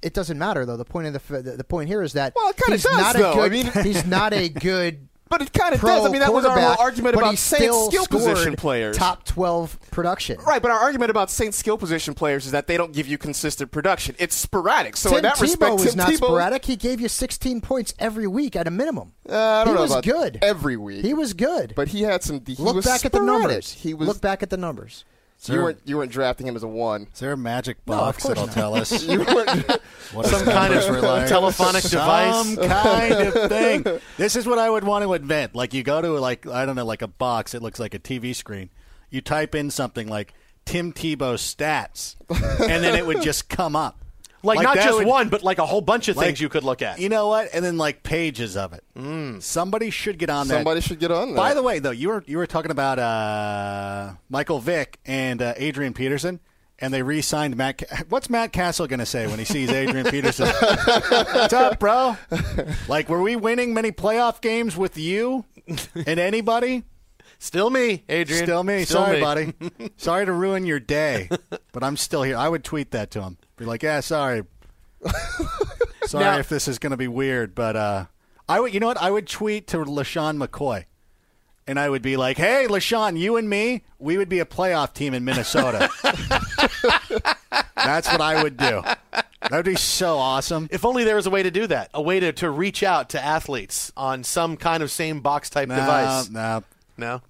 it 0.00 0.14
doesn't 0.14 0.38
matter 0.38 0.64
though. 0.64 0.76
The 0.76 0.84
point 0.84 1.08
of 1.08 1.12
the 1.26 1.42
the, 1.42 1.50
the 1.56 1.64
point 1.64 1.88
here 1.88 2.02
is 2.02 2.12
that 2.12 2.32
Well, 2.36 2.50
it 2.50 2.56
kinda 2.56 2.80
does, 2.80 2.84
not 2.98 3.16
a 3.16 3.18
though. 3.18 3.34
good. 3.34 3.44
I 3.44 3.48
mean- 3.48 3.84
he's 3.84 4.06
not 4.06 4.32
a 4.32 4.48
good. 4.70 5.07
But 5.28 5.42
it 5.42 5.52
kind 5.52 5.74
of 5.74 5.80
does. 5.80 6.06
I 6.06 6.10
mean, 6.10 6.20
that 6.20 6.32
was 6.32 6.44
our 6.44 6.58
whole 6.58 6.76
argument 6.78 7.16
about 7.16 7.36
Saints 7.38 7.86
skill 7.86 8.06
position 8.06 8.56
players. 8.56 8.96
Top 8.96 9.24
12 9.24 9.90
production. 9.90 10.38
Right, 10.46 10.60
but 10.62 10.70
our 10.70 10.78
argument 10.78 11.10
about 11.10 11.30
Saints 11.30 11.56
skill 11.56 11.76
position 11.76 12.14
players 12.14 12.46
is 12.46 12.52
that 12.52 12.66
they 12.66 12.76
don't 12.76 12.92
give 12.92 13.06
you 13.06 13.18
consistent 13.18 13.70
production. 13.70 14.14
It's 14.18 14.34
sporadic. 14.34 14.96
So 14.96 15.10
Tim 15.10 15.18
in 15.18 15.22
that 15.24 15.36
Tebow 15.36 15.40
respect, 15.42 15.72
was 15.74 15.84
Tim 15.90 15.96
not 15.96 16.08
Tebow, 16.08 16.16
sporadic. 16.16 16.64
He 16.64 16.76
gave 16.76 17.00
you 17.00 17.08
16 17.08 17.60
points 17.60 17.94
every 17.98 18.26
week 18.26 18.56
at 18.56 18.66
a 18.66 18.70
minimum. 18.70 19.12
Uh, 19.28 19.36
I 19.36 19.64
don't 19.64 19.74
he 19.74 19.76
know 19.76 19.82
was 19.82 19.90
about 19.92 20.04
good 20.04 20.38
every 20.42 20.76
week. 20.76 21.04
He 21.04 21.14
was 21.14 21.34
good. 21.34 21.74
but 21.76 21.88
he 21.88 22.02
had 22.02 22.22
some. 22.22 22.42
He 22.46 22.54
Look 22.54 22.84
back 22.84 23.04
at 23.04 23.12
the 23.12 23.20
numbers. 23.20 23.72
He 23.72 23.94
was. 23.94 24.08
Look 24.08 24.20
back 24.20 24.42
at 24.42 24.50
the 24.50 24.56
numbers. 24.56 25.04
You 25.46 25.62
weren't. 25.62 25.80
You 25.84 25.96
weren't 25.96 26.12
drafting 26.12 26.46
him 26.46 26.56
as 26.56 26.62
a 26.62 26.68
one. 26.68 27.08
Is 27.12 27.20
there 27.20 27.32
a 27.32 27.36
magic 27.36 27.84
box 27.86 28.22
course 28.22 28.34
that'll 28.34 28.46
not. 28.46 28.54
tell 28.54 28.74
us 28.74 29.04
You 29.08 29.20
weren't. 29.20 29.70
what 30.12 30.26
Some 30.30 30.44
kind 30.44 30.74
of 30.74 31.02
like? 31.02 31.28
telephonic 31.28 31.84
device? 31.84 32.54
Some 32.54 32.68
kind 32.68 33.14
of 33.14 33.48
thing. 33.48 33.84
This 34.16 34.36
is 34.36 34.46
what 34.46 34.58
I 34.58 34.68
would 34.68 34.84
want 34.84 35.04
to 35.04 35.12
invent. 35.14 35.54
Like 35.54 35.74
you 35.74 35.82
go 35.82 36.02
to 36.02 36.10
like 36.18 36.46
I 36.46 36.66
don't 36.66 36.76
know, 36.76 36.84
like 36.84 37.02
a 37.02 37.08
box. 37.08 37.54
It 37.54 37.62
looks 37.62 37.78
like 37.78 37.94
a 37.94 37.98
TV 37.98 38.34
screen. 38.34 38.70
You 39.10 39.20
type 39.20 39.54
in 39.54 39.70
something 39.70 40.08
like 40.08 40.34
Tim 40.64 40.92
Tebow 40.92 41.36
stats, 41.36 42.16
and 42.28 42.84
then 42.84 42.94
it 42.94 43.06
would 43.06 43.22
just 43.22 43.48
come 43.48 43.74
up. 43.74 44.04
Like, 44.42 44.62
not 44.62 44.76
just 44.76 44.98
would- 44.98 45.06
one, 45.06 45.28
but 45.30 45.42
like 45.42 45.58
a 45.58 45.66
whole 45.66 45.80
bunch 45.80 46.08
of 46.08 46.16
like, 46.16 46.26
things 46.26 46.40
you 46.40 46.48
could 46.48 46.62
look 46.62 46.80
at. 46.80 47.00
You 47.00 47.08
know 47.08 47.26
what? 47.28 47.48
And 47.52 47.64
then 47.64 47.76
like 47.76 48.02
pages 48.04 48.56
of 48.56 48.72
it. 48.72 48.84
Somebody 49.42 49.90
should 49.90 50.18
get 50.18 50.30
on 50.30 50.46
that. 50.48 50.54
Somebody 50.54 50.80
should 50.80 51.00
get 51.00 51.10
on 51.10 51.30
that. 51.30 51.36
By 51.36 51.54
the 51.54 51.62
way, 51.62 51.78
though, 51.80 51.90
you 51.90 52.08
were 52.08 52.22
you 52.26 52.36
were 52.38 52.46
talking 52.46 52.70
about 52.70 52.98
uh, 52.98 54.12
Michael 54.28 54.60
Vick 54.60 54.98
and 55.04 55.42
uh, 55.42 55.54
Adrian 55.56 55.92
Peterson, 55.92 56.38
and 56.78 56.94
they 56.94 57.02
re-signed 57.02 57.56
Matt. 57.56 57.78
Ca- 57.78 58.04
What's 58.08 58.30
Matt 58.30 58.52
Cassel 58.52 58.86
going 58.86 59.00
to 59.00 59.06
say 59.06 59.26
when 59.26 59.38
he 59.40 59.44
sees 59.44 59.70
Adrian 59.70 60.06
Peterson? 60.10 60.46
What's 60.48 61.52
up, 61.52 61.78
bro? 61.80 62.16
Like, 62.86 63.08
were 63.08 63.22
we 63.22 63.34
winning 63.36 63.74
many 63.74 63.90
playoff 63.92 64.40
games 64.40 64.76
with 64.76 64.96
you 64.96 65.44
and 65.94 66.18
anybody? 66.20 66.84
Still 67.40 67.70
me, 67.70 68.02
Adrian. 68.08 68.44
Still 68.44 68.64
me. 68.64 68.84
Still 68.84 69.04
sorry, 69.04 69.16
me. 69.16 69.20
buddy. 69.20 69.92
sorry 69.96 70.26
to 70.26 70.32
ruin 70.32 70.66
your 70.66 70.80
day, 70.80 71.28
but 71.72 71.84
I'm 71.84 71.96
still 71.96 72.22
here. 72.24 72.36
I 72.36 72.48
would 72.48 72.64
tweet 72.64 72.90
that 72.92 73.10
to 73.12 73.22
him. 73.22 73.36
Be 73.58 73.64
like, 73.64 73.82
yeah, 73.82 74.00
sorry. 74.00 74.42
sorry 76.06 76.24
Now- 76.24 76.38
if 76.38 76.48
this 76.48 76.68
is 76.68 76.78
going 76.78 76.92
to 76.92 76.96
be 76.96 77.08
weird, 77.08 77.54
but 77.54 77.76
uh, 77.76 78.04
I 78.48 78.60
would. 78.60 78.72
You 78.74 78.80
know 78.80 78.86
what? 78.86 78.96
I 79.00 79.10
would 79.10 79.26
tweet 79.28 79.66
to 79.68 79.78
LeSean 79.78 80.42
McCoy, 80.44 80.84
and 81.66 81.78
I 81.78 81.88
would 81.90 82.02
be 82.02 82.16
like, 82.16 82.36
"Hey, 82.38 82.66
LeSean, 82.68 83.18
you 83.18 83.36
and 83.36 83.48
me, 83.48 83.82
we 83.98 84.16
would 84.16 84.28
be 84.28 84.38
a 84.40 84.44
playoff 84.46 84.94
team 84.94 85.12
in 85.14 85.24
Minnesota." 85.24 85.90
That's 87.76 88.10
what 88.10 88.20
I 88.20 88.42
would 88.42 88.56
do. 88.56 88.82
That 89.12 89.52
would 89.52 89.64
be 89.64 89.76
so 89.76 90.18
awesome. 90.18 90.68
If 90.70 90.84
only 90.84 91.04
there 91.04 91.16
was 91.16 91.26
a 91.26 91.30
way 91.30 91.42
to 91.42 91.50
do 91.50 91.66
that, 91.68 91.90
a 91.94 92.02
way 92.02 92.20
to, 92.20 92.32
to 92.34 92.50
reach 92.50 92.82
out 92.82 93.10
to 93.10 93.24
athletes 93.24 93.92
on 93.96 94.24
some 94.24 94.56
kind 94.56 94.82
of 94.82 94.90
same 94.90 95.20
box 95.20 95.48
type 95.48 95.68
device. 95.68 96.28
no, 96.30 96.58
No. 96.58 96.64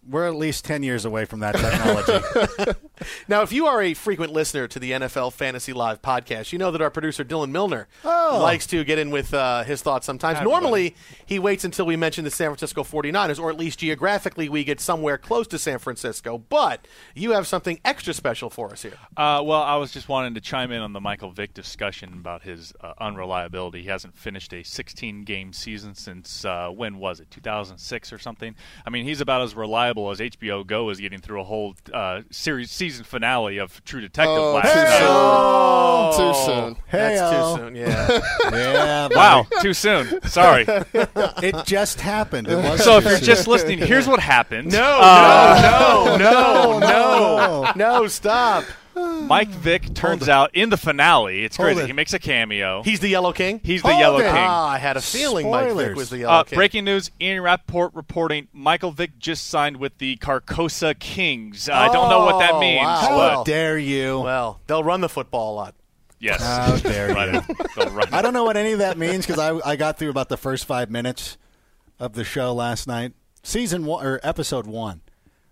We're 0.09 0.27
at 0.27 0.35
least 0.35 0.65
ten 0.65 0.83
years 0.83 1.05
away 1.05 1.25
from 1.25 1.41
that 1.41 1.55
technology. 1.55 2.75
Now, 3.29 3.43
if 3.43 3.53
you 3.53 3.67
are 3.67 3.81
a 3.81 3.95
frequent 3.95 4.33
listener 4.33 4.67
to 4.67 4.79
the 4.81 4.91
NFL 4.91 5.33
Fantasy 5.33 5.73
Live 5.73 6.03
podcast, 6.03 6.53
you 6.53 6.59
know 6.59 6.73
that 6.73 6.81
our 6.83 6.91
producer 6.91 7.25
Dylan 7.25 7.51
Milner 7.53 7.87
Oh. 8.05 8.41
likes 8.43 8.67
to 8.69 8.83
get 8.83 8.99
in 8.99 9.11
with 9.11 9.33
uh, 9.33 9.63
his 9.63 9.83
thoughts 9.83 10.05
sometimes. 10.05 10.41
Normally, 10.43 10.97
he 11.25 11.39
waits 11.39 11.65
until 11.65 11.87
we 11.87 11.95
mention 11.95 12.25
the 12.25 12.31
San 12.33 12.49
Francisco 12.49 12.83
49ers, 12.83 13.39
or 13.39 13.51
at 13.51 13.57
least 13.57 13.79
geographically 13.79 14.49
we 14.49 14.65
get 14.65 14.81
somewhere 14.81 15.17
close 15.17 15.47
to 15.49 15.61
San 15.61 15.79
Francisco. 15.79 16.39
But 16.39 16.89
you 17.15 17.31
have 17.33 17.47
something 17.47 17.79
extra 17.85 18.13
special 18.13 18.51
for 18.51 18.73
us 18.73 18.83
here. 18.83 18.95
Uh, 19.17 19.43
well, 19.45 19.63
I 19.63 19.77
was 19.77 19.93
just 19.93 20.09
wanting 20.09 20.35
to 20.35 20.41
chime 20.41 20.73
in 20.73 20.81
on 20.81 20.93
the 20.93 21.01
Michael 21.01 21.31
Vick 21.31 21.55
discussion 21.55 22.15
about 22.15 22.43
his 22.43 22.73
uh, 22.81 22.95
unreliability. 23.01 23.83
He 23.83 23.89
hasn't 23.89 24.19
finished 24.19 24.53
a 24.53 24.65
16 24.65 25.23
game 25.23 25.53
season 25.53 25.95
since 25.95 26.45
uh, 26.45 26.69
when 26.71 26.99
was 26.99 27.21
it? 27.21 27.31
2006 27.31 28.13
or 28.13 28.19
something. 28.19 28.57
I 28.85 28.91
mean, 28.91 29.05
he's 29.05 29.21
about 29.21 29.43
as 29.43 29.55
reliable 29.59 30.11
as 30.11 30.19
HBO 30.21 30.67
Go 30.67 30.89
is 30.91 30.99
getting 31.01 31.21
through 31.21 31.41
a 31.41 31.45
whole 31.45 31.75
uh, 31.93 32.23
series 32.31 32.71
season 32.71 33.05
finale 33.05 33.59
of 33.59 33.85
True 33.85 34.01
Detective 34.01 34.37
Oh, 34.39 34.55
last 34.55 34.73
too 34.73 34.81
night. 34.81 34.97
soon. 36.15 36.33
Too 36.33 36.35
soon. 36.75 36.77
That's 36.91 37.21
Hey-o. 37.21 37.57
too 37.57 37.63
soon. 37.63 37.75
Yeah. 37.77 38.21
yeah, 38.53 39.09
Wow, 39.15 39.47
too 39.61 39.75
soon. 39.75 40.23
Sorry. 40.29 40.65
it 40.67 41.55
just 41.67 42.01
happened. 42.01 42.49
It 42.49 42.79
so 42.79 42.97
if 42.99 43.05
you're 43.05 43.19
just 43.19 43.47
listening, 43.47 43.79
here's 43.79 44.07
what 44.07 44.21
happened. 44.21 44.73
no, 44.73 44.99
Uh, 45.03 46.17
no, 46.17 46.17
no, 46.17 46.79
no, 46.79 47.73
no, 47.73 47.73
no, 47.77 48.07
stop. 48.09 48.65
Mike 49.27 49.49
Vick 49.49 49.95
turns 49.95 50.29
out 50.29 50.51
in 50.55 50.71
the 50.71 50.77
finale. 50.77 51.45
It's 51.45 51.57
Hold 51.57 51.67
crazy. 51.69 51.81
it. 51.83 51.87
He 51.89 51.93
makes 51.93 52.13
a 52.15 52.19
cameo. 52.19 52.83
He's 52.83 53.01
the 53.01 53.09
Yellow 53.09 53.33
King? 53.33 53.61
He's 53.63 53.83
the 53.83 53.89
Hold 53.89 54.01
Yellow 54.01 54.19
it. 54.19 54.23
King. 54.25 54.33
Ah, 54.37 54.69
I 54.71 54.79
had 54.79 54.97
a 54.97 55.01
feeling 55.01 55.51
Mike 55.51 55.73
Vick 55.75 55.97
was 55.97 56.11
the 56.11 56.19
Yellow 56.19 56.33
Uh, 56.35 56.45
King. 56.45 56.57
breaking 56.57 56.85
news: 56.85 57.11
Ian 57.21 57.43
Rapoport 57.43 57.95
reporting 57.95 58.49
Michael 58.53 58.93
Vick 58.93 59.19
just 59.19 59.47
signed 59.49 59.77
with 59.79 59.99
the 59.99 60.17
Carcosa 60.19 60.99
Kings. 60.99 61.69
Uh, 61.69 61.75
I 61.75 61.89
don't 61.93 62.09
know 62.09 62.25
what 62.25 62.39
that 62.39 62.53
Oh, 62.55 62.61
means, 62.61 62.83
wow. 62.85 62.97
How 63.01 63.17
but 63.39 63.45
dare 63.45 63.77
you? 63.79 64.21
Well, 64.21 64.61
they'll 64.67 64.85
run 64.85 65.01
the 65.01 65.09
football 65.09 65.55
a 65.55 65.57
lot. 65.57 65.75
yes, 66.19 66.41
How 66.43 66.77
dare 66.77 67.15
Right. 67.15 67.35
you. 67.35 67.55
They'll 67.77 67.91
run 67.91 68.09
I 68.13 68.23
don't 68.23 68.33
know 68.33 68.45
what 68.45 68.57
any 68.57 68.73
of 68.73 68.79
that 68.81 68.99
means 68.99 69.27
because 69.27 69.39
I, 69.39 69.59
I 69.71 69.77
got 69.77 69.99
through 69.99 70.11
about 70.11 70.29
the 70.29 70.37
first 70.37 70.65
five 70.65 70.91
minutes 70.91 71.37
of 72.01 72.15
the 72.15 72.25
show 72.25 72.53
last 72.55 72.87
night, 72.89 73.13
season 73.43 73.85
one 73.85 74.05
or 74.05 74.19
episode 74.23 74.67
one. 74.67 75.01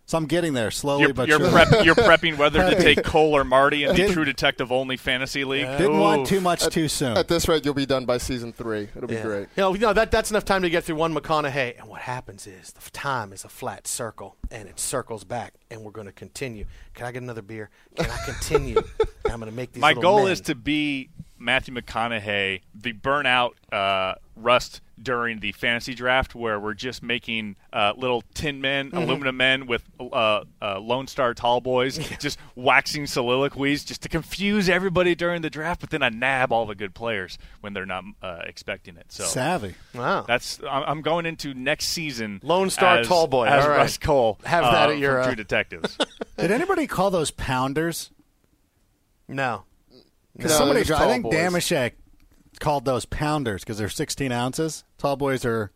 So 0.09 0.17
I'm 0.17 0.27
getting 0.27 0.55
there 0.55 0.71
slowly 0.71 1.03
You're, 1.03 1.15
but 1.15 1.27
you're, 1.27 1.41
surely. 1.41 1.53
prep, 1.67 1.85
you're 1.85 1.95
prepping 1.97 2.37
whether 2.39 2.71
to 2.71 2.77
take 2.81 3.03
Cohle 3.03 3.37
or 3.37 3.43
Marty 3.43 3.83
in 3.83 3.89
the 3.91 3.97
Didn't- 3.97 4.13
True 4.13 4.25
Detective 4.25 4.71
only 4.71 4.97
fantasy 4.97 5.45
league. 5.45 5.67
Didn't 5.79 5.99
want 5.99 6.29
too 6.29 6.41
much 6.41 6.65
too 6.69 6.87
soon. 6.87 7.17
At 7.17 7.27
this 7.27 7.49
rate, 7.49 7.65
you'll 7.65 7.75
be 7.75 7.87
done 7.87 8.05
by 8.05 8.19
season 8.19 8.53
three. 8.53 8.89
It'll 8.95 9.09
be 9.09 9.17
great. 9.17 9.49
You 9.57 9.63
know, 9.63 9.75
you 9.75 9.81
know 9.81 9.93
that 9.93 10.13
that's 10.13 10.31
enough 10.31 10.45
time 10.45 10.63
to 10.63 10.71
get 10.71 10.85
through 10.85 10.95
one 10.95 11.13
McConaughey. 11.13 11.81
And 11.81 11.89
what 11.89 12.03
happens 12.03 12.47
is 12.47 12.73
the 12.73 12.89
time 12.93 13.33
is 13.33 13.45
a 13.45 13.49
flat 13.49 13.89
circle, 13.89 14.37
and 14.49 14.69
it 14.69 14.79
circles 14.79 15.25
back, 15.25 15.55
and 15.73 15.83
we're 15.83 15.91
going 15.91 16.07
to 16.07 16.13
continue. 16.13 16.67
Can 16.95 17.07
I 17.07 17.11
get 17.11 17.23
another 17.23 17.43
beer? 17.43 17.71
Can 17.97 18.09
I 18.09 18.19
continue? 18.25 18.81
I'm 19.27 19.41
going 19.41 19.51
to 19.51 19.57
make 19.57 19.73
these. 19.73 19.81
My 19.81 19.89
little 19.89 20.03
goal 20.03 20.23
men. 20.25 20.33
is 20.33 20.41
to 20.43 20.55
be 20.55 21.11
Matthew 21.39 21.75
McConaughey, 21.75 22.61
the 22.75 22.93
burnout 22.93 23.51
uh, 23.73 24.15
rust 24.35 24.81
during 25.01 25.41
the 25.41 25.53
fantasy 25.53 25.95
draft, 25.95 26.35
where 26.35 26.59
we're 26.59 26.73
just 26.73 27.03
making 27.03 27.57
uh, 27.73 27.93
little 27.97 28.23
tin 28.33 28.61
men, 28.63 28.87
Mm-hmm. 28.91 28.97
aluminum 28.97 29.37
men 29.37 29.67
with 29.67 29.83
uh, 30.01 30.45
uh, 30.63 30.79
Lone 30.81 31.07
Star 31.07 31.35
tall 31.35 31.61
boys, 31.61 31.99
just 32.19 32.39
waxing 32.55 33.07
soliloquies 33.07 33.85
just 33.85 34.01
to 34.03 34.09
confuse 34.09 34.69
everybody 34.71 35.15
during 35.15 35.43
the 35.43 35.51
draft, 35.51 35.81
but 35.83 35.91
then 35.91 36.03
I 36.03 36.09
nab 36.09 36.51
all 36.53 36.65
the 36.65 36.75
good 36.75 36.95
players 36.95 37.37
when 37.61 37.75
they're 37.75 37.85
not 37.85 38.05
uh, 38.23 38.39
expecting 38.45 38.97
it. 38.97 39.07
So 39.13 39.25
Savvy. 39.25 39.75
Wow. 39.95 40.23
that's 40.27 40.61
I'm 40.63 40.83
I'm 40.85 41.03
going 41.03 41.27
into 41.27 41.53
next 41.53 41.89
season. 41.89 42.41
Lone 42.43 42.71
Star 42.71 42.99
as, 43.01 43.09
tall 43.09 43.27
boy. 43.27 43.45
as 43.47 43.65
All 43.65 43.71
right. 43.71 43.77
Russ 43.79 43.99
Cole. 43.99 44.39
Have 44.45 44.65
uh, 44.65 44.71
that 44.73 44.91
at 44.91 44.99
your, 44.99 45.13
from 45.17 45.21
uh, 45.21 45.27
True 45.27 45.35
Detectives. 45.37 45.99
Did 46.39 46.51
anybody 46.51 46.87
call 46.87 47.11
those 47.11 47.31
pounders? 47.31 48.11
no. 49.29 49.65
Because 50.37 50.53
No, 50.53 50.59
somebody, 50.59 50.81
I 50.93 51.07
think 51.09 51.25
boys. 51.25 51.35
Damashek 51.35 51.93
called 52.61 52.85
those 52.85 53.05
pounders 53.07 53.63
because 53.63 53.79
they're 53.79 53.89
16 53.89 54.33
ounces. 54.33 54.85
Tall 54.99 55.17
boys 55.17 55.45
are 55.45 55.71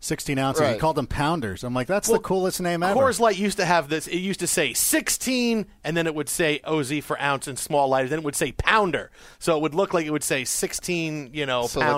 16 0.00 0.38
ounces. 0.38 0.60
He 0.64 0.66
Right. 0.72 0.80
called 0.80 0.96
them 0.96 1.06
pounders. 1.08 1.64
I'm 1.64 1.74
like, 1.74 1.86
that's 1.88 2.08
Well, 2.08 2.18
the 2.18 2.22
coolest 2.24 2.60
name 2.60 2.82
ever. 2.82 2.98
Coors 2.98 3.18
Light 3.18 3.36
used 3.36 3.56
to 3.58 3.64
have 3.64 3.88
this. 3.88 4.06
It 4.06 4.18
used 4.18 4.40
to 4.40 4.46
say 4.46 4.72
16, 4.72 5.66
and 5.82 5.96
then 5.96 6.06
it 6.06 6.14
would 6.14 6.28
say 6.28 6.60
OZ 6.64 7.00
for 7.02 7.20
ounce 7.20 7.48
and 7.48 7.58
small 7.58 7.88
lighter. 7.88 8.08
Then 8.08 8.20
it 8.20 8.24
would 8.24 8.36
say 8.36 8.52
pounder. 8.52 9.10
So 9.40 9.56
it 9.56 9.62
would 9.62 9.74
look 9.74 9.92
like 9.94 10.06
it 10.06 10.10
would 10.10 10.22
say 10.24 10.44
16, 10.44 11.30
you 11.32 11.46
know, 11.46 11.66
So, 11.66 11.80
like- 11.80 11.88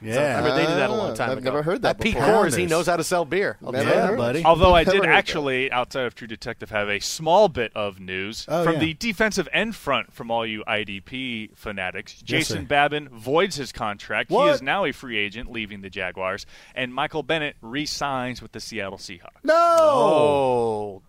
pounder. 0.00 0.14
So, 0.14 0.20
Yeah. 0.20 0.38
I 0.38 0.42
mean, 0.44 0.56
they 0.56 0.66
did 0.66 0.76
that 0.76 0.90
a 0.90 0.92
long 0.92 1.10
Ah, 1.10 1.14
time 1.14 1.30
I've 1.30 1.38
ago. 1.38 1.44
never 1.50 1.62
heard 1.62 1.82
that 1.82 1.96
At 1.96 2.00
Pete 2.00 2.14
before. 2.14 2.44
Coors, 2.46 2.56
he 2.56 2.66
knows 2.66 2.86
how 2.86 2.96
to 2.96 3.04
sell 3.04 3.24
beer. 3.24 3.56
Never 3.60 3.78
yeah, 3.88 4.16
buddy. 4.16 4.44
Although 4.44 4.74
I 4.74 4.84
did 4.84 5.04
actually, 5.04 5.70
outside 5.70 6.04
of 6.06 6.14
True 6.14 6.26
Detective, 6.26 6.70
have 6.70 6.88
a 6.88 7.00
small 7.00 7.48
bit 7.48 7.72
of 7.74 8.00
news 8.00 8.44
Oh, 8.48 8.64
from 8.64 8.74
yeah. 8.74 8.78
the 8.80 8.94
defensive 8.94 9.48
end 9.52 9.76
front 9.76 10.12
from 10.12 10.30
all 10.30 10.44
you 10.46 10.64
IDP 10.66 11.50
fanatics. 11.54 12.14
Jason 12.22 12.58
sir. 12.58 12.64
Babin 12.64 13.08
voids 13.10 13.56
his 13.56 13.72
contract. 13.72 14.30
He 14.30 14.36
is 14.48 14.62
now 14.62 14.84
a 14.84 14.92
free 14.92 15.18
agent, 15.18 15.50
leaving 15.50 15.80
the 15.82 15.90
Jaguars, 15.90 16.46
and 16.74 16.94
Michael 16.94 17.22
Bennett 17.22 17.56
re-signs 17.60 18.40
with 18.42 18.52
the 18.52 18.60
Seattle 18.60 18.98
Seahawks. 18.98 19.42
no, 19.44 19.54
Oh, 19.54 21.02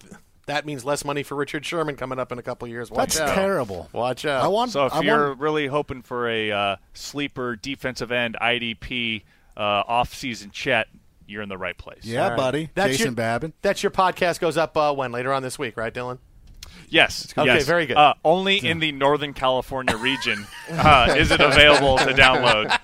that 0.47 0.65
means 0.65 0.83
less 0.83 1.05
money 1.05 1.23
for 1.23 1.35
Richard 1.35 1.65
Sherman 1.65 1.95
coming 1.95 2.19
up 2.19 2.31
in 2.31 2.39
a 2.39 2.43
couple 2.43 2.67
years. 2.67 2.89
Watch 2.91 3.15
that's 3.15 3.19
out. 3.19 3.35
terrible. 3.35 3.89
Watch 3.93 4.25
out. 4.25 4.43
I 4.43 4.47
want. 4.47 4.71
So 4.71 4.85
if 4.87 4.93
I 4.93 5.01
you're 5.01 5.29
want, 5.29 5.39
really 5.39 5.67
hoping 5.67 6.01
for 6.01 6.27
a 6.29 6.51
uh, 6.51 6.75
sleeper 6.93 7.55
defensive 7.55 8.11
end 8.11 8.37
IDP 8.41 9.23
uh, 9.55 9.59
off-season 9.59 10.51
chet, 10.51 10.87
you're 11.27 11.41
in 11.41 11.49
the 11.49 11.57
right 11.57 11.77
place. 11.77 12.03
yeah, 12.03 12.23
All 12.23 12.29
right. 12.31 12.37
buddy, 12.37 12.69
That's 12.73 12.91
Jason 12.93 13.05
your- 13.07 13.13
Babin. 13.13 13.53
That's 13.61 13.83
your 13.83 13.91
podcast 13.91 14.39
goes 14.39 14.57
up 14.57 14.75
uh, 14.75 14.93
when 14.93 15.11
later 15.11 15.31
on 15.31 15.43
this 15.43 15.57
week, 15.59 15.77
right, 15.77 15.93
Dylan? 15.93 16.17
Yes. 16.89 17.33
Okay, 17.37 17.45
yes. 17.45 17.65
very 17.65 17.85
good. 17.85 17.95
Uh, 17.97 18.13
only 18.25 18.57
in 18.57 18.79
the 18.79 18.91
Northern 18.91 19.33
California 19.33 19.95
region 19.95 20.45
uh, 20.71 21.15
is 21.17 21.31
it 21.31 21.39
available 21.39 21.97
to 21.97 22.05
download. 22.13 22.77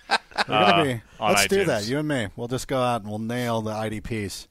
We're 0.48 0.56
uh, 0.56 0.84
be. 0.84 1.02
on 1.20 1.34
Let's 1.34 1.48
do 1.48 1.66
that. 1.66 1.86
You 1.88 2.00
and 2.00 2.08
me. 2.08 2.28
We'll 2.36 2.48
just 2.48 2.68
go 2.68 2.80
out 2.82 3.02
and 3.02 3.10
we'll 3.10 3.20
nail 3.20 3.62
the 3.62 3.72
IDPs. 3.72 4.48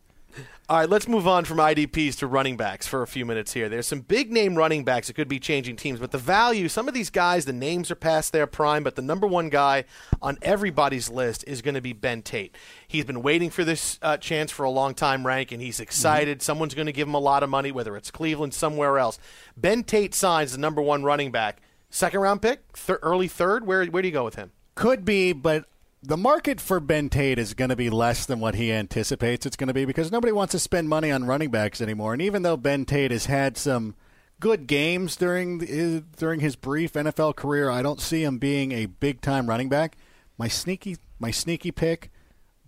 All 0.68 0.78
right, 0.78 0.90
let's 0.90 1.06
move 1.06 1.28
on 1.28 1.44
from 1.44 1.58
IDPs 1.58 2.16
to 2.16 2.26
running 2.26 2.56
backs 2.56 2.88
for 2.88 3.00
a 3.00 3.06
few 3.06 3.24
minutes 3.24 3.52
here. 3.52 3.68
There's 3.68 3.86
some 3.86 4.00
big 4.00 4.32
name 4.32 4.56
running 4.56 4.82
backs 4.82 5.06
that 5.06 5.14
could 5.14 5.28
be 5.28 5.38
changing 5.38 5.76
teams, 5.76 6.00
but 6.00 6.10
the 6.10 6.18
value, 6.18 6.68
some 6.68 6.88
of 6.88 6.94
these 6.94 7.08
guys, 7.08 7.44
the 7.44 7.52
names 7.52 7.88
are 7.88 7.94
past 7.94 8.32
their 8.32 8.48
prime, 8.48 8.82
but 8.82 8.96
the 8.96 9.02
number 9.02 9.28
one 9.28 9.48
guy 9.48 9.84
on 10.20 10.38
everybody's 10.42 11.08
list 11.08 11.44
is 11.46 11.62
going 11.62 11.76
to 11.76 11.80
be 11.80 11.92
Ben 11.92 12.20
Tate. 12.20 12.56
He's 12.88 13.04
been 13.04 13.22
waiting 13.22 13.48
for 13.48 13.62
this 13.62 14.00
uh, 14.02 14.16
chance 14.16 14.50
for 14.50 14.64
a 14.64 14.70
long 14.70 14.94
time, 14.94 15.24
rank, 15.24 15.52
and 15.52 15.62
he's 15.62 15.78
excited. 15.78 16.42
Someone's 16.42 16.74
going 16.74 16.86
to 16.86 16.92
give 16.92 17.06
him 17.06 17.14
a 17.14 17.20
lot 17.20 17.44
of 17.44 17.48
money, 17.48 17.70
whether 17.70 17.96
it's 17.96 18.10
Cleveland, 18.10 18.52
somewhere 18.52 18.98
else. 18.98 19.20
Ben 19.56 19.84
Tate 19.84 20.16
signs 20.16 20.50
the 20.50 20.58
number 20.58 20.82
one 20.82 21.04
running 21.04 21.30
back. 21.30 21.62
Second 21.90 22.18
round 22.18 22.42
pick, 22.42 22.76
thir- 22.76 22.98
early 23.02 23.28
third. 23.28 23.68
Where 23.68 23.86
where 23.86 24.02
do 24.02 24.08
you 24.08 24.12
go 24.12 24.24
with 24.24 24.34
him? 24.34 24.50
Could 24.74 25.04
be, 25.04 25.32
but 25.32 25.66
the 26.06 26.16
market 26.16 26.60
for 26.60 26.78
Ben 26.78 27.08
Tate 27.08 27.38
is 27.38 27.52
going 27.54 27.70
to 27.70 27.76
be 27.76 27.90
less 27.90 28.26
than 28.26 28.38
what 28.38 28.54
he 28.54 28.72
anticipates 28.72 29.44
it's 29.44 29.56
going 29.56 29.68
to 29.68 29.74
be 29.74 29.84
because 29.84 30.12
nobody 30.12 30.32
wants 30.32 30.52
to 30.52 30.58
spend 30.58 30.88
money 30.88 31.10
on 31.10 31.24
running 31.24 31.50
backs 31.50 31.80
anymore. 31.80 32.12
And 32.12 32.22
even 32.22 32.42
though 32.42 32.56
Ben 32.56 32.84
Tate 32.84 33.10
has 33.10 33.26
had 33.26 33.56
some 33.56 33.96
good 34.38 34.66
games 34.68 35.16
during 35.16 35.60
his, 35.60 36.02
during 36.16 36.40
his 36.40 36.54
brief 36.54 36.92
NFL 36.92 37.34
career, 37.34 37.70
I 37.70 37.82
don't 37.82 38.00
see 38.00 38.22
him 38.22 38.38
being 38.38 38.70
a 38.72 38.86
big 38.86 39.20
time 39.20 39.48
running 39.48 39.68
back. 39.68 39.96
My 40.38 40.48
sneaky 40.48 40.96
my 41.18 41.30
sneaky 41.30 41.72
pick, 41.72 42.10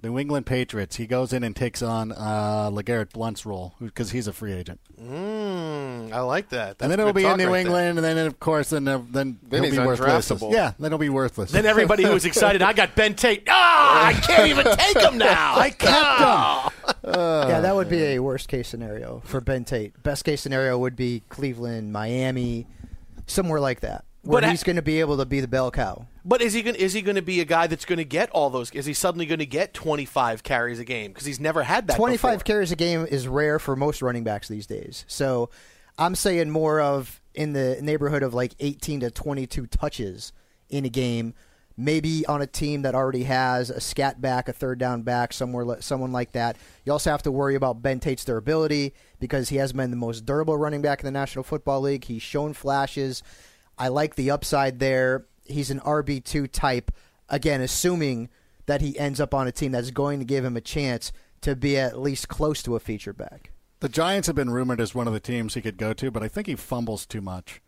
New 0.03 0.19
England 0.19 0.47
Patriots. 0.47 0.97
He 0.97 1.07
goes 1.07 1.33
in 1.33 1.43
and 1.43 1.57
takes 1.57 1.83
on 1.83 2.13
uh, 2.13 2.71
LeGarrette 2.73 3.13
Blount's 3.13 3.45
role 3.45 3.75
because 3.81 4.13
he's 4.13 4.27
a 4.29 4.33
free 4.33 4.53
agent. 4.53 4.81
Mm, 5.01 6.13
I 6.13 6.21
like 6.21 6.51
that. 6.51 6.79
That's 6.79 6.83
and 6.83 6.93
then 6.93 7.01
it'll 7.01 7.13
be 7.13 7.25
in 7.25 7.37
New 7.37 7.47
right 7.47 7.53
there. 7.53 7.61
England, 7.61 7.99
and 7.99 8.05
then 8.05 8.27
of 8.27 8.39
course, 8.39 8.71
then 8.71 8.87
uh, 8.87 9.03
then, 9.11 9.39
Then 9.43 9.65
he'll 9.65 9.73
be 9.73 9.79
worthless. 9.79 10.29
undraftable. 10.31 10.53
Yeah, 10.53 10.73
then 10.79 10.91
he'll 10.93 10.99
be 10.99 11.09
worthless. 11.09 11.51
Then 11.51 11.67
everybody 11.67 12.05
who 12.05 12.13
was 12.13 12.25
excited, 12.27 12.63
I 12.63 12.73
got 12.73 12.95
Ben 12.95 13.15
Tate. 13.15 13.45
Ah, 13.49 14.07
I 14.07 14.13
can't 14.13 14.49
even 14.49 14.67
take 14.77 14.99
him 14.99 15.19
now. 15.19 15.57
I 15.59 15.71
kept 15.71 15.85
him. 16.21 17.09
yeah, 17.49 17.61
that 17.61 17.75
would 17.75 17.89
be 17.89 18.03
a 18.03 18.19
worst 18.21 18.49
case 18.49 18.69
scenario 18.69 19.21
for 19.25 19.41
Ben 19.41 19.65
Tate. 19.65 20.01
Best 20.03 20.25
case 20.25 20.41
scenario 20.41 20.79
would 20.79 20.95
be 20.97 21.23
Cleveland, 21.29 21.93
Miami, 21.93 22.67
somewhere 23.27 23.61
like 23.61 23.81
that, 23.81 24.05
where 24.29 24.43
But 24.43 24.51
he's 24.51 24.62
going 24.62 24.77
to 24.77 24.83
be 24.83 25.01
able 25.01 25.17
to 25.17 25.25
be 25.25 25.41
the 25.41 25.49
bell 25.49 25.71
cow. 25.71 26.07
But 26.23 26.43
is 26.43 26.53
he 26.53 26.61
going? 26.61 26.77
Is 26.77 26.93
he 26.93 27.01
going 27.01 27.17
to 27.17 27.23
be 27.23 27.41
a 27.41 27.47
guy 27.47 27.67
that's 27.67 27.87
going 27.87 27.97
to 27.97 28.05
get 28.05 28.29
all 28.31 28.51
those? 28.51 28.71
Is 28.73 28.85
he 28.85 28.93
suddenly 28.93 29.25
going 29.25 29.38
to 29.38 29.47
get 29.47 29.73
twenty 29.73 30.05
five 30.05 30.43
carries 30.43 30.79
a 30.79 30.85
game 30.85 31.12
because 31.12 31.25
he's 31.25 31.41
never 31.41 31.62
had 31.62 31.87
that? 31.87 31.97
25 31.97 32.33
before. 32.33 32.45
carries 32.45 32.71
a 32.71 32.77
game 32.77 33.07
is 33.09 33.27
rare 33.27 33.59
for 33.59 33.75
most 33.75 34.03
running 34.03 34.25
backs 34.25 34.47
these 34.47 34.67
days. 34.67 35.07
So 35.09 35.49
I'm 35.97 36.14
saying 36.14 36.51
more 36.51 36.79
of 36.79 37.23
in 37.35 37.55
the 37.55 37.79
neighborhood 37.81 38.23
of 38.23 38.35
like 38.35 38.55
18 38.61 39.01
to 39.01 39.11
22 39.11 39.67
touches 39.67 40.35
in 40.69 40.85
a 40.85 40.91
game. 40.91 41.33
Maybe 41.79 42.27
on 42.27 42.43
a 42.43 42.47
team 42.47 42.83
that 42.83 42.95
already 42.95 43.23
has 43.23 43.71
a 43.71 43.81
scat 43.81 44.21
back, 44.21 44.49
a 44.49 44.53
third 44.53 44.79
down 44.79 45.03
back, 45.03 45.33
somewhere, 45.33 45.81
someone 45.81 46.12
like 46.12 46.33
that. 46.33 46.57
You 46.85 46.93
also 46.93 47.11
have 47.11 47.23
to 47.23 47.31
worry 47.31 47.55
about 47.55 47.81
Ben 47.81 48.01
Tate's 48.01 48.25
durability 48.25 48.93
because 49.21 49.49
he 49.49 49.57
has 49.57 49.73
been 49.73 49.91
the 49.91 49.97
most 49.97 50.27
durable 50.27 50.59
running 50.59 50.83
back 50.83 51.01
in 51.01 51.07
the 51.07 51.12
National 51.12 51.45
Football 51.45 51.83
League. 51.83 52.05
He's 52.05 52.21
shown 52.21 52.53
flashes. 52.53 53.23
I 53.79 53.88
like 53.88 54.17
the 54.17 54.31
upside 54.31 54.79
there. 54.79 55.27
He's 55.45 55.71
an 55.71 55.81
RB2 55.81 56.51
type. 56.51 56.91
Again, 57.29 57.61
assuming 57.61 58.29
that 58.67 58.81
he 58.81 58.99
ends 58.99 59.21
up 59.21 59.35
on 59.35 59.47
a 59.47 59.53
team 59.53 59.73
that's 59.73 59.91
going 59.91 60.19
to 60.19 60.25
give 60.25 60.45
him 60.45 60.57
a 60.57 60.61
chance 60.61 61.12
to 61.43 61.57
be 61.57 61.77
at 61.79 61.99
least 61.99 62.29
close 62.29 62.62
to 62.64 62.77
a 62.77 62.81
feature 62.81 63.12
back. 63.12 63.53
The 63.81 63.88
Giants 63.88 64.27
have 64.27 64.37
been 64.37 64.51
rumored 64.51 64.81
as 64.81 64.95
one 64.95 65.07
of 65.07 65.12
the 65.12 65.21
teams 65.21 65.55
he 65.55 65.61
could 65.61 65.77
go 65.77 65.93
to, 65.93 66.11
but 66.11 66.23
I 66.23 66.29
think 66.29 66.49
he 66.49 66.57
fumbles 66.57 67.07
too 67.07 67.21
much 67.21 67.61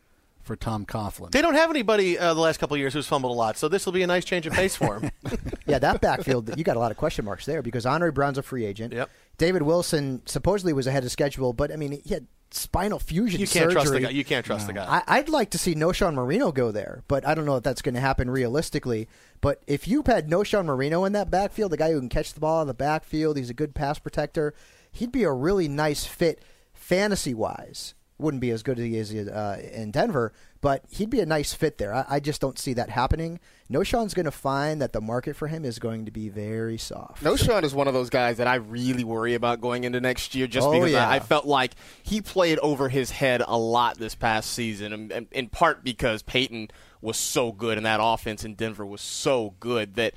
for 0.43 0.57
Tom 0.57 0.85
Coughlin. 0.85 1.31
They 1.31 1.43
don't 1.43 1.55
have 1.55 1.71
anybody 1.71 2.19
uh, 2.19 2.35
the 2.35 2.41
last 2.41 2.59
couple 2.59 2.75
of 2.75 2.81
years 2.81 2.93
who's 2.93 3.07
fumbled 3.07 3.33
a 3.33 3.35
lot, 3.35 3.57
so 3.57 3.69
this 3.69 3.87
will 3.87 3.93
be 3.93 4.03
a 4.03 4.07
nice 4.07 4.25
change 4.25 4.47
of 4.47 4.53
pace 4.53 4.75
for 4.77 4.99
him. 4.99 5.11
Yeah, 5.67 5.79
that 5.79 6.01
backfield, 6.01 6.59
you 6.59 6.65
got 6.65 6.77
a 6.77 6.81
lot 6.81 6.91
of 6.91 6.97
question 6.97 7.25
marks 7.25 7.47
there 7.47 7.63
because 7.63 7.87
Andre 7.87 8.11
Brown's 8.11 8.39
a 8.39 8.43
free 8.43 8.65
agent. 8.65 8.93
Yep. 8.93 9.09
David 9.39 9.63
Wilson 9.63 10.21
supposedly 10.27 10.73
was 10.73 10.89
ahead 10.89 11.05
of 11.05 11.13
schedule, 11.13 11.53
but 11.53 11.71
I 11.71 11.77
mean, 11.77 12.01
he 12.05 12.13
had 12.13 12.27
spinal 12.53 12.99
fusion 12.99 13.41
you 13.41 13.47
can't 13.47 13.71
surgery. 13.71 13.73
trust 13.73 13.93
the 13.93 14.01
guy. 14.01 14.11
You 14.11 14.25
can't 14.25 14.45
trust 14.45 14.67
the 14.67 14.73
guy. 14.73 15.03
I, 15.07 15.19
I'd 15.19 15.29
like 15.29 15.51
to 15.51 15.59
see 15.59 15.75
Knowshon 15.75 16.15
Moreno 16.15 16.53
go 16.53 16.71
there, 16.71 17.03
but 17.09 17.27
I 17.27 17.35
don't 17.35 17.47
know 17.47 17.57
if 17.57 17.63
that's 17.63 17.83
going 17.83 17.95
to 17.95 18.01
happen 18.01 18.31
realistically. 18.31 19.09
But 19.41 19.63
if 19.67 19.89
you 19.89 20.03
had 20.07 20.29
Knowshon 20.29 20.65
Moreno 20.67 21.05
in 21.05 21.13
that 21.13 21.31
backfield, 21.31 21.73
the 21.73 21.77
guy 21.77 21.93
who 21.93 21.99
can 22.01 22.09
catch 22.09 22.33
the 22.33 22.41
ball 22.41 22.61
in 22.61 22.69
the 22.69 22.75
backfield, 22.75 23.37
he's 23.37 23.51
a 23.51 23.55
good 23.55 23.75
pass 23.75 23.99
protector, 23.99 24.55
he'd 24.93 25.13
be 25.13 25.23
a 25.25 25.33
really 25.33 25.69
nice 25.69 26.05
fit 26.05 26.43
fantasy 26.73 27.35
wise. 27.35 27.95
Wouldn't 28.19 28.43
be 28.43 28.51
as 28.51 28.63
good 28.63 28.79
as 28.79 28.85
he 28.85 28.97
is 28.97 29.15
uh, 29.15 29.63
in 29.73 29.93
Denver, 29.93 30.33
but 30.61 30.85
he'd 30.91 31.09
be 31.09 31.21
a 31.21 31.27
nice 31.27 31.55
fit 31.55 31.79
there. 31.79 31.95
I, 31.95 32.05
I 32.09 32.21
just 32.21 32.41
don't 32.41 32.59
see 32.59 32.75
that 32.75 32.91
happening. 32.91 33.41
Knowshon's 33.71 34.15
going 34.15 34.25
to 34.25 34.33
find 34.33 34.83
that 34.83 34.93
the 34.93 35.01
market 35.01 35.37
for 35.37 35.47
him 35.47 35.65
is 35.65 35.79
going 35.79 36.05
to 36.07 36.11
be 36.11 36.29
very 36.29 36.77
soft. 36.77 37.23
Knowshon 37.23 37.63
is 37.63 37.73
one 37.73 37.87
of 37.87 37.95
those 37.95 38.11
guys 38.11 38.39
that 38.39 38.49
I 38.49 38.57
really 38.57 39.05
worry 39.05 39.35
about 39.35 39.61
going 39.61 39.85
into 39.85 40.01
next 40.01 40.35
year, 40.35 40.49
just 40.49 40.67
Oh, 40.67 40.73
because 40.73 40.91
yeah. 40.91 41.09
I, 41.09 41.17
I 41.17 41.21
felt 41.21 41.47
like 41.47 41.75
he 42.03 42.21
played 42.21 42.59
over 42.59 42.89
his 42.89 43.13
head 43.13 43.43
a 43.47 43.57
lot 43.57 43.97
this 43.99 44.17
past 44.17 44.51
season, 44.51 44.93
and, 44.93 45.13
and 45.13 45.27
in 45.31 45.49
part 45.49 45.85
because 45.85 46.23
Peyton 46.23 46.69
was 47.01 47.17
so 47.17 47.53
good 47.53 47.77
and 47.77 47.87
that 47.87 48.01
offense 48.03 48.45
in 48.45 48.55
Denver 48.55 48.85
was 48.85 49.01
so 49.01 49.55
good 49.61 49.95
that 49.95 50.15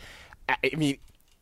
I 0.50 0.58
I 0.74 0.76
mean. 0.76 0.98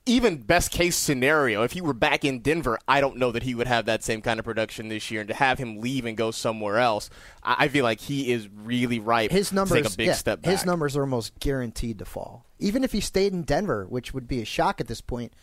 Even 0.05 0.37
best 0.37 0.71
case 0.71 0.95
scenario, 0.95 1.61
if 1.61 1.73
he 1.73 1.81
were 1.81 1.93
back 1.93 2.25
in 2.25 2.39
Denver, 2.39 2.79
I 2.87 3.01
don't 3.01 3.17
know 3.17 3.31
that 3.31 3.43
he 3.43 3.53
would 3.53 3.67
have 3.67 3.85
that 3.85 4.03
same 4.03 4.21
kind 4.21 4.39
of 4.39 4.45
production 4.45 4.87
this 4.87 5.11
year. 5.11 5.21
And 5.21 5.27
to 5.27 5.35
have 5.35 5.59
him 5.59 5.79
leave 5.79 6.05
and 6.05 6.17
go 6.17 6.31
somewhere 6.31 6.79
else, 6.79 7.09
I 7.43 7.67
feel 7.67 7.83
like 7.83 8.01
he 8.01 8.31
is 8.31 8.49
really 8.49 8.99
ripe 8.99 9.29
his 9.29 9.49
to 9.49 9.55
numbers, 9.55 9.83
take 9.83 9.93
a 9.93 9.97
big 9.97 10.07
yeah, 10.07 10.13
step 10.13 10.41
back. 10.41 10.51
his 10.51 10.65
numbers 10.65 10.97
are 10.97 11.01
almost 11.01 11.39
guaranteed 11.39 11.99
to 11.99 12.05
fall. 12.05 12.45
Even 12.57 12.83
if 12.83 12.91
he 12.91 12.99
stayed 12.99 13.31
in 13.31 13.43
Denver, 13.43 13.85
which 13.87 14.13
would 14.13 14.27
be 14.27 14.41
a 14.41 14.45
shock 14.45 14.81
at 14.81 14.87
this 14.87 15.01
point, 15.01 15.33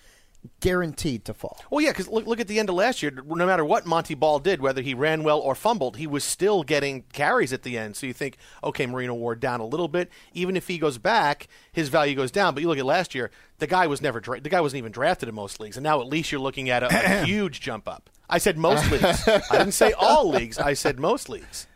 guaranteed 0.61 1.25
to 1.25 1.35
fall. 1.35 1.59
Well, 1.71 1.81
yeah, 1.81 1.91
because 1.91 2.09
look, 2.09 2.27
look 2.27 2.41
at 2.41 2.49
the 2.49 2.59
end 2.59 2.69
of 2.69 2.75
last 2.75 3.03
year. 3.03 3.11
No 3.11 3.47
matter 3.47 3.65
what 3.65 3.87
Montee 3.87 4.15
Ball 4.15 4.39
did, 4.39 4.61
whether 4.61 4.83
he 4.83 4.95
ran 4.95 5.23
well 5.23 5.39
or 5.39 5.55
fumbled, 5.55 5.97
he 5.97 6.07
was 6.07 6.25
still 6.25 6.63
getting 6.63 7.03
carries 7.13 7.53
at 7.53 7.63
the 7.63 7.79
end. 7.79 7.97
So 7.97 8.07
you 8.07 8.13
think, 8.13 8.37
okay, 8.63 8.87
Moreno 8.87 9.15
Ward 9.15 9.41
down 9.41 9.61
a 9.61 9.67
little 9.67 9.89
bit. 9.89 10.11
Even 10.33 10.57
if 10.57 10.69
he 10.69 10.79
goes 10.79 10.99
back, 10.99 11.49
his 11.73 11.89
value 11.89 12.15
goes 12.15 12.31
down. 12.31 12.55
But 12.55 12.63
you 12.63 12.69
look 12.69 12.79
at 12.79 12.87
last 12.87 13.15
year, 13.15 13.31
the 13.59 13.67
guy 13.67 13.87
was 13.87 14.03
never 14.03 14.21
dra- 14.21 14.41
the 14.41 14.49
guy 14.49 14.61
wasn't 14.61 14.79
even 14.79 14.93
drafted 14.93 15.29
in 15.29 15.35
most 15.35 15.61
leagues, 15.61 15.77
and 15.77 15.85
now 15.85 16.01
at 16.01 16.07
least 16.09 16.33
you're 16.33 16.41
looking 16.41 16.71
at 16.71 16.83
a, 16.83 16.89
a 17.23 17.25
huge 17.25 17.61
jump 17.61 17.89
up. 17.89 18.11
I 18.29 18.39
said 18.39 18.59
most 18.59 18.91
leagues. 18.91 19.27
I 19.27 19.59
didn't 19.59 19.73
say 19.73 19.93
all 19.93 20.29
leagues. 20.29 20.59
I 20.59 20.75
said 20.75 20.99
most 20.99 21.29
leagues. 21.29 21.68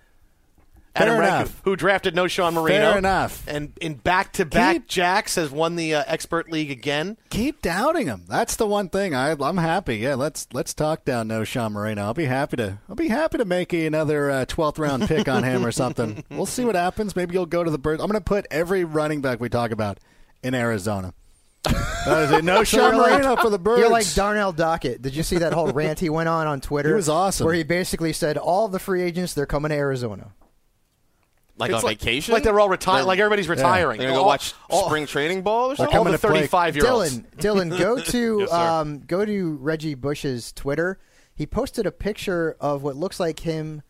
Adam 0.95 1.19
Rankin, 1.19 1.53
who 1.65 1.75
drafted 1.75 2.15
Knowshon 2.15 2.53
Moreno. 2.53 2.91
Fair 2.91 2.99
enough. 2.99 3.43
And 3.49 3.73
in 3.81 3.95
back-to-back 3.95 4.75
Keep- 4.75 4.89
jacks 4.89 5.37
has 5.37 5.51
won 5.51 5.77
the 5.77 5.95
uh, 5.95 6.05
expert 6.07 6.51
league 6.53 6.71
again. 6.71 7.17
Keep 7.31 7.63
doubting 7.63 8.07
him. 8.09 8.25
That's 8.29 8.57
the 8.57 8.67
one 8.67 8.91
thing. 8.91 9.15
I, 9.15 9.31
I'm 9.33 9.57
happy. 9.57 9.97
Yeah, 9.97 10.17
let's 10.17 10.47
let's 10.53 10.75
talk 10.75 11.05
down 11.07 11.29
Knowshon 11.29 11.73
Moreno. 11.73 12.03
I'll 12.03 12.15
be 12.15 12.27
happy 12.27 12.59
to. 12.59 12.79
I'll 12.89 12.95
be 12.95 13.09
happy 13.09 13.39
to 13.39 13.45
make 13.47 13.73
another 13.73 14.31
uh, 14.31 14.45
12th 14.45 14.79
round 14.79 15.09
pick 15.09 15.29
on 15.29 15.45
him 15.45 15.65
or 15.65 15.73
something. 15.73 16.25
We'll 16.33 16.47
see 16.47 16.65
what 16.65 16.75
happens. 16.75 17.15
Maybe 17.15 17.35
you'll 17.35 17.47
go 17.47 17.63
to 17.65 17.71
the 17.71 17.79
birds. 17.79 18.03
I'm 18.03 18.09
going 18.11 18.21
to 18.21 18.25
put 18.25 18.47
every 18.51 18.85
running 18.85 19.21
back 19.21 19.41
we 19.41 19.49
talk 19.49 19.71
about 19.71 19.99
in 20.43 20.55
Arizona. 20.55 21.15
That 21.65 22.25
is 22.25 22.31
it. 22.33 22.45
No 22.45 22.65
Sean 22.65 22.95
you're 22.97 23.23
like- 23.23 23.41
for 23.41 23.51
the 23.51 23.59
birds. 23.59 23.81
You're 23.81 23.91
like 23.91 24.13
Darnell 24.15 24.53
Dockett. 24.53 25.01
Did 25.03 25.15
you 25.15 25.23
see 25.23 25.37
that 25.39 25.53
whole 25.53 25.69
rant 25.73 26.01
he 26.01 26.09
went 26.11 26.29
on 26.29 26.47
on 26.47 26.61
Twitter? 26.61 26.93
It 26.93 26.97
was 26.97 27.09
awesome. 27.09 27.45
Where 27.45 27.55
he 27.55 27.63
basically 27.63 28.13
said 28.13 28.37
all 28.39 28.69
the 28.69 28.79
free 28.79 29.03
agents 29.03 29.35
they're 29.35 29.47
coming 29.47 29.71
to 29.71 29.75
Arizona. 29.77 30.33
Like 31.59 31.71
It's 31.71 31.85
on 31.85 31.91
vacation? 31.91 32.33
Like 32.33 32.43
they're 32.45 32.59
all 32.59 32.69
retiring. 32.69 33.07
Like 33.07 33.19
everybody's 33.19 33.49
retiring. 33.49 33.99
They're 33.99 34.09
gonna 34.09 34.19
go 34.19 34.23
All- 34.23 34.27
watch 34.29 34.55
all- 34.71 34.87
spring 34.87 35.07
training 35.07 35.43
ball 35.43 35.73
or 35.73 35.77
something? 35.77 35.97
all 35.97 36.05
the 36.05 36.17
35 36.19 36.77
year 36.77 36.87
olds. 36.87 37.19
Dylan, 37.19 37.71
Dylan, 37.71 37.79
go 37.79 37.99
to 38.03 38.39
Yes, 38.41 38.53
um, 38.53 39.01
go 39.01 39.25
to 39.25 39.57
Reggie 39.57 39.95
Bush's 39.95 40.53
Twitter. 40.53 40.99
He 41.35 41.47
posted 41.47 41.87
a 41.87 41.93
picture 41.93 42.57
of 42.61 42.83
what 42.83 42.97
looks 42.97 43.21
like 43.21 43.41
him 43.41 43.83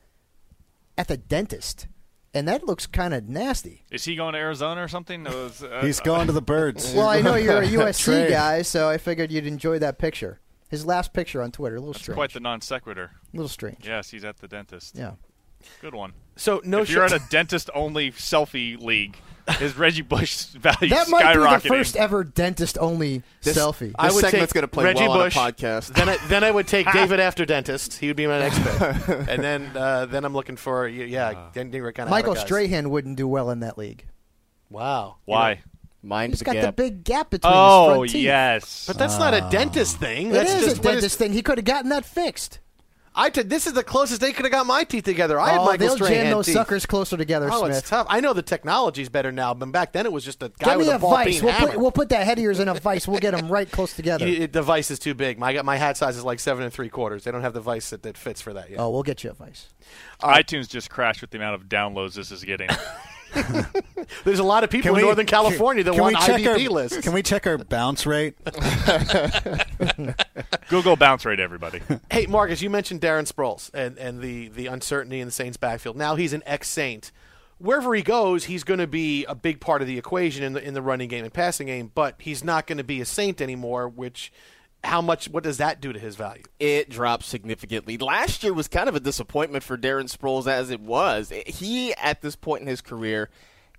at 0.98 1.08
the 1.08 1.16
dentist, 1.16 1.86
and 2.34 2.46
that 2.48 2.66
looks 2.66 2.86
kind 2.86 3.14
of 3.14 3.28
nasty. 3.28 3.84
Is 3.90 4.04
he 4.04 4.16
going 4.16 4.34
to 4.34 4.38
Arizona 4.38 4.82
or 4.82 4.88
something? 4.88 5.24
Was, 5.24 5.62
uh, 5.62 5.80
He's 5.82 6.00
going 6.00 6.26
to 6.26 6.32
the 6.32 6.42
birds. 6.42 6.92
Well, 6.94 7.08
I 7.08 7.20
know 7.20 7.34
you're 7.36 7.62
a 7.62 7.66
USC 7.66 8.28
guy, 8.28 8.62
so 8.62 8.88
I 8.88 8.98
figured 8.98 9.30
you'd 9.32 9.46
enjoy 9.46 9.78
that 9.78 9.98
picture. 9.98 10.40
His 10.68 10.86
last 10.86 11.12
picture 11.12 11.42
on 11.42 11.52
Twitter, 11.52 11.76
a 11.76 11.80
little 11.80 11.92
That's 11.92 12.02
strange. 12.04 12.16
quite 12.16 12.32
the 12.32 12.40
non 12.40 12.60
sequitur. 12.60 13.10
a 13.32 13.36
little 13.36 13.48
strange. 13.48 13.86
Yes, 13.86 14.10
he's 14.10 14.24
at 14.24 14.38
the 14.38 14.48
dentist. 14.48 14.96
Yeah. 14.96 15.12
Good 15.80 15.94
one. 15.94 16.12
So 16.36 16.60
no 16.64 16.80
if 16.82 16.90
you're 16.90 17.06
Sean- 17.08 17.20
at 17.20 17.26
a 17.26 17.30
dentist 17.30 17.68
only 17.74 18.10
selfie 18.12 18.80
league, 18.80 19.16
is 19.60 19.76
Reggie 19.76 20.02
Bush 20.02 20.44
value 20.54 20.88
That 20.90 21.08
might 21.08 21.34
be 21.34 21.40
the 21.40 21.60
first 21.68 21.96
ever 21.96 22.22
dentist 22.24 22.78
only 22.80 23.22
This- 23.42 23.56
selfie. 23.58 23.92
I 23.98 24.06
This 24.06 24.14
would 24.14 24.24
segment's 24.26 24.52
gonna 24.52 24.68
play 24.68 24.84
Reggie 24.84 25.02
well 25.02 25.12
on 25.12 25.20
a 25.20 25.24
Bush, 25.24 25.36
podcast. 25.36 25.94
Then 25.94 26.08
I, 26.08 26.16
then 26.28 26.44
I 26.44 26.50
would 26.50 26.66
take 26.68 26.90
David 26.92 27.20
after 27.20 27.44
dentist. 27.44 27.98
He 27.98 28.06
would 28.06 28.16
be 28.16 28.26
my 28.26 28.38
next 28.38 28.58
pick. 28.60 29.08
and 29.28 29.42
then 29.42 29.76
uh, 29.76 30.06
then 30.06 30.24
I'm 30.24 30.32
looking 30.32 30.56
for 30.56 30.86
yeah, 30.88 31.48
then 31.52 31.72
you're 31.72 31.92
kind 31.92 32.06
of 32.06 32.10
Michael 32.12 32.36
Strahan 32.36 32.88
wouldn't 32.90 33.16
do 33.16 33.26
well 33.28 33.50
in 33.50 33.60
that 33.60 33.76
league. 33.76 34.06
Wow. 34.70 35.16
Why? 35.26 35.62
Mind 36.04 36.32
He's 36.32 36.40
the 36.40 36.44
got 36.46 36.60
the 36.60 36.72
big 36.72 37.04
gap 37.04 37.30
between 37.30 37.52
his 37.52 37.58
Oh 37.60 37.94
front 37.94 38.10
teeth. 38.10 38.22
yes. 38.24 38.86
But 38.88 38.98
that's 38.98 39.18
not 39.18 39.34
a 39.34 39.46
dentist 39.50 39.98
thing. 39.98 40.30
It 40.30 40.32
That's 40.32 40.52
is 40.54 40.64
just 40.64 40.78
a 40.78 40.80
what 40.82 40.94
is- 40.94 41.00
dentist 41.02 41.18
thing. 41.18 41.32
He 41.32 41.42
could 41.42 41.58
have 41.58 41.64
gotten 41.64 41.90
that 41.90 42.04
fixed. 42.04 42.58
I 43.14 43.28
t- 43.28 43.42
this 43.42 43.66
is 43.66 43.74
the 43.74 43.82
closest 43.84 44.20
they 44.22 44.32
could 44.32 44.46
have 44.46 44.52
got 44.52 44.66
my 44.66 44.84
teeth 44.84 45.04
together. 45.04 45.38
I 45.38 45.50
had 45.50 45.60
oh, 45.60 45.64
Michael 45.66 45.86
they'll 45.88 45.96
Strahan 45.96 46.14
jam 46.24 46.30
those 46.32 46.46
teeth. 46.46 46.54
suckers 46.54 46.86
closer 46.86 47.16
together, 47.18 47.50
Oh, 47.52 47.64
Smith. 47.66 47.78
it's 47.78 47.90
tough. 47.90 48.06
I 48.08 48.20
know 48.20 48.32
the 48.32 48.40
technology's 48.42 49.10
better 49.10 49.30
now, 49.30 49.52
but 49.52 49.70
back 49.70 49.92
then 49.92 50.06
it 50.06 50.12
was 50.12 50.24
just 50.24 50.42
a 50.42 50.50
guy 50.58 50.70
Give 50.70 50.78
with 50.78 50.86
me 50.86 50.92
a 50.92 50.96
a 50.96 50.98
ball 50.98 51.10
vice. 51.10 51.42
We'll 51.42 51.52
put, 51.52 51.76
we'll 51.76 51.92
put 51.92 52.08
that 52.08 52.24
head 52.24 52.38
of 52.38 52.42
yours 52.44 52.58
in 52.58 52.68
a 52.68 52.74
vice. 52.74 53.06
We'll 53.06 53.20
get 53.20 53.36
them 53.36 53.48
right 53.50 53.70
close 53.70 53.94
together. 53.94 54.26
You- 54.26 54.46
the 54.46 54.62
vice 54.62 54.90
is 54.90 54.98
too 54.98 55.12
big. 55.14 55.38
My 55.38 55.60
my 55.62 55.76
hat 55.76 55.96
size 55.98 56.16
is 56.16 56.24
like 56.24 56.40
seven 56.40 56.64
and 56.64 56.72
three 56.72 56.88
quarters. 56.88 57.24
They 57.24 57.30
don't 57.30 57.42
have 57.42 57.52
the 57.52 57.60
vice 57.60 57.90
that, 57.90 58.02
that 58.04 58.16
fits 58.16 58.40
for 58.40 58.54
that 58.54 58.70
yet. 58.70 58.80
oh, 58.80 58.88
we'll 58.88 59.02
get 59.02 59.22
you 59.24 59.30
a 59.30 59.34
vice. 59.34 59.68
iTunes 60.22 60.68
just 60.68 60.88
crashed 60.88 61.20
with 61.20 61.30
the 61.30 61.36
amount 61.38 61.54
of 61.56 61.68
downloads 61.68 62.14
this 62.14 62.30
is 62.32 62.42
getting. 62.44 62.70
There's 64.24 64.38
a 64.38 64.44
lot 64.44 64.64
of 64.64 64.70
people 64.70 64.94
in 64.96 65.02
Northern 65.02 65.26
California 65.26 65.84
that 65.84 65.92
can 65.92 66.00
want 66.00 66.16
we 66.16 66.26
check 66.26 66.40
IDP 66.40 66.66
our, 66.66 66.70
lists. 66.70 67.00
Can 67.00 67.12
we 67.12 67.22
check 67.22 67.46
our 67.46 67.58
bounce 67.58 68.06
rate? 68.06 68.34
Google 70.68 70.96
bounce 70.96 71.24
rate, 71.24 71.40
everybody. 71.40 71.80
Hey, 72.10 72.26
Marcus, 72.26 72.60
you 72.60 72.68
mentioned 72.68 73.00
Darren 73.00 73.30
Sproles 73.30 73.70
and, 73.72 73.96
and 73.96 74.20
the, 74.20 74.48
the 74.48 74.66
uncertainty 74.66 75.20
in 75.20 75.28
the 75.28 75.32
Saints' 75.32 75.56
backfield. 75.56 75.96
Now 75.96 76.14
he's 76.14 76.32
an 76.32 76.42
ex 76.44 76.68
Saint. 76.68 77.10
Wherever 77.58 77.94
he 77.94 78.02
goes, 78.02 78.44
he's 78.44 78.64
going 78.64 78.80
to 78.80 78.86
be 78.86 79.24
a 79.24 79.34
big 79.34 79.60
part 79.60 79.80
of 79.80 79.88
the 79.88 79.96
equation 79.96 80.42
in 80.42 80.52
the 80.52 80.62
in 80.62 80.74
the 80.74 80.82
running 80.82 81.08
game 81.08 81.24
and 81.24 81.32
passing 81.32 81.68
game. 81.68 81.90
But 81.94 82.16
he's 82.18 82.44
not 82.44 82.66
going 82.66 82.78
to 82.78 82.84
be 82.84 83.00
a 83.00 83.04
Saint 83.04 83.40
anymore. 83.40 83.88
Which, 83.88 84.32
how 84.84 85.00
much? 85.00 85.28
What 85.28 85.44
does 85.44 85.58
that 85.58 85.80
do 85.80 85.92
to 85.92 85.98
his 85.98 86.16
value? 86.16 86.42
it 86.62 86.88
dropped 86.88 87.24
significantly. 87.24 87.98
Last 87.98 88.44
year 88.44 88.52
was 88.52 88.68
kind 88.68 88.88
of 88.88 88.94
a 88.94 89.00
disappointment 89.00 89.64
for 89.64 89.76
Darren 89.76 90.14
Sproles 90.14 90.46
as 90.46 90.70
it 90.70 90.80
was. 90.80 91.32
He, 91.46 91.92
at 91.94 92.22
this 92.22 92.36
point 92.36 92.62
in 92.62 92.68
his 92.68 92.80
career, 92.80 93.30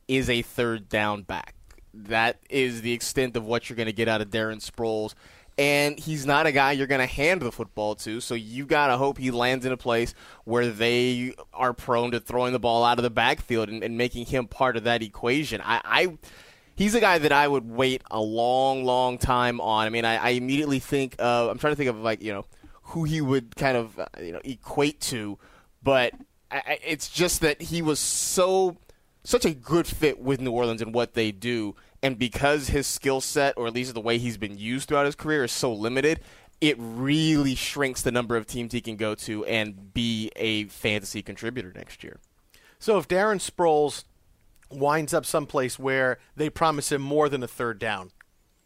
is 0.07 0.29
a 0.29 0.41
third 0.41 0.89
down 0.89 1.23
back. 1.23 1.55
That 1.93 2.39
is 2.49 2.81
the 2.81 2.91
extent 2.91 3.37
of 3.37 3.45
what 3.45 3.69
you're 3.69 3.77
going 3.77 3.87
to 3.87 3.93
get 3.93 4.09
out 4.09 4.19
of 4.19 4.29
Darren 4.29 4.61
Sproles. 4.61 5.13
And 5.57 5.97
he's 5.99 6.25
not 6.25 6.45
a 6.45 6.51
guy 6.51 6.73
you're 6.73 6.87
going 6.87 6.99
to 6.99 7.05
hand 7.05 7.41
the 7.41 7.51
football 7.51 7.95
to, 7.95 8.19
so 8.19 8.33
you 8.33 8.65
got 8.65 8.87
to 8.87 8.97
hope 8.97 9.17
he 9.17 9.31
lands 9.31 9.65
in 9.65 9.71
a 9.71 9.77
place 9.77 10.15
where 10.45 10.69
they 10.69 11.35
are 11.53 11.73
prone 11.73 12.11
to 12.11 12.19
throwing 12.19 12.53
the 12.53 12.59
ball 12.59 12.83
out 12.83 12.97
of 12.97 13.03
the 13.03 13.11
backfield 13.11 13.69
and, 13.69 13.83
and 13.83 13.97
making 13.97 14.25
him 14.25 14.47
part 14.47 14.75
of 14.75 14.83
that 14.85 15.03
equation. 15.03 15.61
I, 15.63 15.81
I 15.85 16.17
he's 16.75 16.95
a 16.95 16.99
guy 16.99 17.17
that 17.17 17.31
I 17.31 17.47
would 17.47 17.69
wait 17.69 18.01
a 18.09 18.19
long, 18.19 18.83
long 18.83 19.17
time 19.17 19.62
on. 19.62 19.86
I 19.86 19.89
mean, 19.89 20.05
I, 20.05 20.15
I 20.15 20.29
immediately 20.29 20.79
think 20.79 21.15
of 21.19 21.49
I'm 21.49 21.57
trying 21.57 21.73
to 21.73 21.77
think 21.77 21.89
of 21.89 21.97
like 21.97 22.21
you 22.21 22.33
know 22.33 22.45
who 22.83 23.03
he 23.03 23.21
would 23.21 23.55
kind 23.55 23.77
of 23.77 23.99
uh, 23.99 24.05
you 24.21 24.31
know 24.31 24.41
equate 24.43 24.99
to, 25.01 25.38
but 25.81 26.13
I, 26.51 26.79
it's 26.86 27.09
just 27.09 27.41
that 27.41 27.62
he 27.62 27.81
was 27.81 27.99
so 27.99 28.77
such 29.23 29.45
a 29.45 29.53
good 29.53 29.88
fit 29.88 30.19
with 30.19 30.41
New 30.41 30.51
Orleans 30.51 30.81
and 30.81 30.93
what 30.93 31.13
they 31.13 31.31
do, 31.31 31.75
and 32.01 32.17
because 32.17 32.67
his 32.67 32.88
skill 32.88 33.21
set 33.21 33.55
or 33.57 33.67
at 33.67 33.73
least 33.73 33.93
the 33.93 34.01
way 34.01 34.17
he's 34.17 34.38
been 34.38 34.57
used 34.57 34.88
throughout 34.88 35.05
his 35.05 35.15
career 35.15 35.43
is 35.43 35.51
so 35.51 35.73
limited. 35.73 36.19
It 36.62 36.77
really 36.79 37.55
shrinks 37.55 38.03
the 38.03 38.12
number 38.12 38.38
of 38.38 38.47
teams 38.47 38.71
he 38.71 38.79
can 38.79 38.95
go 38.95 39.15
to 39.15 39.43
and 39.43 39.93
be 39.93 40.31
a 40.38 40.65
fantasy 40.65 41.21
contributor 41.21 41.73
next 41.75 42.05
year. 42.05 42.21
So 42.79 42.97
if 42.97 43.05
Darren 43.09 43.41
Sproles 43.41 44.05
winds 44.75 45.13
up 45.13 45.25
someplace 45.25 45.77
where 45.79 46.19
they 46.36 46.49
promise 46.49 46.91
him 46.91 47.01
more 47.01 47.29
than 47.29 47.43
a 47.43 47.47
third 47.47 47.79
down 47.79 48.12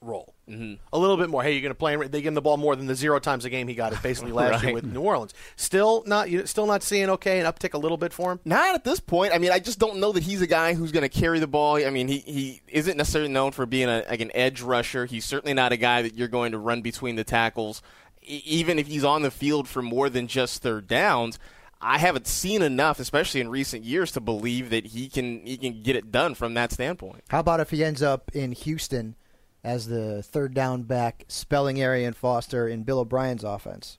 role, 0.01 0.35
mm-hmm. 0.47 0.75
a 0.93 0.97
little 0.97 1.17
bit 1.17 1.29
more. 1.29 1.43
Hey, 1.43 1.53
you're 1.53 1.61
going 1.61 1.71
to 1.71 1.75
play 1.75 1.93
him. 1.93 1.99
They 1.99 2.21
give 2.21 2.29
him 2.29 2.33
the 2.33 2.41
ball 2.41 2.57
more 2.57 2.75
than 2.75 2.87
the 2.87 2.95
zero 2.95 3.19
times 3.19 3.45
a 3.45 3.49
game 3.49 3.67
he 3.67 3.75
got 3.75 3.93
it 3.93 4.01
basically 4.01 4.31
last 4.33 4.63
year 4.63 4.73
with 4.73 4.85
New 4.85 5.01
Orleans. 5.01 5.33
Still 5.55 6.03
not. 6.05 6.29
You 6.29 6.45
still 6.45 6.65
not 6.65 6.83
seeing 6.83 7.09
okay, 7.09 7.39
an 7.39 7.45
uptick 7.45 7.73
a 7.73 7.77
little 7.77 7.97
bit 7.97 8.13
for 8.13 8.31
him. 8.31 8.39
Not 8.45 8.75
at 8.75 8.83
this 8.83 8.99
point. 8.99 9.33
I 9.33 9.37
mean, 9.37 9.51
I 9.51 9.59
just 9.59 9.79
don't 9.79 9.97
know 9.97 10.11
that 10.11 10.23
he's 10.23 10.41
a 10.41 10.47
guy 10.47 10.73
who's 10.73 10.91
going 10.91 11.07
to 11.07 11.09
carry 11.09 11.39
the 11.39 11.47
ball. 11.47 11.75
I 11.75 11.89
mean, 11.89 12.07
he, 12.07 12.19
he 12.19 12.61
isn't 12.67 12.97
necessarily 12.97 13.31
known 13.31 13.51
for 13.51 13.65
being 13.65 13.89
a, 13.89 14.03
like 14.09 14.21
an 14.21 14.31
edge 14.35 14.61
rusher. 14.61 15.05
He's 15.05 15.25
certainly 15.25 15.53
not 15.53 15.71
a 15.71 15.77
guy 15.77 16.01
that 16.03 16.15
you're 16.15 16.27
going 16.27 16.51
to 16.51 16.57
run 16.57 16.81
between 16.81 17.15
the 17.15 17.23
tackles. 17.23 17.81
E- 18.21 18.41
even 18.45 18.79
if 18.79 18.87
he's 18.87 19.03
on 19.03 19.21
the 19.21 19.31
field 19.31 19.67
for 19.67 19.81
more 19.81 20.09
than 20.09 20.27
just 20.27 20.61
third 20.61 20.87
downs, 20.87 21.39
I 21.79 21.97
haven't 21.99 22.27
seen 22.27 22.61
enough, 22.61 22.99
especially 22.99 23.41
in 23.41 23.49
recent 23.49 23.83
years, 23.83 24.11
to 24.13 24.19
believe 24.19 24.69
that 24.71 24.87
he 24.87 25.09
can 25.09 25.45
he 25.45 25.57
can 25.57 25.83
get 25.83 25.95
it 25.95 26.11
done 26.11 26.35
from 26.35 26.53
that 26.55 26.71
standpoint. 26.71 27.23
How 27.29 27.39
about 27.39 27.59
if 27.59 27.69
he 27.69 27.83
ends 27.83 28.01
up 28.01 28.31
in 28.33 28.51
Houston 28.51 29.15
as 29.63 29.87
the 29.87 30.23
third 30.23 30.53
down 30.53 30.83
back, 30.83 31.25
spelling 31.27 31.79
Arian 31.81 32.13
Foster 32.13 32.67
in 32.67 32.83
Bill 32.83 32.99
O'Brien's 32.99 33.43
offense? 33.43 33.97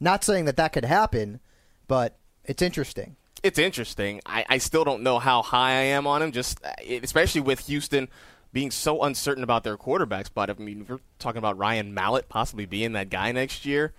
Not 0.00 0.24
saying 0.24 0.44
that 0.46 0.56
that 0.56 0.72
could 0.72 0.84
happen, 0.84 1.40
but 1.88 2.18
it's 2.44 2.62
interesting. 2.62 3.16
it's 3.42 3.58
interesting. 3.58 4.20
I, 4.26 4.44
I 4.48 4.58
still 4.58 4.84
don't 4.84 5.02
know 5.02 5.18
how 5.18 5.42
high 5.42 5.70
I 5.72 5.82
am 5.94 6.06
on 6.06 6.20
him, 6.22 6.32
just 6.32 6.62
uh, 6.64 6.72
especially 7.02 7.40
with 7.42 7.60
Houston 7.66 8.08
being 8.52 8.70
so 8.70 9.02
uncertain 9.02 9.42
about 9.42 9.64
their 9.64 9.76
quarterback 9.76 10.26
spot. 10.26 10.50
I 10.50 10.54
mean, 10.54 10.82
if 10.82 10.88
we're 10.88 10.98
talking 11.18 11.38
about 11.38 11.58
Ryan 11.58 11.92
Mallett 11.94 12.28
possibly 12.28 12.66
being 12.66 12.92
that 12.92 13.10
guy 13.10 13.32
next 13.32 13.64
year, 13.66 13.92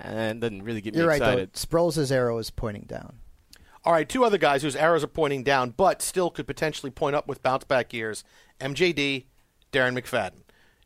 and 0.00 0.40
doesn't 0.40 0.62
really 0.62 0.80
get 0.80 0.94
me 0.94 1.00
You're 1.00 1.08
right, 1.08 1.16
excited. 1.20 1.50
though. 1.52 1.58
Sproles' 1.58 2.10
arrow 2.10 2.38
is 2.38 2.50
pointing 2.50 2.84
down. 2.84 3.18
All 3.84 3.92
right, 3.92 4.08
two 4.08 4.24
other 4.24 4.38
guys 4.38 4.62
whose 4.62 4.74
arrows 4.74 5.04
are 5.04 5.08
pointing 5.08 5.44
down, 5.44 5.70
but 5.70 6.02
still 6.02 6.30
could 6.30 6.46
potentially 6.46 6.90
point 6.90 7.14
up 7.14 7.28
with 7.28 7.42
bounce 7.42 7.64
back 7.64 7.92
years. 7.92 8.24
MJD, 8.60 9.26
Darren 9.72 9.96
McFadden. 9.96 10.42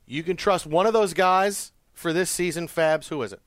You 0.07 0.23
can 0.23 0.37
trust 0.37 0.67
one 0.67 0.87
of 0.87 0.93
those 0.93 1.15
guys 1.15 1.73
for 1.95 2.13
this 2.13 2.31
season. 2.31 2.69
Fabs, 2.69 3.09
who 3.09 3.23
is 3.23 3.33
it? 3.33 3.41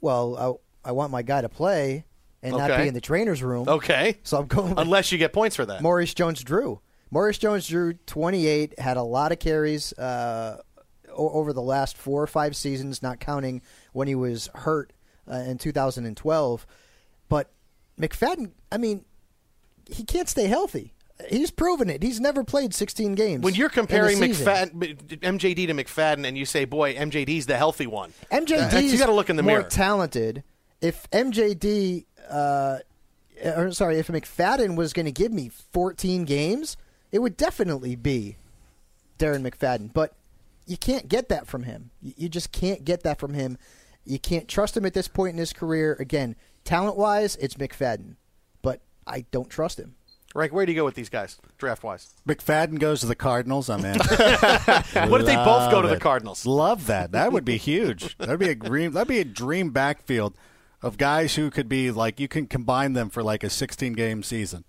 Well, 0.00 0.60
I, 0.84 0.90
I 0.90 0.92
want 0.92 1.10
my 1.12 1.22
guy 1.22 1.42
to 1.42 1.48
play 1.48 2.04
and 2.42 2.56
not 2.56 2.68
be 2.80 2.88
in 2.88 2.94
the 2.94 3.00
trainer's 3.00 3.42
room. 3.42 3.68
Okay, 3.68 4.18
So 4.22 4.38
I'm 4.38 4.46
going 4.46 4.74
unless 4.78 5.10
you 5.12 5.18
get 5.18 5.32
points 5.32 5.56
for 5.56 5.66
that. 5.66 5.82
Maurice 5.82 6.14
Jones-Drew. 6.14 6.80
Maurice 7.10 7.38
Jones-Drew, 7.38 7.94
28, 8.06 8.78
had 8.78 8.96
a 8.96 9.02
lot 9.02 9.32
of 9.32 9.38
carries 9.38 9.92
uh, 9.94 10.58
o- 10.60 10.62
over 11.18 11.52
the 11.52 11.62
last 11.62 11.96
four 11.96 12.22
or 12.22 12.26
five 12.26 12.54
seasons, 12.56 13.02
not 13.02 13.20
counting 13.20 13.60
when 13.92 14.08
he 14.08 14.14
was 14.14 14.48
hurt 14.54 14.92
uh, 15.30 15.36
in 15.36 15.58
2012. 15.58 16.66
But 17.28 17.50
McFadden, 18.00 18.52
I 18.70 18.78
mean, 18.78 19.04
he 19.90 20.04
can't 20.04 20.28
stay 20.28 20.46
healthy. 20.46 20.92
He's 21.28 21.50
proven 21.50 21.90
it. 21.90 22.02
He's 22.02 22.20
never 22.20 22.44
played 22.44 22.72
16 22.72 23.16
games. 23.16 23.42
When 23.42 23.54
you're 23.54 23.68
comparing. 23.68 24.18
McFadden, 24.18 24.70
MJD 25.20 25.66
to 25.66 25.74
McFadden, 25.74 26.24
and 26.24 26.38
you 26.38 26.44
say, 26.44 26.64
"Boy, 26.64 26.94
MJD's 26.94 27.46
the 27.46 27.56
healthy 27.56 27.88
one," 27.88 28.12
MJD 28.30 28.88
you 28.88 28.98
got 28.98 29.06
to 29.06 29.12
look 29.12 29.28
in 29.28 29.34
the 29.34 29.42
more 29.42 29.58
mirror. 29.58 29.68
talented. 29.68 30.44
If 30.80 31.10
MJD, 31.10 32.04
uh, 32.30 32.78
or 33.44 33.72
sorry, 33.72 33.98
if 33.98 34.06
McFadden 34.06 34.76
was 34.76 34.92
going 34.92 35.06
to 35.06 35.12
give 35.12 35.32
me 35.32 35.48
14 35.48 36.24
games, 36.24 36.76
it 37.10 37.18
would 37.18 37.36
definitely 37.36 37.96
be 37.96 38.36
Darren 39.18 39.42
McFadden. 39.42 39.92
But 39.92 40.14
you 40.68 40.76
can't 40.76 41.08
get 41.08 41.28
that 41.28 41.46
from 41.46 41.64
him. 41.64 41.90
You 42.00 42.14
you 42.16 42.28
just 42.28 42.52
can't 42.52 42.84
get 42.84 43.02
that 43.02 43.18
from 43.18 43.34
him. 43.34 43.58
You 44.04 44.18
can't 44.18 44.48
trust 44.48 44.76
him 44.76 44.86
at 44.86 44.94
this 44.94 45.08
point 45.08 45.32
in 45.32 45.38
his 45.38 45.52
career. 45.52 45.96
Again, 45.98 46.36
talent 46.64 46.96
wise, 46.96 47.36
it's 47.36 47.54
McFadden, 47.54 48.16
but 48.62 48.80
I 49.06 49.24
don't 49.30 49.50
trust 49.50 49.78
him. 49.78 49.94
Right? 50.34 50.52
Where 50.52 50.66
do 50.66 50.72
you 50.72 50.76
go 50.76 50.84
with 50.84 50.94
these 50.94 51.08
guys, 51.08 51.38
draft 51.56 51.82
wise? 51.82 52.14
McFadden 52.26 52.78
goes 52.78 53.00
to 53.00 53.06
the 53.06 53.14
Cardinals. 53.14 53.70
I'm 53.70 53.84
in. 53.84 53.96
What 55.08 55.20
if 55.20 55.26
they 55.26 55.36
both 55.36 55.70
go 55.70 55.80
to 55.80 55.88
Love 55.88 55.90
the. 55.90 56.00
Cardinals? 56.00 56.46
Love 56.46 56.86
that. 56.86 57.12
That 57.12 57.32
would 57.32 57.44
be 57.44 57.56
huge. 57.56 58.16
That'd 58.18 58.38
be 58.38 58.50
a 58.50 58.54
dream. 58.54 58.92
That'd 58.92 59.08
be 59.08 59.20
a 59.20 59.24
dream 59.24 59.70
backfield 59.70 60.36
of 60.82 60.98
guys 60.98 61.34
who 61.34 61.50
could 61.50 61.68
be 61.68 61.90
like 61.90 62.20
you 62.20 62.28
can 62.28 62.46
combine 62.46 62.92
them 62.92 63.08
for 63.08 63.22
like 63.22 63.42
a 63.42 63.50
16 63.50 63.94
game 63.94 64.22
season, 64.22 64.64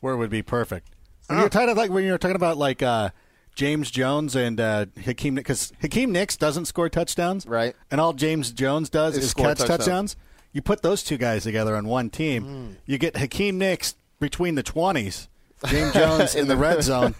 where 0.00 0.14
it 0.14 0.16
would 0.18 0.30
be 0.30 0.42
perfect. 0.42 0.88
When 1.26 1.40
you're 1.40 1.48
talking 1.48 1.74
like 1.74 1.90
when 1.90 2.04
you're 2.04 2.18
talking 2.18 2.36
about 2.36 2.56
like 2.56 2.82
uh, 2.82 3.10
James 3.54 3.90
Jones 3.90 4.34
and 4.34 4.58
uh, 4.60 4.86
Hakeem 5.04 5.34
because 5.36 5.72
Hakeem 5.80 6.10
Nicks 6.12 6.36
doesn't 6.36 6.64
score 6.66 6.88
touchdowns, 6.88 7.46
Right. 7.46 7.74
And 7.90 8.00
all 8.00 8.12
James 8.12 8.50
Jones 8.50 8.88
does 8.90 9.16
Is 9.16 9.24
is, 9.26 9.34
catch 9.34 9.58
touchdowns. 9.58 9.68
touchdowns. 9.78 10.16
You 10.52 10.62
put 10.62 10.82
those 10.82 11.02
two 11.02 11.16
guys 11.16 11.42
together 11.44 11.74
on 11.76 11.86
one 11.86 12.10
team, 12.10 12.76
you 12.86 12.98
get 12.98 13.16
Hakeem 13.16 13.58
Nicks 13.58 13.94
between 14.20 14.54
the 14.54 14.62
20s, 14.62 15.26
James 15.66 15.92
Jones 15.94 16.34
in 16.34 16.46
the 16.48 16.56
red 16.68 16.82
zone. 16.82 17.14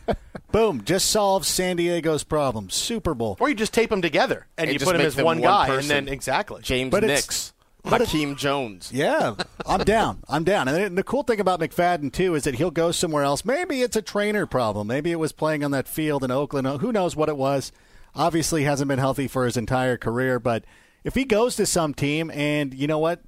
Boom! 0.53 0.85
Just 0.85 1.11
solves 1.11 1.49
San 1.49 1.77
Diego's 1.77 2.23
problem. 2.23 2.71
Super 2.71 3.13
Bowl. 3.13 3.37
Or 3.41 3.49
you 3.49 3.57
just 3.57 3.75
tape 3.75 3.91
them 3.91 4.01
together 4.03 4.47
and, 4.57 4.71
And 4.71 4.79
you 4.81 4.85
put 4.87 4.93
them 4.97 5.05
as 5.05 5.17
them 5.17 5.25
one 5.25 5.41
one 5.41 5.51
guy, 5.51 5.67
person. 5.67 5.91
and 5.91 6.07
then 6.07 6.13
exactly. 6.15 6.63
James 6.63 6.93
But 6.93 7.03
it's- 7.03 7.23
Nicks, 7.27 7.51
but 7.51 7.51
it- 7.51 7.54
Hakeem 7.85 8.37
Jones. 8.37 8.91
Yeah, 8.93 9.35
I'm 9.67 9.85
down. 9.85 10.23
I'm 10.29 10.45
down. 10.45 10.69
And 10.69 10.97
the 10.97 11.05
cool 11.05 11.23
thing 11.23 11.41
about 11.41 11.61
McFadden 11.61 12.13
too 12.13 12.35
is 12.35 12.45
that 12.45 12.57
he'll 12.57 12.71
go 12.71 12.91
somewhere 12.91 13.25
else. 13.25 13.45
Maybe 13.45 13.83
it's 13.83 13.97
a 13.97 14.03
trainer 14.03 14.47
problem. 14.47 14.87
Maybe 14.87 15.13
it 15.13 15.19
was 15.19 15.33
playing 15.33 15.63
on 15.63 15.71
that 15.73 15.89
field 15.89 16.25
in 16.25 16.31
Oakland. 16.31 16.67
Who 16.81 16.93
knows 16.93 17.15
what 17.15 17.29
it 17.29 17.37
was? 17.37 17.73
Obviously, 18.15 18.63
he 18.63 18.67
hasn't 18.67 18.89
been 18.89 18.99
healthy 18.99 19.29
for 19.29 19.45
his 19.45 19.57
entire 19.57 19.97
career. 19.97 20.39
But 20.39 20.65
if 21.03 21.15
he 21.15 21.25
goes 21.25 21.57
to 21.57 21.67
some 21.67 21.95
team, 21.95 22.31
and 22.31 22.73
you 22.73 22.87
know 22.87 22.99
what, 22.99 23.23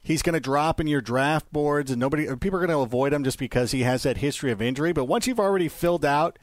he's 0.00 0.22
going 0.22 0.34
to 0.34 0.40
drop 0.40 0.80
in 0.80 0.86
your 0.86 1.00
draft 1.00 1.50
boards, 1.52 1.90
and 1.90 1.98
nobody, 1.98 2.26
people 2.36 2.58
are 2.58 2.66
going 2.66 2.70
to 2.70 2.78
avoid 2.78 3.12
him 3.12 3.24
just 3.24 3.38
because 3.38 3.72
he 3.72 3.82
has 3.82 4.04
that 4.04 4.18
history 4.18 4.52
of 4.52 4.62
injury. 4.62 4.92
But 4.92 5.06
once 5.06 5.26
you've 5.26 5.40
already 5.40 5.68
filled 5.68 6.04
out 6.04 6.38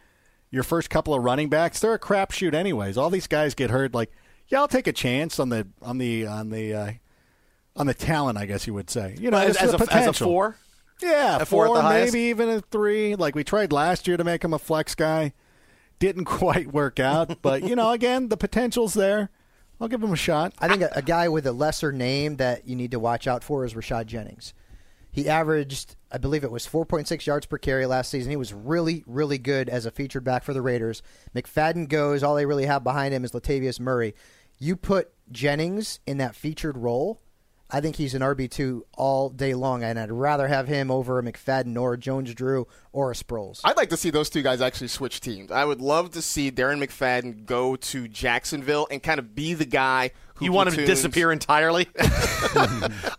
your 0.51 0.63
first 0.63 0.89
couple 0.89 1.13
of 1.13 1.23
running 1.23 1.49
backs, 1.49 1.79
they're 1.79 1.93
a 1.93 1.99
crapshoot 1.99 2.53
anyways. 2.53 2.97
All 2.97 3.09
these 3.09 3.27
guys 3.27 3.55
get 3.55 3.69
hurt. 3.69 3.93
Like, 3.93 4.11
yeah, 4.47 4.59
I'll 4.59 4.67
take 4.67 4.87
a 4.87 4.93
chance 4.93 5.39
on 5.39 5.49
the 5.49 5.67
on 5.81 5.97
the 5.99 6.25
on 6.27 6.49
the. 6.49 6.73
Uh, 6.73 6.91
on 7.75 7.87
the 7.87 7.93
talent, 7.93 8.37
I 8.37 8.45
guess 8.45 8.67
you 8.67 8.73
would 8.73 8.89
say. 8.89 9.15
You 9.19 9.31
know, 9.31 9.37
as, 9.37 9.57
as 9.57 9.73
a, 9.73 9.75
as 9.75 9.81
a 9.81 9.85
potential. 9.85 10.27
four. 10.27 10.55
Yeah, 11.01 11.41
A 11.41 11.45
four 11.45 11.65
at 11.65 11.67
four, 11.67 11.75
the 11.75 11.81
highest? 11.81 12.13
maybe 12.13 12.29
even 12.29 12.49
a 12.49 12.61
three. 12.61 13.15
Like 13.15 13.35
we 13.35 13.43
tried 13.43 13.73
last 13.73 14.07
year 14.07 14.15
to 14.15 14.23
make 14.23 14.43
him 14.43 14.53
a 14.53 14.59
flex 14.59 14.95
guy, 14.95 15.33
didn't 15.99 16.25
quite 16.25 16.71
work 16.71 16.99
out. 16.99 17.41
but 17.41 17.63
you 17.63 17.75
know, 17.75 17.91
again, 17.91 18.29
the 18.29 18.37
potential's 18.37 18.93
there. 18.93 19.29
I'll 19.81 19.89
give 19.89 20.01
him 20.01 20.13
a 20.13 20.17
shot. 20.17 20.53
I 20.59 20.69
think 20.69 20.81
a, 20.83 20.91
a 20.95 21.01
guy 21.01 21.27
with 21.27 21.45
a 21.45 21.51
lesser 21.51 21.91
name 21.91 22.37
that 22.37 22.65
you 22.65 22.77
need 22.77 22.91
to 22.91 22.99
watch 22.99 23.27
out 23.27 23.43
for 23.43 23.65
is 23.65 23.73
Rashad 23.73 24.05
Jennings. 24.05 24.53
He 25.11 25.27
averaged, 25.29 25.95
I 26.11 26.17
believe 26.17 26.43
it 26.45 26.51
was 26.51 26.65
4.6 26.67 27.25
yards 27.25 27.45
per 27.45 27.57
carry 27.57 27.85
last 27.85 28.09
season. 28.11 28.29
He 28.29 28.35
was 28.37 28.53
really, 28.53 29.03
really 29.05 29.37
good 29.37 29.67
as 29.69 29.85
a 29.85 29.91
featured 29.91 30.23
back 30.23 30.43
for 30.43 30.53
the 30.53 30.61
Raiders. 30.61 31.01
McFadden 31.33 31.87
goes. 31.89 32.23
All 32.23 32.35
they 32.35 32.45
really 32.45 32.65
have 32.65 32.83
behind 32.85 33.13
him 33.13 33.23
is 33.25 33.31
Latavius 33.31 33.79
Murray. 33.79 34.13
You 34.59 34.75
put 34.77 35.11
Jennings 35.31 35.99
in 36.05 36.17
that 36.19 36.35
featured 36.35 36.77
role, 36.77 37.21
I 37.69 37.81
think 37.81 37.95
he's 37.95 38.13
an 38.13 38.21
RB2 38.21 38.81
all 38.95 39.29
day 39.29 39.55
long, 39.55 39.83
and 39.83 39.99
I'd 39.99 40.11
rather 40.11 40.47
have 40.47 40.67
him 40.67 40.91
over 40.91 41.17
a 41.17 41.23
McFadden 41.23 41.79
or 41.81 41.93
a 41.93 41.97
Jones 41.97 42.33
Drew 42.35 42.67
or 42.93 43.11
a 43.11 43.15
Sproles. 43.15 43.61
I'd 43.63 43.75
like 43.75 43.89
to 43.89 43.97
see 43.97 44.11
those 44.11 44.29
two 44.29 44.43
guys 44.43 44.61
actually 44.61 44.89
switch 44.89 45.19
teams. 45.19 45.51
I 45.51 45.65
would 45.65 45.81
love 45.81 46.11
to 46.11 46.21
see 46.21 46.51
Darren 46.51 46.83
McFadden 46.83 47.45
go 47.45 47.75
to 47.75 48.07
Jacksonville 48.07 48.87
and 48.91 49.01
kind 49.01 49.17
of 49.19 49.33
be 49.33 49.55
the 49.55 49.65
guy 49.65 50.11
who 50.35 50.45
You 50.45 50.51
want 50.51 50.69
him 50.69 50.75
to 50.75 50.85
disappear 50.85 51.31
entirely? 51.31 51.87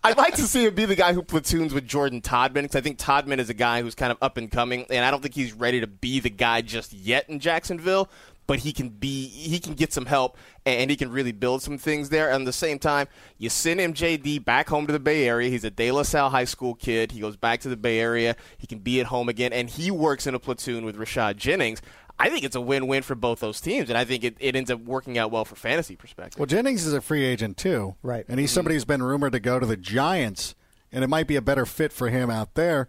I'd 0.04 0.16
like 0.16 0.36
to 0.36 0.42
see 0.42 0.66
him 0.66 0.74
be 0.74 0.84
the 0.84 0.96
guy 0.96 1.12
who 1.12 1.22
platoons 1.22 1.74
with 1.74 1.86
Jordan 1.86 2.20
Todman 2.20 2.62
because 2.62 2.76
I 2.76 2.82
think 2.82 2.98
Todman 2.98 3.38
is 3.38 3.50
a 3.50 3.54
guy 3.54 3.82
who's 3.82 3.96
kind 3.96 4.12
of 4.12 4.18
up 4.22 4.36
and 4.36 4.50
coming, 4.50 4.86
and 4.90 5.04
I 5.04 5.10
don't 5.10 5.22
think 5.22 5.34
he's 5.34 5.54
ready 5.54 5.80
to 5.80 5.86
be 5.88 6.20
the 6.20 6.30
guy 6.30 6.60
just 6.60 6.92
yet 6.92 7.28
in 7.28 7.40
Jacksonville. 7.40 8.08
But 8.46 8.60
he 8.60 8.72
can 8.72 8.90
be, 8.90 9.26
he 9.26 9.58
can 9.58 9.74
get 9.74 9.92
some 9.92 10.06
help, 10.06 10.36
and 10.64 10.88
he 10.88 10.96
can 10.96 11.10
really 11.10 11.32
build 11.32 11.62
some 11.62 11.78
things 11.78 12.10
there. 12.10 12.30
And 12.30 12.42
at 12.42 12.46
the 12.46 12.52
same 12.52 12.78
time, 12.78 13.08
you 13.38 13.48
send 13.48 13.80
MJD 13.80 14.44
back 14.44 14.68
home 14.68 14.86
to 14.86 14.92
the 14.92 15.00
Bay 15.00 15.26
Area. 15.26 15.50
He's 15.50 15.64
a 15.64 15.70
De 15.70 15.90
La 15.90 16.02
Salle 16.02 16.30
high 16.30 16.44
school 16.44 16.74
kid. 16.74 17.10
He 17.10 17.20
goes 17.20 17.36
back 17.36 17.60
to 17.60 17.68
the 17.68 17.76
Bay 17.76 17.98
Area. 17.98 18.36
He 18.56 18.68
can 18.68 18.78
be 18.78 19.00
at 19.00 19.06
home 19.06 19.28
again, 19.28 19.52
and 19.52 19.68
he 19.68 19.90
works 19.90 20.26
in 20.28 20.34
a 20.34 20.38
platoon 20.38 20.84
with 20.84 20.96
Rashad 20.96 21.36
Jennings. 21.36 21.82
I 22.18 22.30
think 22.30 22.44
it's 22.44 22.56
a 22.56 22.60
win-win 22.60 23.02
for 23.02 23.14
both 23.14 23.40
those 23.40 23.60
teams, 23.60 23.90
and 23.90 23.98
I 23.98 24.04
think 24.04 24.24
it, 24.24 24.36
it 24.40 24.56
ends 24.56 24.70
up 24.70 24.80
working 24.80 25.18
out 25.18 25.30
well 25.30 25.44
for 25.44 25.54
fantasy 25.54 25.96
perspective. 25.96 26.38
Well, 26.38 26.46
Jennings 26.46 26.86
is 26.86 26.94
a 26.94 27.00
free 27.00 27.24
agent 27.24 27.56
too, 27.56 27.94
Right. 28.02 28.24
And 28.28 28.40
he's 28.40 28.50
somebody 28.50 28.72
mm-hmm. 28.72 28.76
who's 28.76 28.84
been 28.86 29.02
rumored 29.02 29.32
to 29.32 29.40
go 29.40 29.58
to 29.58 29.66
the 29.66 29.76
Giants, 29.76 30.54
and 30.90 31.04
it 31.04 31.08
might 31.08 31.26
be 31.26 31.36
a 31.36 31.42
better 31.42 31.66
fit 31.66 31.92
for 31.92 32.08
him 32.08 32.30
out 32.30 32.54
there. 32.54 32.88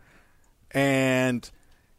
And 0.71 1.49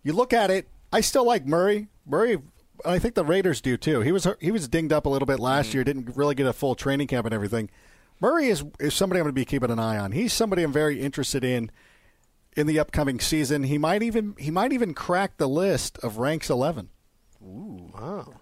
you 0.03 0.13
look 0.13 0.33
at 0.33 0.51
it, 0.51 0.69
I 0.91 1.03
still 1.03 1.25
like 1.25 1.45
Murray. 1.45 1.89
Murray, 2.07 2.39
I 2.85 2.99
think 2.99 3.15
the 3.15 3.25
Raiders 3.25 3.61
do 3.61 3.77
too. 3.77 4.01
He 4.01 4.13
was 4.13 4.27
he 4.41 4.51
was 4.51 4.69
dinged 4.69 4.93
up 4.93 5.07
a 5.07 5.09
little 5.09 5.27
bit 5.27 5.41
last 5.41 5.69
mm-hmm. 5.69 5.79
year, 5.79 5.85
didn't 5.85 6.17
really 6.17 6.35
get 6.35 6.47
a 6.47 6.53
full 6.53 6.75
training 6.75 7.09
camp 7.09 7.27
and 7.27 7.35
everything. 7.35 7.71
Murray 8.21 8.49
is 8.49 8.65
is 8.79 8.95
somebody 8.95 9.21
I'm 9.21 9.25
going 9.25 9.35
to 9.35 9.41
be 9.41 9.45
keeping 9.45 9.71
an 9.71 9.79
eye 9.79 9.99
on. 9.99 10.13
He's 10.13 10.33
somebody 10.33 10.63
I'm 10.63 10.73
very 10.73 11.01
interested 11.01 11.45
in 11.45 11.71
in 12.57 12.67
the 12.67 12.79
upcoming 12.79 13.21
season. 13.21 13.65
He 13.65 13.79
might 13.79 14.03
even 14.03 14.35
he 14.39 14.51
might 14.51 14.73
even 14.73 14.95
crack 14.95 15.37
the 15.37 15.49
list 15.49 15.99
of 15.99 16.19
ranks 16.19 16.51
11. 16.51 16.91
Ooh, 17.43 17.93
oh. 17.95 17.99
wow. 18.01 18.35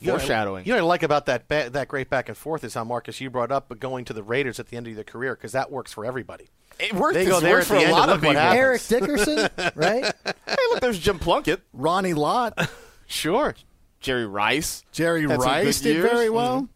Foreshadowing. 0.00 0.64
You 0.64 0.72
know 0.72 0.78
what 0.78 0.84
I 0.84 0.88
like 0.88 1.02
about 1.02 1.26
that 1.26 1.48
ba- 1.48 1.70
that 1.70 1.88
great 1.88 2.08
back 2.08 2.28
and 2.28 2.36
forth 2.36 2.64
is 2.64 2.74
how 2.74 2.84
Marcus 2.84 3.20
you 3.20 3.30
brought 3.30 3.50
up, 3.50 3.68
but 3.68 3.80
going 3.80 4.04
to 4.06 4.12
the 4.12 4.22
Raiders 4.22 4.60
at 4.60 4.68
the 4.68 4.76
end 4.76 4.86
of 4.86 4.94
their 4.94 5.04
career 5.04 5.34
because 5.34 5.52
that 5.52 5.70
works 5.70 5.92
for 5.92 6.04
everybody. 6.04 6.48
It 6.78 6.94
works. 6.94 7.14
They 7.14 7.22
it's 7.22 7.30
go 7.30 7.40
there 7.40 7.62
for 7.62 7.74
the 7.74 7.90
a 7.90 7.92
lot 7.92 8.08
of 8.08 8.22
look 8.22 8.34
what 8.34 8.36
people. 8.36 8.40
happens. 8.40 8.58
Eric 8.58 8.86
Dickerson, 8.86 9.72
right? 9.74 10.14
Hey, 10.48 10.56
look, 10.70 10.80
there's 10.80 10.98
Jim 10.98 11.18
Plunkett, 11.18 11.60
Ronnie 11.74 12.14
Lott, 12.14 12.70
Sure. 13.08 13.54
Jerry 14.00 14.26
Rice. 14.26 14.84
Jerry 14.92 15.22
Had 15.22 15.30
some 15.30 15.40
Rice 15.40 15.78
good 15.80 15.84
did 15.84 15.94
years. 15.96 16.06
Mm-hmm. 16.06 16.16
very 16.16 16.30
well. 16.30 16.68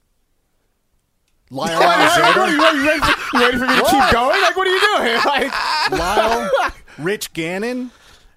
Lyle 1.50 1.80
Alzado. 1.82 2.50
you, 2.50 2.62
ready 2.62 3.00
for, 3.00 3.37
you 3.37 3.44
ready 3.44 3.58
for 3.58 3.66
me 3.66 3.76
to 3.76 3.82
keep 3.82 4.11
going? 4.12 4.40
Like, 4.40 4.56
what 4.56 4.66
are 4.66 4.70
you 4.70 4.80
doing? 4.80 5.20
Like, 5.24 5.90
Lyle, 5.90 6.50
Rich 6.98 7.32
Gannon. 7.32 7.90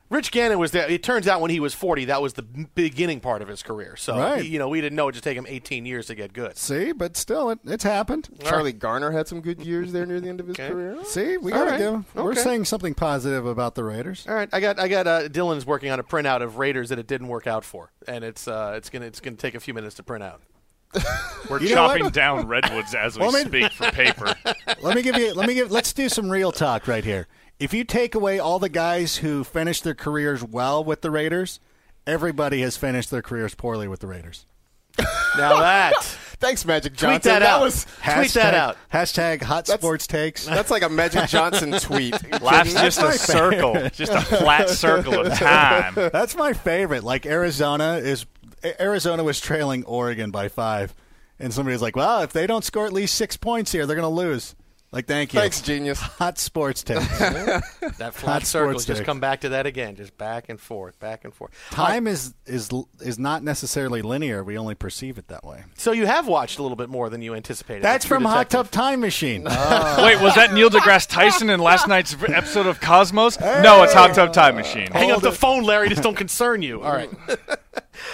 Rich 0.09 0.31
Gannon 0.31 0.59
was 0.59 0.69
there. 0.71 0.87
It 0.87 1.01
turns 1.01 1.27
out 1.27 1.41
when 1.41 1.49
he 1.49 1.59
was 1.59 1.73
40, 1.73 2.05
that 2.05 2.21
was 2.21 2.33
the 2.33 2.43
beginning 2.43 3.19
part 3.19 3.41
of 3.41 3.47
his 3.47 3.63
career. 3.63 3.95
So, 3.97 4.15
Right. 4.17 4.43
he- 4.43 4.49
you 4.49 4.59
know, 4.59 4.69
we 4.69 4.79
didn't 4.79 4.95
know 4.95 5.07
it 5.07 5.13
just 5.13 5.23
take 5.23 5.35
him 5.35 5.47
18 5.49 5.83
years 5.85 6.05
to 6.07 6.15
get 6.15 6.31
good. 6.31 6.57
See, 6.57 6.91
but 6.91 7.17
still, 7.17 7.49
it, 7.49 7.57
it's 7.65 7.83
happened. 7.83 8.29
Charlie 8.43 8.71
Garner 8.71 9.09
had 9.11 9.27
some 9.27 9.41
good 9.41 9.61
years 9.65 9.91
there 9.93 10.05
near 10.05 10.19
the 10.19 10.29
end 10.29 10.39
of 10.39 10.47
his 10.47 10.57
career. 10.57 10.97
See, 11.05 11.37
we 11.37 11.51
got 11.51 11.65
to 11.65 11.71
right. 11.71 11.79
go. 11.79 12.05
We're 12.13 12.31
Okay. 12.31 12.41
saying 12.41 12.65
something 12.65 12.93
positive 12.93 13.47
about 13.47 13.73
the 13.73 13.83
Raiders. 13.83 14.25
All 14.29 14.35
right, 14.35 14.47
I 14.53 14.59
got 14.59 14.79
I 14.79 14.87
got 14.87 15.07
uh, 15.07 15.27
Dylan's 15.27 15.65
working 15.65 15.89
on 15.89 15.99
a 15.99 16.03
printout 16.03 16.43
of 16.43 16.57
Raiders 16.57 16.89
that 16.89 16.99
it 16.99 17.07
didn't 17.07 17.27
work 17.27 17.47
out 17.47 17.65
for, 17.65 17.91
and 18.07 18.23
it's 18.23 18.47
uh, 18.47 18.73
it's 18.77 18.91
gonna 18.91 19.05
it's 19.07 19.19
gonna 19.19 19.35
take 19.37 19.55
a 19.55 19.59
few 19.59 19.73
minutes 19.73 19.95
to 19.95 20.03
print 20.03 20.23
out. 20.23 20.41
We're 21.49 21.59
You 21.61 21.69
chopping 21.69 22.09
down 22.09 22.47
redwoods 22.47 22.93
as 22.95 23.17
we 23.17 23.25
Well, 23.25 23.35
I 23.35 23.39
mean- 23.39 23.47
speak 23.47 23.71
for 23.73 23.91
paper. 23.91 24.33
Let 24.81 24.95
me 24.95 25.01
give 25.01 25.17
you. 25.17 25.33
Let 25.33 25.47
me 25.47 25.55
give. 25.55 25.71
Let's 25.71 25.93
do 25.93 26.07
some 26.09 26.29
real 26.29 26.51
talk 26.51 26.87
right 26.87 27.03
here. 27.03 27.27
If 27.59 27.73
you 27.73 27.83
take 27.83 28.15
away 28.15 28.37
all 28.39 28.59
the 28.59 28.69
guys 28.69 29.17
who 29.17 29.43
finished 29.43 29.83
their 29.83 29.95
careers 29.95 30.43
well 30.43 30.83
with 30.83 31.01
the 31.01 31.09
Raiders, 31.11 31.59
everybody 32.05 32.61
has 32.61 32.75
finished 32.77 33.11
their 33.11 33.21
careers 33.21 33.55
poorly 33.55 33.87
with 33.87 33.99
the 34.01 34.07
Raiders. 34.07 34.45
Now 35.37 35.59
that 35.59 36.01
Thanks, 36.39 36.63
Magic 36.65 36.93
Johnson. 36.93 37.09
tweet 37.09 37.23
that, 37.23 37.41
out. 37.41 37.59
was 37.61 37.85
tweet 38.01 38.31
that 38.35 38.53
out. 38.53 38.77
Hashtag 38.93 39.41
hot 39.41 39.65
That's- 39.65 39.81
sports 39.81 40.07
takes. 40.07 40.45
that's 40.45 40.71
like 40.71 40.81
a 40.81 40.87
Magic 40.87 41.25
Johnson 41.29 41.73
tweet. 41.73 42.13
Life's 42.41 42.71
just 42.73 43.01
a 43.01 43.11
circle, 43.13 43.73
just 43.89 44.13
a 44.13 44.21
flat 44.21 44.69
circle 44.69 45.13
of 45.25 45.33
time. 45.37 45.93
That's 45.95 46.37
my 46.37 46.53
favorite. 46.53 47.03
Like 47.03 47.25
Arizona 47.25 47.95
is 48.01 48.25
Arizona 48.79 49.25
was 49.25 49.41
trailing 49.41 49.83
Oregon 49.83 50.31
by 50.31 50.47
five, 50.47 50.93
and 51.37 51.53
somebody's 51.53 51.81
like, 51.81 51.97
"Well, 51.97 52.21
if 52.21 52.31
they 52.31 52.47
don't 52.47 52.63
score 52.63 52.85
at 52.85 52.93
least 52.93 53.15
six 53.15 53.35
points 53.35 53.73
here, 53.73 53.85
they're 53.85 53.97
going 53.97 54.03
to 54.03 54.21
lose." 54.21 54.55
Like, 54.95 55.07
thank 55.07 55.33
you. 55.33 55.41
Thanks, 55.41 55.59
genius. 55.59 55.99
Hot 55.99 56.39
sports 56.39 56.81
takes. 56.81 57.05
That 57.97 58.13
flat 58.13 58.33
Hot 58.33 58.43
circle. 58.45 58.79
Just 58.79 58.87
take. 58.87 59.05
come 59.05 59.19
back 59.19 59.41
to 59.41 59.49
that 59.49 59.65
again. 59.65 59.95
Just 59.95 60.17
back 60.17 60.49
and 60.49 60.59
forth, 60.59 60.97
back 60.99 61.25
and 61.25 61.33
forth. 61.33 61.51
Time 61.69 62.07
is 62.07 62.33
is 62.45 62.69
is 63.01 63.19
not 63.19 63.43
necessarily 63.43 64.01
linear. 64.01 64.43
We 64.43 64.57
only 64.57 64.75
perceive 64.75 65.17
it 65.17 65.27
that 65.27 65.43
way. 65.43 65.63
So 65.75 65.91
you 65.91 66.05
have 66.05 66.27
watched 66.27 66.59
a 66.59 66.61
little 66.61 66.75
bit 66.77 66.89
more 66.89 67.09
than 67.09 67.21
you 67.21 67.35
anticipated. 67.35 67.83
That's 67.83 68.05
True 68.05 68.17
from 68.17 68.25
Hot 68.25 68.49
Tub 68.49 68.71
Time 68.71 69.01
Machine. 69.01 69.43
Wait, 69.43 70.21
was 70.21 70.33
that 70.35 70.51
Neil 70.53 70.69
deGrasse 70.69 71.09
Tyson 71.09 71.49
in 71.49 71.59
last 71.59 71.87
night's 71.87 72.13
episode 72.23 72.65
of 72.65 72.79
Cosmos? 72.79 73.39
No, 73.39 73.83
it's 73.83 73.93
Hot 73.93 74.13
Tub 74.13 74.31
Time 74.31 74.55
Machine. 74.55 74.91
Hang 74.91 75.11
up 75.11 75.21
the 75.21 75.31
phone, 75.31 75.63
Larry. 75.63 75.89
This 75.89 75.99
don't 75.99 76.17
concern 76.17 76.61
you. 76.61 76.81
All 76.81 76.93
right. 76.93 77.09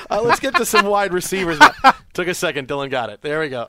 uh, 0.09 0.21
let's 0.21 0.39
get 0.39 0.55
to 0.55 0.65
some 0.65 0.85
wide 0.87 1.13
receivers. 1.13 1.59
Took 2.13 2.27
a 2.27 2.33
second. 2.33 2.67
Dylan 2.67 2.89
got 2.89 3.11
it. 3.11 3.21
There 3.21 3.39
we 3.39 3.49
go. 3.49 3.67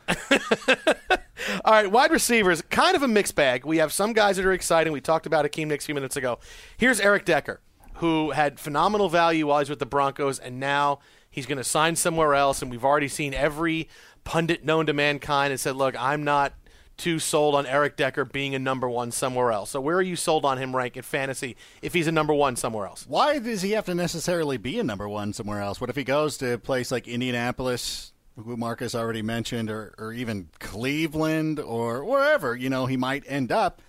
All 1.64 1.72
right, 1.72 1.88
wide 1.88 2.10
receivers, 2.10 2.60
kind 2.60 2.96
of 2.96 3.04
a 3.04 3.08
mixed 3.08 3.36
bag. 3.36 3.64
We 3.64 3.76
have 3.76 3.92
some 3.92 4.14
guys 4.14 4.36
that 4.36 4.44
are 4.44 4.52
exciting. 4.52 4.92
We 4.92 5.00
talked 5.00 5.26
about 5.26 5.44
Hakeem 5.44 5.68
Nicks 5.68 5.84
a 5.84 5.86
few 5.86 5.94
minutes 5.94 6.16
ago. 6.16 6.40
Here's 6.76 6.98
Eric 6.98 7.24
Decker, 7.24 7.60
who 7.98 8.32
had 8.32 8.58
phenomenal 8.58 9.08
value 9.08 9.46
while 9.46 9.60
he's 9.60 9.70
with 9.70 9.78
the 9.78 9.86
Broncos, 9.86 10.40
and 10.40 10.58
now 10.58 10.98
he's 11.30 11.46
going 11.46 11.58
to 11.58 11.64
sign 11.64 11.94
somewhere 11.94 12.34
else. 12.34 12.62
And 12.62 12.70
we've 12.70 12.84
already 12.84 13.06
seen 13.06 13.32
every 13.32 13.88
pundit 14.24 14.64
known 14.64 14.86
to 14.86 14.92
mankind 14.92 15.52
and 15.52 15.60
said, 15.60 15.76
look, 15.76 15.94
I'm 16.02 16.24
not 16.24 16.54
too 16.96 17.20
sold 17.20 17.54
on 17.54 17.64
Eric 17.66 17.96
Decker 17.96 18.24
being 18.24 18.56
a 18.56 18.58
number 18.58 18.88
one 18.88 19.12
somewhere 19.12 19.52
else. 19.52 19.70
So 19.70 19.80
where 19.80 19.96
are 19.96 20.02
you 20.02 20.16
sold 20.16 20.44
on 20.44 20.58
him 20.58 20.74
rank 20.74 20.96
in 20.96 21.04
fantasy 21.04 21.56
if 21.80 21.94
he's 21.94 22.08
a 22.08 22.12
number 22.12 22.34
one 22.34 22.56
somewhere 22.56 22.86
else? 22.86 23.06
Why 23.06 23.38
does 23.38 23.62
he 23.62 23.70
have 23.70 23.84
to 23.84 23.94
necessarily 23.94 24.56
be 24.56 24.80
a 24.80 24.84
number 24.84 25.08
one 25.08 25.32
somewhere 25.32 25.60
else? 25.60 25.80
What 25.80 25.90
if 25.90 25.96
he 25.96 26.02
goes 26.02 26.36
to 26.38 26.54
a 26.54 26.58
place 26.58 26.90
like 26.90 27.06
Indianapolis, 27.06 28.11
who 28.36 28.56
Marcus 28.56 28.94
already 28.94 29.22
mentioned, 29.22 29.70
or, 29.70 29.94
or 29.98 30.12
even 30.12 30.48
Cleveland 30.58 31.60
or 31.60 32.04
wherever, 32.04 32.56
you 32.56 32.70
know, 32.70 32.86
he 32.86 32.96
might 32.96 33.24
end 33.26 33.52
up? 33.52 33.82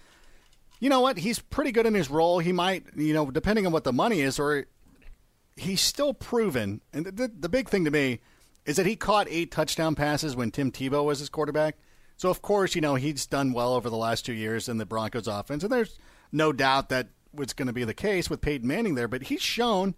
You 0.80 0.90
know 0.90 1.00
what? 1.00 1.18
He's 1.18 1.40
pretty 1.40 1.72
good 1.72 1.86
in 1.86 1.94
his 1.94 2.10
role. 2.10 2.40
He 2.40 2.52
might, 2.52 2.86
you 2.96 3.14
know, 3.14 3.32
depending 3.32 3.66
on 3.66 3.72
what 3.72 3.86
the 3.86 3.94
money 3.94 4.20
is, 4.20 4.38
or 4.38 4.66
he's 5.56 5.82
still 5.82 6.14
proven. 6.14 6.82
And 6.92 7.06
the, 7.06 7.32
the 7.34 7.50
big 7.50 7.70
thing 7.70 7.86
to 7.86 7.92
me 7.92 8.20
is 8.66 8.76
that 8.76 8.86
he 8.86 8.96
caught 8.96 9.28
eight 9.30 9.52
touchdown 9.52 9.96
passes 9.96 10.36
when 10.36 10.52
Tim 10.52 10.72
Tebow 10.72 11.06
was 11.06 11.20
his 11.20 11.30
quarterback. 11.30 11.78
So, 12.18 12.30
of 12.30 12.42
course, 12.42 12.76
you 12.76 12.82
know, 12.82 12.96
he's 12.96 13.26
done 13.26 13.54
well 13.54 13.74
over 13.74 13.90
the 13.90 13.98
last 13.98 14.26
two 14.26 14.34
years 14.34 14.70
in 14.70 14.78
the 14.78 14.86
Broncos 14.86 15.28
offense. 15.28 15.64
And 15.64 15.72
there's 15.72 15.98
no 16.32 16.52
doubt 16.52 16.90
that 16.90 17.08
was 17.34 17.54
going 17.54 17.68
to 17.68 17.74
be 17.74 17.84
the 17.84 17.94
case 17.94 18.30
with 18.30 18.42
Peyton 18.42 18.68
Manning 18.68 18.96
there. 18.96 19.08
But 19.08 19.24
he's 19.24 19.42
shown 19.42 19.96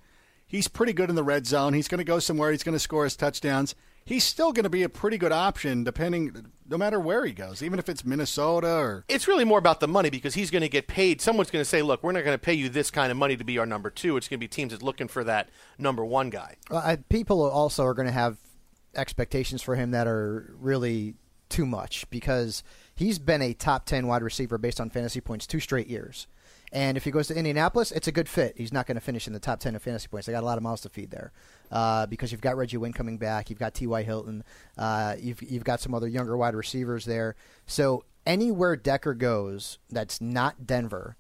he's 0.48 0.68
pretty 0.68 0.94
good 0.94 1.10
in 1.10 1.16
the 1.16 1.24
red 1.24 1.46
zone. 1.46 1.74
He's 1.74 1.88
going 1.88 2.00
to 2.00 2.06
go 2.06 2.20
somewhere. 2.20 2.52
He's 2.52 2.64
going 2.64 2.74
to 2.74 2.80
score 2.80 3.04
his 3.04 3.16
touchdowns. 3.16 3.76
He's 4.08 4.24
still 4.24 4.54
going 4.54 4.66
to 4.66 4.70
be 4.70 4.84
a 4.84 4.90
pretty 4.90 5.18
good 5.18 5.32
option 5.32 5.84
depending, 5.84 6.52
no 6.70 6.78
matter 6.78 7.00
where 7.00 7.26
he 7.26 7.32
goes, 7.32 7.64
even 7.64 7.80
if 7.80 7.90
it's 7.90 8.06
Minnesota 8.06 8.72
or. 8.72 9.06
It's 9.08 9.28
really 9.28 9.46
more 9.46 9.58
about 9.58 9.80
the 9.80 9.88
money 9.88 10.12
because 10.12 10.36
he's 10.36 10.52
going 10.52 10.62
to 10.62 10.70
get 10.70 10.86
paid. 10.86 11.22
Someone's 11.22 11.50
going 11.50 11.62
to 11.62 11.70
say, 11.70 11.82
look, 11.82 12.04
we're 12.04 12.12
not 12.12 12.24
going 12.24 12.36
to 12.36 12.42
pay 12.42 12.54
you 12.54 12.70
this 12.70 12.92
kind 12.92 13.12
of 13.12 13.18
money 13.18 13.36
to 13.36 13.44
be 13.44 13.58
our 13.58 13.66
number 13.66 13.90
two. 13.90 14.16
It's 14.16 14.28
going 14.28 14.38
to 14.38 14.44
be 14.44 14.48
teams 14.48 14.74
that's 14.74 14.84
looking 14.84 15.08
for 15.08 15.24
that 15.24 15.50
number 15.80 16.06
one 16.06 16.30
guy. 16.30 16.58
Well, 16.70 16.84
I, 16.86 16.98
people 16.98 17.42
also 17.50 17.84
are 17.84 17.96
going 17.96 18.06
to 18.06 18.12
have 18.12 18.38
expectations 18.94 19.64
for 19.64 19.76
him 19.76 19.90
that 19.90 20.06
are 20.06 20.54
really 20.60 21.16
too 21.50 21.66
much 21.66 22.08
because 22.12 22.62
he's 22.94 23.18
been 23.18 23.42
a 23.42 23.54
top 23.56 23.88
10 23.88 24.06
wide 24.06 24.22
receiver 24.22 24.60
based 24.60 24.80
on 24.80 24.92
fantasy 24.92 25.20
points 25.20 25.48
two 25.48 25.60
straight 25.60 25.88
years. 25.88 26.28
And 26.72 26.96
if 26.96 27.06
he 27.06 27.12
goes 27.12 27.28
to 27.28 27.36
Indianapolis, 27.36 27.92
it's 27.92 28.08
a 28.08 28.12
good 28.12 28.30
fit. 28.30 28.54
He's 28.56 28.74
not 28.74 28.86
going 28.86 28.96
to 28.96 29.02
finish 29.02 29.26
in 29.26 29.34
the 29.34 29.40
top 29.40 29.62
10 29.62 29.76
of 29.76 29.82
fantasy 29.82 30.10
points. 30.10 30.28
They 30.28 30.34
got 30.34 30.44
a 30.44 30.46
lot 30.46 30.58
of 30.58 30.64
mouths 30.64 30.82
to 30.82 30.90
feed 30.90 31.10
there 31.10 31.32
uh, 31.72 32.06
because 32.06 32.32
you've 32.32 32.42
got 32.42 32.58
Reggie 32.58 32.78
Wayne 32.78 32.94
coming 32.94 33.18
back. 33.18 33.50
You've 33.50 33.60
got 33.60 33.74
T.Y. 33.74 34.04
Hilton. 34.04 34.44
Uh, 34.78 35.16
you've, 35.20 35.42
you've 35.42 35.64
got 35.64 35.80
some 35.82 35.94
other 35.94 36.08
younger 36.08 36.38
wide 36.38 36.56
receivers 36.56 37.06
there. 37.06 37.36
So 37.66 38.04
anywhere 38.26 38.76
Decker 38.76 39.14
goes 39.14 39.80
that's 39.90 40.22
not 40.22 40.66
Denver, 40.66 41.18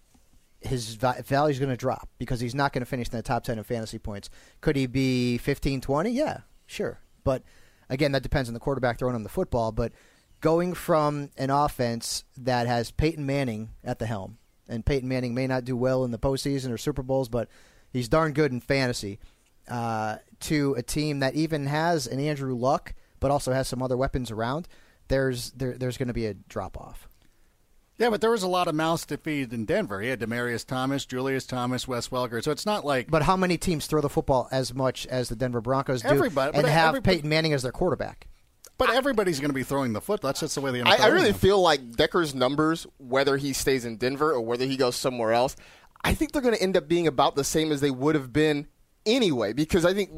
his 0.62 0.96
value 0.96 1.52
is 1.52 1.60
going 1.60 1.70
to 1.70 1.78
drop 1.78 2.10
because 2.18 2.39
he's 2.39 2.56
not 2.56 2.74
going 2.74 2.82
to 2.82 2.89
finish 2.89 3.08
in 3.08 3.18
the 3.18 3.24
top 3.24 3.43
10 3.43 3.60
of 3.60 3.68
fantasy 3.68 4.00
points. 4.00 4.30
Could 4.62 4.76
he 4.76 4.88
be 4.88 5.38
15, 5.38 5.82
20? 5.82 6.10
Yeah, 6.10 6.39
sure. 6.66 7.00
But 7.24 7.43
again, 7.89 8.12
that 8.14 8.24
depends 8.24 8.50
on 8.50 8.54
the 8.54 8.60
quarterback 8.60 9.00
throwing 9.00 9.16
him 9.16 9.24
the 9.24 9.30
football. 9.30 9.72
But 9.72 9.91
going 10.41 10.74
from 10.74 11.30
an 11.38 11.50
offense 11.50 12.24
that 12.38 12.68
has 12.68 12.91
Peyton 12.91 13.26
Manning 13.26 13.70
at 13.84 14.00
the 14.00 14.06
helm, 14.06 14.38
and 14.68 14.86
Peyton 14.86 15.08
Manning 15.08 15.34
may 15.34 15.48
not 15.48 15.66
do 15.66 15.78
well 15.78 16.04
in 16.04 16.12
the 16.12 16.20
postseason 16.20 16.72
or 16.72 16.78
Super 16.78 17.04
Bowls, 17.04 17.30
but 17.30 17.48
he's 17.91 18.10
darn 18.10 18.34
good 18.34 18.52
in 18.52 18.62
fantasy, 18.62 19.20
uh, 19.68 20.18
to 20.41 20.74
a 20.78 20.82
team 20.84 21.20
that 21.20 21.36
even 21.36 21.66
has 21.68 22.07
an 22.07 22.20
Andrew 22.20 22.55
Luck, 22.55 22.93
but 23.20 23.32
also 23.32 23.51
has 23.51 23.68
some 23.68 23.82
other 23.82 23.97
weapons 23.97 24.32
around, 24.32 24.68
there's 25.07 25.51
there, 25.51 25.78
there's 25.78 25.97
going 25.97 26.07
to 26.07 26.13
be 26.13 26.26
a 26.26 26.34
drop 26.34 26.78
off. 26.80 27.07
Yeah, 27.97 28.09
but 28.09 28.20
there 28.20 28.32
was 28.32 28.43
a 28.43 28.47
lot 28.49 28.68
of 28.68 28.76
mouths 28.76 29.05
to 29.05 29.18
feed 29.18 29.53
in 29.53 29.63
Denver. 29.63 30.01
He 30.01 30.09
had 30.09 30.20
Demaryius 30.20 30.66
Thomas, 30.66 31.05
Julius 31.05 31.45
Thomas, 31.45 31.88
Wes 31.88 32.09
Welker. 32.09 32.43
So 32.43 32.51
it's 32.51 32.66
not 32.66 32.84
like 32.84 33.09
But 33.09 33.22
how 33.24 33.38
many 33.38 33.57
teams 33.57 33.88
throw 33.88 34.01
the 34.01 34.09
football 34.09 34.49
as 34.51 34.74
much 34.74 35.07
as 35.07 35.30
the 35.30 35.36
Denver 35.38 35.61
Broncos 35.61 36.01
do 36.01 36.09
Everybody- 36.09 36.57
and 36.57 36.63
but 36.63 36.72
have 36.72 36.89
everybody- 36.89 37.16
Peyton 37.18 37.30
Manning 37.30 37.53
as 37.53 37.63
their 37.63 37.72
quarterback? 37.72 38.28
But 38.78 38.89
everybody's 38.89 39.39
going 39.39 39.51
to 39.51 39.55
be 39.55 39.63
throwing 39.63 39.93
the 39.93 40.01
foot. 40.01 40.20
That's 40.22 40.41
just 40.41 40.55
the 40.55 40.61
way 40.61 40.72
the 40.72 40.80
NFL 40.80 40.88
I, 40.99 41.05
I 41.05 41.07
really 41.07 41.32
now. 41.32 41.38
feel 41.38 41.61
like 41.61 41.91
Decker's 41.93 42.36
numbers, 42.36 42.86
whether 42.97 43.38
he 43.38 43.53
stays 43.53 43.86
in 43.86 43.95
Denver 43.95 44.34
or 44.34 44.41
whether 44.41 44.66
he 44.66 44.76
goes 44.76 44.97
somewhere 44.97 45.32
else, 45.32 45.55
I 46.03 46.13
think 46.13 46.34
they're 46.34 46.41
going 46.41 46.55
to 46.55 46.61
end 46.61 46.76
up 46.76 46.89
being 46.89 47.07
about 47.07 47.38
the 47.38 47.45
same 47.45 47.72
as 47.72 47.80
they 47.80 47.91
would 47.91 48.16
have 48.16 48.34
been 48.34 48.68
anyway. 49.06 49.53
Because 49.53 49.86
I 49.86 49.93
think 49.93 50.12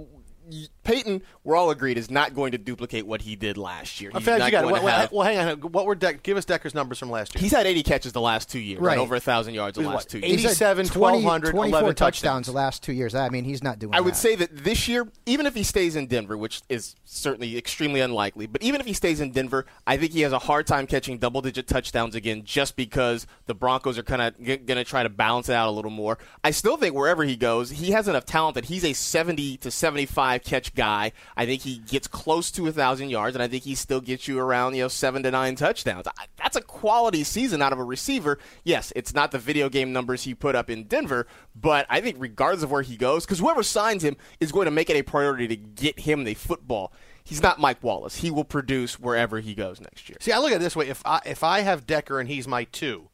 Peyton, 0.87 1.21
we're 1.43 1.55
all 1.55 1.69
agreed, 1.69 1.97
is 1.97 2.09
not 2.09 2.33
going 2.33 2.53
to 2.53 2.57
duplicate 2.57 3.05
what 3.05 3.21
he 3.21 3.35
did 3.35 3.57
last 3.57 3.99
year. 3.99 4.09
He's 4.13 4.23
fact, 4.23 4.39
not 4.39 4.45
you 4.45 4.51
got 4.51 4.61
going 4.61 4.71
Well, 4.73 4.81
to 4.81 4.85
well, 4.85 4.99
have- 5.01 5.11
well, 5.11 5.23
hang 5.27 5.37
on. 5.37 5.71
What 5.71 5.85
were 5.85 5.95
Deck? 5.95 6.23
Give 6.23 6.37
us 6.37 6.45
Decker's 6.45 6.73
numbers 6.73 6.97
from 6.97 7.09
last 7.11 7.35
year. 7.35 7.41
He's 7.41 7.51
had 7.51 7.65
80 7.67 7.83
catches 7.83 8.11
the 8.13 8.21
last 8.21 8.49
two 8.49 8.59
years, 8.59 8.79
Right. 8.79 8.93
and 8.93 9.01
over 9.01 9.15
a 9.15 9.19
thousand 9.19 9.53
yards 9.53 9.75
the 9.75 9.81
He's 9.81 9.87
last 9.87 9.95
what, 9.95 10.09
two 10.09 10.19
years. 10.19 10.31
He's 10.31 10.45
87, 10.45 10.87
1200, 10.87 11.51
24 11.51 11.67
11 11.79 11.95
touchdowns 11.95 11.97
touchdowns. 12.21 12.47
the 12.47 12.53
last 12.53 12.83
two 12.83 12.93
years. 12.93 13.13
I 13.15 13.29
mean, 13.29 13.43
he's 13.43 13.61
not 13.61 13.79
doing 13.79 13.93
I 13.93 13.99
would 13.99 14.13
that. 14.13 14.17
say 14.17 14.35
that 14.35 14.55
this 14.63 14.87
year, 14.87 15.07
even 15.25 15.45
if 15.45 15.53
he 15.55 15.63
stays 15.63 15.95
in 15.97 16.07
Denver, 16.07 16.37
which 16.37 16.61
is 16.69 16.95
certainly 17.03 17.57
extremely 17.57 17.99
unlikely, 17.99 18.47
but 18.47 18.63
even 18.63 18.79
if 18.79 18.87
he 18.87 18.93
stays 18.93 19.19
in 19.19 19.31
Denver, 19.31 19.65
I 19.85 19.97
think 19.97 20.13
he 20.13 20.21
has 20.21 20.31
a 20.31 20.39
hard 20.39 20.67
time 20.67 20.87
catching 20.87 21.17
double 21.17 21.41
digit 21.41 21.67
touchdowns 21.67 22.15
again 22.15 22.43
just 22.45 22.75
because 22.77 23.27
the 23.45 23.53
Broncos 23.53 23.97
are 23.97 24.03
kind 24.03 24.21
of 24.21 24.37
g- 24.41 24.57
going 24.57 24.77
to 24.77 24.83
try 24.85 25.03
to 25.03 25.09
balance 25.09 25.49
it 25.49 25.53
out 25.53 25.67
a 25.67 25.71
little 25.71 25.91
more. 25.91 26.17
I 26.43 26.51
still 26.51 26.77
think 26.77 26.95
wherever 26.95 27.23
he 27.25 27.35
goes, 27.35 27.71
he 27.71 27.91
has 27.91 28.07
enough 28.07 28.25
talent 28.25 28.55
that 28.55 28.65
he's 28.65 28.85
a 28.85 28.93
70 28.93 29.57
to 29.57 29.69
75 29.71 30.43
catch 30.43 30.73
guy. 30.77 31.11
I 31.35 31.45
think 31.45 31.63
he 31.63 31.79
gets 31.79 32.07
close 32.07 32.49
to 32.51 32.67
a 32.67 32.71
thousand 32.71 33.09
yards, 33.09 33.35
and 33.35 33.43
I 33.43 33.49
think 33.49 33.63
he 33.63 33.75
still 33.75 33.99
gets 33.99 34.27
you 34.27 34.39
around 34.39 34.75
you 34.75 34.83
know 34.83 34.87
seven 34.87 35.23
to 35.23 35.31
nine 35.31 35.55
touchdowns. 35.55 36.07
That's 36.37 36.55
a 36.55 36.61
quality 36.61 37.25
season 37.25 37.61
out 37.61 37.73
of 37.73 37.79
a 37.79 37.83
receiver. 37.83 38.39
Yes, 38.63 38.93
it's 38.95 39.13
not 39.13 39.31
the 39.31 39.39
video 39.39 39.67
game 39.67 39.91
numbers 39.91 40.23
he 40.23 40.33
put 40.33 40.55
up 40.55 40.69
in 40.69 40.85
Denver, 40.85 41.27
but 41.53 41.85
I 41.89 41.99
think 41.99 42.15
regardless 42.19 42.63
of 42.63 42.71
where 42.71 42.83
he 42.83 42.95
goes, 42.95 43.25
because 43.25 43.39
whoever 43.39 43.63
signs 43.63 44.03
him 44.03 44.15
is 44.39 44.53
going 44.53 44.65
to 44.65 44.71
make 44.71 44.89
it 44.89 44.95
a 44.95 45.03
priority 45.03 45.47
to 45.49 45.55
get 45.57 45.99
him 45.99 46.23
the 46.23 46.35
football. 46.35 46.93
He's 47.23 47.43
not 47.43 47.59
Mike 47.59 47.83
Wallace. 47.83 48.15
He 48.15 48.31
will 48.31 48.45
produce 48.45 48.97
wherever 48.97 49.41
he 49.41 49.53
goes 49.53 49.81
next 49.81 50.07
year. 50.07 50.17
See, 50.21 50.31
I 50.31 50.39
look 50.39 50.51
at 50.51 50.57
it 50.57 50.59
this 50.59 50.77
way: 50.77 50.87
if 50.87 51.01
I 51.05 51.19
if 51.25 51.43
I 51.43 51.59
have 51.59 51.85
Decker 51.85 52.21
and 52.21 52.29
he's 52.29 52.47
my 52.47 52.63
two, 52.63 53.09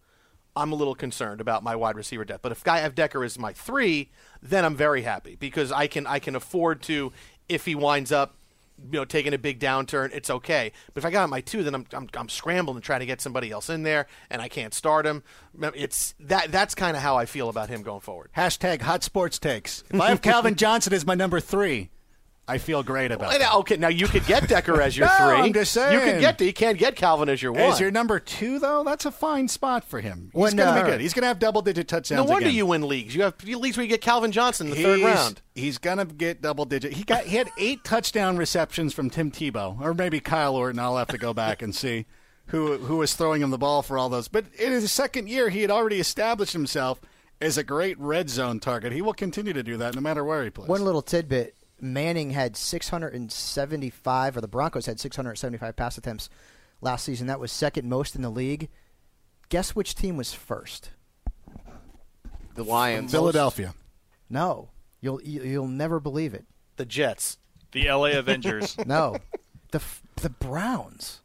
I'm 0.55 0.71
a 0.71 0.75
little 0.75 0.93
concerned 0.93 1.41
about 1.41 1.63
my 1.63 1.75
wide 1.75 1.95
receiver 1.95 2.23
depth. 2.23 2.43
But 2.43 2.51
if 2.51 2.67
I 2.67 2.79
have 2.79 2.93
Decker 2.93 3.23
as 3.23 3.39
my 3.39 3.53
three, 3.53 4.11
then 4.41 4.65
I'm 4.65 4.75
very 4.75 5.01
happy 5.01 5.35
because 5.35 5.71
I 5.71 5.87
can 5.87 6.05
I 6.05 6.19
can 6.19 6.35
afford 6.35 6.83
to 6.83 7.11
if 7.49 7.65
he 7.65 7.75
winds 7.75 8.11
up. 8.11 8.35
You 8.91 8.99
know, 8.99 9.05
taking 9.05 9.35
a 9.35 9.37
big 9.37 9.59
downturn, 9.59 10.11
it's 10.13 10.31
okay. 10.31 10.71
But 10.93 11.01
if 11.01 11.05
I 11.05 11.11
got 11.11 11.29
my 11.29 11.41
two, 11.41 11.63
then 11.63 11.75
I'm, 11.75 11.85
I'm 11.93 12.09
I'm 12.15 12.27
scrambling 12.27 12.77
and 12.77 12.83
trying 12.83 13.01
to 13.01 13.05
get 13.05 13.21
somebody 13.21 13.51
else 13.51 13.69
in 13.69 13.83
there, 13.83 14.07
and 14.31 14.41
I 14.41 14.49
can't 14.49 14.73
start 14.73 15.05
him. 15.05 15.23
It's 15.75 16.15
that 16.19 16.51
that's 16.51 16.73
kind 16.73 16.97
of 16.97 17.03
how 17.03 17.15
I 17.15 17.27
feel 17.27 17.49
about 17.49 17.69
him 17.69 17.83
going 17.83 18.01
forward. 18.01 18.31
Hashtag 18.35 18.81
hot 18.81 19.03
sports 19.03 19.37
takes. 19.37 19.83
If 19.93 20.01
I 20.01 20.09
have 20.09 20.23
Calvin 20.23 20.55
Johnson 20.55 20.91
as 20.91 21.05
my 21.05 21.13
number 21.13 21.39
three, 21.39 21.91
I 22.45 22.57
feel 22.57 22.83
great 22.83 23.11
about 23.11 23.31
And, 23.31 23.41
that. 23.41 23.53
Okay, 23.55 23.77
now 23.77 23.87
you 23.87 24.05
could 24.05 24.25
get 24.25 24.49
Decker 24.49 24.81
as 24.81 24.97
your 24.97 25.07
No, 25.19 25.27
three. 25.29 25.45
I'm 25.47 25.53
just 25.53 25.71
saying. 25.71 25.93
You 25.93 25.99
saying. 25.99 26.13
could 26.15 26.21
get 26.21 26.41
you 26.41 26.51
can't 26.53 26.77
get 26.77 26.97
Calvin 26.97 27.29
as 27.29 27.41
your 27.41 27.53
one. 27.53 27.61
As 27.61 27.79
your 27.79 27.89
number 27.89 28.19
two, 28.19 28.59
though, 28.59 28.83
that's 28.83 29.05
a 29.05 29.11
fine 29.11 29.47
spot 29.47 29.85
for 29.85 30.01
him. 30.01 30.29
He's 30.33 30.41
When, 30.41 30.55
going 30.57 30.73
to 30.75 30.81
uh, 30.81 30.83
be 30.83 30.91
good. 30.91 30.99
He's 31.01 31.13
going 31.13 31.21
to 31.21 31.27
have 31.27 31.39
double 31.39 31.61
digit 31.61 31.87
touchdowns. 31.87 32.17
no 32.17 32.29
wonder 32.29 32.47
again. 32.47 32.57
you 32.57 32.65
win 32.65 32.85
leagues. 32.85 33.15
You 33.15 33.21
have 33.23 33.41
leagues 33.43 33.77
where 33.77 33.85
you 33.85 33.89
get 33.89 34.01
Calvin 34.01 34.33
Johnson 34.33 34.67
in 34.67 34.73
the 34.73 34.83
third 34.83 35.01
round. 35.01 35.41
He's 35.55 35.77
gonna 35.77 36.03
get 36.05 36.41
double 36.41 36.65
digit. 36.65 36.93
He 36.93 37.03
got 37.03 37.23
he 37.25 37.37
had 37.37 37.49
eight 37.57 37.83
touchdown 37.85 38.35
receptions 38.37 38.93
from 38.93 39.09
Tim 39.09 39.31
Tebow, 39.31 39.79
or 39.79 39.93
maybe 39.93 40.19
Kyle 40.19 40.55
Orton. 40.55 40.79
I'll 40.79 40.97
have 40.97 41.07
to 41.09 41.17
go 41.17 41.33
back 41.33 41.61
and 41.61 41.73
see 41.75 42.05
who 42.47 42.77
who 42.77 42.97
was 42.97 43.13
throwing 43.13 43.41
him 43.41 43.51
the 43.51 43.57
ball 43.57 43.83
for 43.83 43.97
all 43.97 44.09
those. 44.09 44.27
But 44.27 44.45
in 44.59 44.71
his 44.71 44.91
second 44.91 45.29
year, 45.29 45.49
he 45.49 45.61
had 45.61 45.71
already 45.71 45.99
established 45.99 46.53
himself 46.53 46.99
as 47.39 47.57
a 47.57 47.63
great 47.63 47.97
red 47.99 48.29
zone 48.31 48.59
target. 48.59 48.91
He 48.93 49.01
will 49.01 49.13
continue 49.13 49.53
to 49.53 49.63
do 49.63 49.77
that 49.77 49.95
no 49.95 50.01
matter 50.01 50.23
where 50.25 50.43
he 50.43 50.49
plays. 50.49 50.67
One 50.69 50.83
little 50.83 51.03
tidbit: 51.03 51.55
Manning 51.83 52.31
had 52.31 52.55
675, 52.55 54.37
or 54.37 54.41
the 54.41 54.47
Broncos 54.47 54.85
had 54.85 54.99
675 54.99 55.75
pass 55.75 55.97
attempts 55.97 56.29
last 56.81 57.03
season. 57.05 57.27
That 57.27 57.39
was 57.39 57.51
second 57.51 57.87
most 57.89 58.15
in 58.15 58.21
the 58.21 58.29
league. 58.29 58.69
Guess 59.49 59.75
which 59.75 59.93
team 59.95 60.17
was 60.17 60.33
first? 60.33 60.91
The 62.55 62.63
Lions. 62.63 63.11
Philadelphia. 63.11 63.73
No, 64.29 64.69
you'll 65.01 65.21
you- 65.21 65.43
you'll 65.43 65.67
never 65.67 65.99
believe 65.99 66.33
it. 66.33 66.45
The 66.77 66.85
Jets. 66.85 67.37
The 67.71 67.89
LA 67.91 68.11
Avengers. 68.17 68.75
No, 68.85 69.17
the 69.71 69.81
the 70.21 70.29
Browns. 70.29 71.19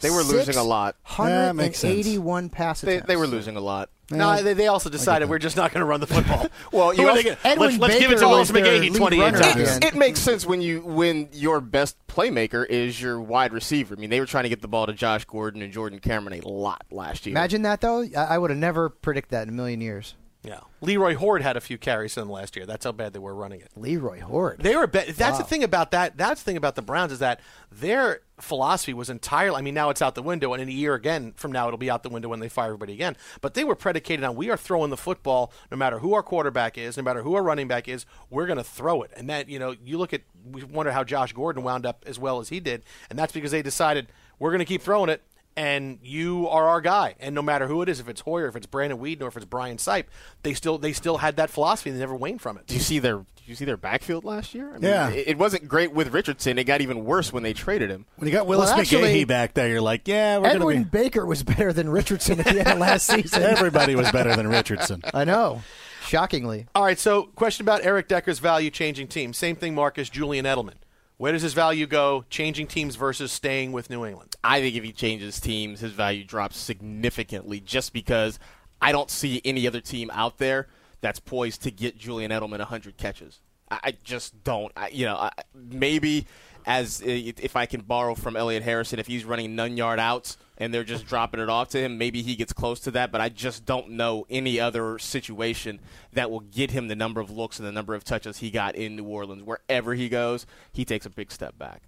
They 0.00 0.10
were 0.10 0.22
losing 0.22 0.56
a 0.56 0.62
lot. 0.64 0.96
That 1.18 1.54
makes 1.56 1.78
sense. 1.78 1.90
181 2.06 2.48
pass 2.48 2.80
They, 2.80 3.00
they 3.00 3.16
were 3.16 3.26
losing 3.26 3.56
a 3.56 3.60
lot. 3.60 3.90
No, 4.10 4.42
they, 4.42 4.54
they 4.54 4.66
also 4.66 4.90
decided 4.90 5.28
we're 5.28 5.38
just 5.38 5.56
not 5.56 5.72
going 5.72 5.80
to 5.80 5.84
run 5.86 6.00
the 6.00 6.06
football. 6.06 6.46
Well, 6.72 6.92
you 6.94 7.06
are 7.06 7.10
also- 7.10 7.22
gonna- 7.22 7.36
Edwin 7.44 7.68
let's, 7.70 7.78
let's 7.80 7.98
give 7.98 8.10
it 8.10 8.14
to 8.14 8.20
Baker 8.20 8.28
Willis 8.28 8.50
McGahee 8.50 8.80
lead 8.80 8.94
28 8.94 9.20
times. 9.34 9.56
again. 9.56 9.78
It 9.82 9.94
makes 9.96 10.20
sense 10.20 10.44
when 10.46 10.60
you 10.60 10.80
when 10.82 11.28
your 11.32 11.60
best 11.60 11.96
playmaker 12.06 12.66
is 12.68 13.00
your 13.00 13.20
wide 13.20 13.52
receiver. 13.52 13.94
I 13.96 14.00
mean, 14.00 14.10
they 14.10 14.20
were 14.20 14.26
trying 14.26 14.44
to 14.44 14.48
get 14.48 14.62
the 14.62 14.68
ball 14.68 14.86
to 14.86 14.92
Josh 14.92 15.24
Gordon 15.24 15.62
and 15.62 15.72
Jordan 15.72 15.98
Cameron 16.00 16.40
a 16.42 16.46
lot 16.48 16.84
last 16.90 17.26
year. 17.26 17.34
Imagine 17.34 17.62
that 17.62 17.80
though. 17.80 18.02
I, 18.16 18.22
I 18.34 18.38
would 18.38 18.50
have 18.50 18.58
never 18.58 18.88
predicted 18.88 19.30
that 19.32 19.42
in 19.44 19.48
a 19.48 19.52
million 19.52 19.80
years. 19.80 20.14
Yeah, 20.42 20.60
Leroy 20.80 21.16
Hoard 21.16 21.42
had 21.42 21.58
a 21.58 21.60
few 21.60 21.76
carries 21.76 22.16
in 22.16 22.22
them 22.22 22.30
last 22.30 22.56
year. 22.56 22.64
That's 22.64 22.86
how 22.86 22.92
bad 22.92 23.12
they 23.12 23.18
were 23.18 23.34
running 23.34 23.60
it. 23.60 23.68
Leroy 23.76 24.20
Hoard. 24.20 24.60
They 24.60 24.74
were. 24.74 24.86
Be- 24.86 25.12
that's 25.12 25.36
the 25.36 25.44
thing 25.44 25.62
about 25.62 25.90
that. 25.90 26.16
That's 26.16 26.40
the 26.40 26.44
thing 26.46 26.56
about 26.56 26.76
the 26.76 26.82
Browns 26.82 27.12
is 27.12 27.18
that 27.18 27.40
their 27.70 28.22
philosophy 28.38 28.94
was 28.94 29.10
entirely. 29.10 29.58
I 29.58 29.60
mean, 29.60 29.74
now 29.74 29.90
it's 29.90 30.00
out 30.00 30.14
the 30.14 30.22
window, 30.22 30.54
and 30.54 30.62
in 30.62 30.68
a 30.70 30.72
year 30.72 30.94
again 30.94 31.34
from 31.36 31.52
now, 31.52 31.66
it'll 31.66 31.76
be 31.76 31.90
out 31.90 32.02
the 32.02 32.08
window 32.08 32.30
when 32.30 32.40
they 32.40 32.48
fire 32.48 32.68
everybody 32.68 32.94
again. 32.94 33.18
But 33.42 33.52
they 33.52 33.64
were 33.64 33.74
predicated 33.74 34.24
on 34.24 34.34
we 34.34 34.48
are 34.48 34.56
throwing 34.56 34.88
the 34.88 34.96
football, 34.96 35.52
no 35.70 35.76
matter 35.76 35.98
who 35.98 36.14
our 36.14 36.22
quarterback 36.22 36.78
is, 36.78 36.96
no 36.96 37.02
matter 37.02 37.22
who 37.22 37.34
our 37.34 37.42
running 37.42 37.68
back 37.68 37.86
is, 37.86 38.06
we're 38.30 38.46
going 38.46 38.56
to 38.56 38.64
throw 38.64 39.02
it. 39.02 39.10
And 39.14 39.28
that 39.28 39.50
you 39.50 39.58
know, 39.58 39.74
you 39.84 39.98
look 39.98 40.14
at 40.14 40.22
we 40.50 40.64
wonder 40.64 40.92
how 40.92 41.04
Josh 41.04 41.34
Gordon 41.34 41.62
wound 41.62 41.84
up 41.84 42.02
as 42.06 42.18
well 42.18 42.40
as 42.40 42.48
he 42.48 42.60
did, 42.60 42.82
and 43.10 43.18
that's 43.18 43.32
because 43.32 43.50
they 43.50 43.60
decided 43.60 44.08
we're 44.38 44.50
going 44.50 44.60
to 44.60 44.64
keep 44.64 44.80
throwing 44.80 45.10
it. 45.10 45.22
And 45.56 45.98
you 46.02 46.48
are 46.48 46.68
our 46.68 46.80
guy, 46.80 47.16
and 47.18 47.34
no 47.34 47.42
matter 47.42 47.66
who 47.66 47.82
it 47.82 47.88
is, 47.88 48.00
if 48.00 48.08
it's 48.08 48.20
Hoyer, 48.22 48.46
if 48.46 48.56
it's 48.56 48.66
Brandon 48.66 48.98
Weeden, 48.98 49.22
or 49.22 49.26
if 49.28 49.36
it's 49.36 49.44
Brian 49.44 49.76
Sipe, 49.78 50.04
they 50.42 50.54
still 50.54 50.78
they 50.78 50.92
still 50.92 51.18
had 51.18 51.36
that 51.36 51.50
philosophy. 51.50 51.90
and 51.90 51.98
They 51.98 52.00
never 52.00 52.14
waned 52.14 52.40
from 52.40 52.56
it. 52.56 52.66
Do 52.68 52.74
you 52.74 52.80
see 52.80 52.98
their? 53.00 53.16
Do 53.16 53.26
you 53.46 53.56
see 53.56 53.64
their 53.64 53.76
backfield 53.76 54.24
last 54.24 54.54
year? 54.54 54.68
I 54.68 54.72
mean, 54.74 54.82
Yeah. 54.84 55.10
it, 55.10 55.28
it 55.28 55.38
wasn't 55.38 55.66
great 55.66 55.92
with 55.92 56.14
Richardson. 56.14 56.56
It 56.56 56.64
got 56.64 56.82
even 56.82 57.04
worse 57.04 57.32
when 57.32 57.42
they 57.42 57.52
traded 57.52 57.90
him. 57.90 58.06
When 58.16 58.28
you 58.28 58.32
got 58.32 58.46
Willis 58.46 58.70
Well, 58.70 58.78
actually, 58.80 59.24
McGahee 59.24 59.26
back 59.26 59.54
there, 59.54 59.68
you're 59.68 59.80
like, 59.80 60.06
yeah, 60.06 60.38
we're 60.38 60.46
Edwin 60.46 60.60
going 60.62 60.84
to 60.84 60.90
Baker 60.90 61.26
was 61.26 61.42
better 61.42 61.72
than 61.72 61.88
Richardson 61.90 62.38
at 62.38 62.46
the 62.46 62.60
end 62.60 62.68
of 62.68 62.78
last 62.78 63.06
season. 63.08 63.42
Everybody 63.42 63.96
was 63.96 64.10
better 64.12 64.36
than 64.36 64.46
Richardson. 64.46 65.02
I 65.12 65.24
know. 65.24 65.62
Shockingly. 66.06 66.66
All 66.76 66.84
right, 66.84 66.98
so 66.98 67.24
question 67.24 67.64
about 67.64 67.84
Eric 67.84 68.06
Decker's 68.08 68.38
value 68.38 68.70
changing 68.70 69.08
team. 69.08 69.32
Same 69.32 69.56
thing, 69.56 69.74
Marcus, 69.74 70.08
Julian 70.08 70.44
Edelman. 70.44 70.74
Where 71.20 71.32
does 71.32 71.42
his 71.42 71.52
value 71.52 71.86
go 71.86 72.24
changing 72.30 72.68
teams 72.68 72.96
versus 72.96 73.30
staying 73.30 73.72
with 73.72 73.90
New 73.90 74.06
England? 74.06 74.36
I 74.42 74.62
think 74.62 74.74
if 74.74 74.82
he 74.82 74.90
changes 74.90 75.38
teams, 75.38 75.80
his 75.80 75.92
value 75.92 76.24
drops 76.24 76.56
significantly 76.56 77.60
just 77.60 77.92
because 77.92 78.38
I 78.80 78.92
don't 78.92 79.10
see 79.10 79.42
any 79.44 79.66
other 79.66 79.82
team 79.82 80.10
out 80.14 80.38
there 80.38 80.68
that's 81.02 81.20
poised 81.20 81.60
to 81.64 81.70
get 81.70 81.98
Julian 81.98 82.30
Edelman 82.30 82.60
100 82.60 82.96
catches. 82.96 83.40
I, 83.70 83.92
just 84.02 84.42
don't. 84.44 84.72
I, 84.74 84.88
you 84.88 85.04
know, 85.04 85.16
I, 85.16 85.30
maybe 85.54 86.26
as 86.64 87.02
uh, 87.02 87.04
if 87.06 87.54
I 87.54 87.66
can 87.66 87.82
borrow 87.82 88.14
from 88.14 88.34
Elliot 88.34 88.62
Harrison, 88.62 88.98
if 88.98 89.06
he's 89.06 89.26
running 89.26 89.54
none 89.54 89.76
yard 89.76 90.00
outs 90.00 90.38
and 90.60 90.72
they're 90.72 90.84
just 90.84 91.06
dropping 91.06 91.40
it 91.40 91.48
off 91.48 91.70
to 91.70 91.78
him, 91.80 91.98
maybe 91.98 92.22
he 92.22 92.36
gets 92.36 92.52
close 92.52 92.78
to 92.80 92.92
that. 92.92 93.10
But 93.10 93.20
I 93.20 93.28
just 93.30 93.64
don't 93.64 93.90
know 93.90 94.26
any 94.30 94.60
other 94.60 94.98
situation 95.00 95.80
that 96.12 96.30
will 96.30 96.40
get 96.40 96.70
him 96.70 96.86
the 96.86 96.94
number 96.94 97.20
of 97.20 97.30
looks 97.30 97.58
and 97.58 97.66
the 97.66 97.72
number 97.72 97.94
of 97.94 98.04
touches 98.04 98.38
he 98.38 98.50
got 98.50 98.76
in 98.76 98.94
New 98.94 99.04
Orleans. 99.04 99.42
Wherever 99.42 99.94
he 99.94 100.08
goes, 100.08 100.46
he 100.72 100.84
takes 100.84 101.06
a 101.06 101.10
big 101.10 101.32
step 101.32 101.58
back. 101.58 101.82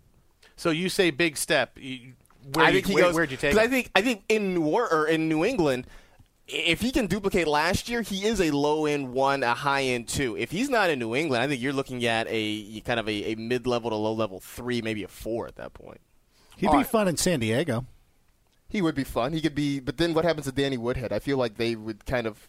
So 0.56 0.70
you 0.70 0.88
say 0.88 1.10
big 1.10 1.36
step. 1.36 1.76
Where 2.54 2.64
I 2.66 2.70
you- 2.70 2.74
think 2.74 2.86
he 2.86 2.94
where, 2.94 3.04
goes. 3.04 3.14
Where'd 3.14 3.30
you 3.30 3.36
take 3.36 3.52
'cause 3.52 3.60
I 3.60 3.68
think 3.68 3.90
I 3.94 4.02
think 4.02 4.24
in 4.28 4.54
New 4.54 4.64
or, 4.64 4.92
or 4.92 5.06
in 5.06 5.28
New 5.28 5.44
England, 5.44 5.86
if 6.48 6.80
he 6.80 6.90
can 6.90 7.06
duplicate 7.06 7.46
last 7.46 7.88
year, 7.88 8.02
he 8.02 8.24
is 8.26 8.40
a 8.40 8.50
low 8.50 8.84
end 8.86 9.12
one, 9.12 9.42
a 9.44 9.54
high 9.54 9.82
end 9.84 10.08
two. 10.08 10.36
If 10.36 10.50
he's 10.50 10.68
not 10.68 10.90
in 10.90 10.98
New 10.98 11.14
England, 11.14 11.42
I 11.42 11.46
think 11.46 11.62
you're 11.62 11.72
looking 11.72 12.04
at 12.04 12.26
a 12.28 12.80
kind 12.80 12.98
of 12.98 13.08
a, 13.08 13.32
a 13.32 13.34
mid 13.36 13.66
level 13.66 13.90
to 13.90 13.96
low 13.96 14.12
level 14.12 14.40
three, 14.40 14.82
maybe 14.82 15.04
a 15.04 15.08
four 15.08 15.46
at 15.46 15.54
that 15.56 15.72
point. 15.72 16.00
He'd 16.56 16.66
All 16.66 16.72
be 16.72 16.78
right. 16.78 16.86
fun 16.86 17.06
in 17.08 17.16
San 17.16 17.38
Diego. 17.40 17.86
He 18.72 18.80
would 18.80 18.94
be 18.94 19.04
fun. 19.04 19.34
He 19.34 19.40
could 19.42 19.54
be, 19.54 19.80
but 19.80 19.98
then 19.98 20.14
what 20.14 20.24
happens 20.24 20.46
to 20.46 20.52
Danny 20.52 20.78
Woodhead? 20.78 21.12
I 21.12 21.18
feel 21.18 21.36
like 21.36 21.58
they 21.58 21.76
would 21.76 22.06
kind 22.06 22.26
of 22.26 22.48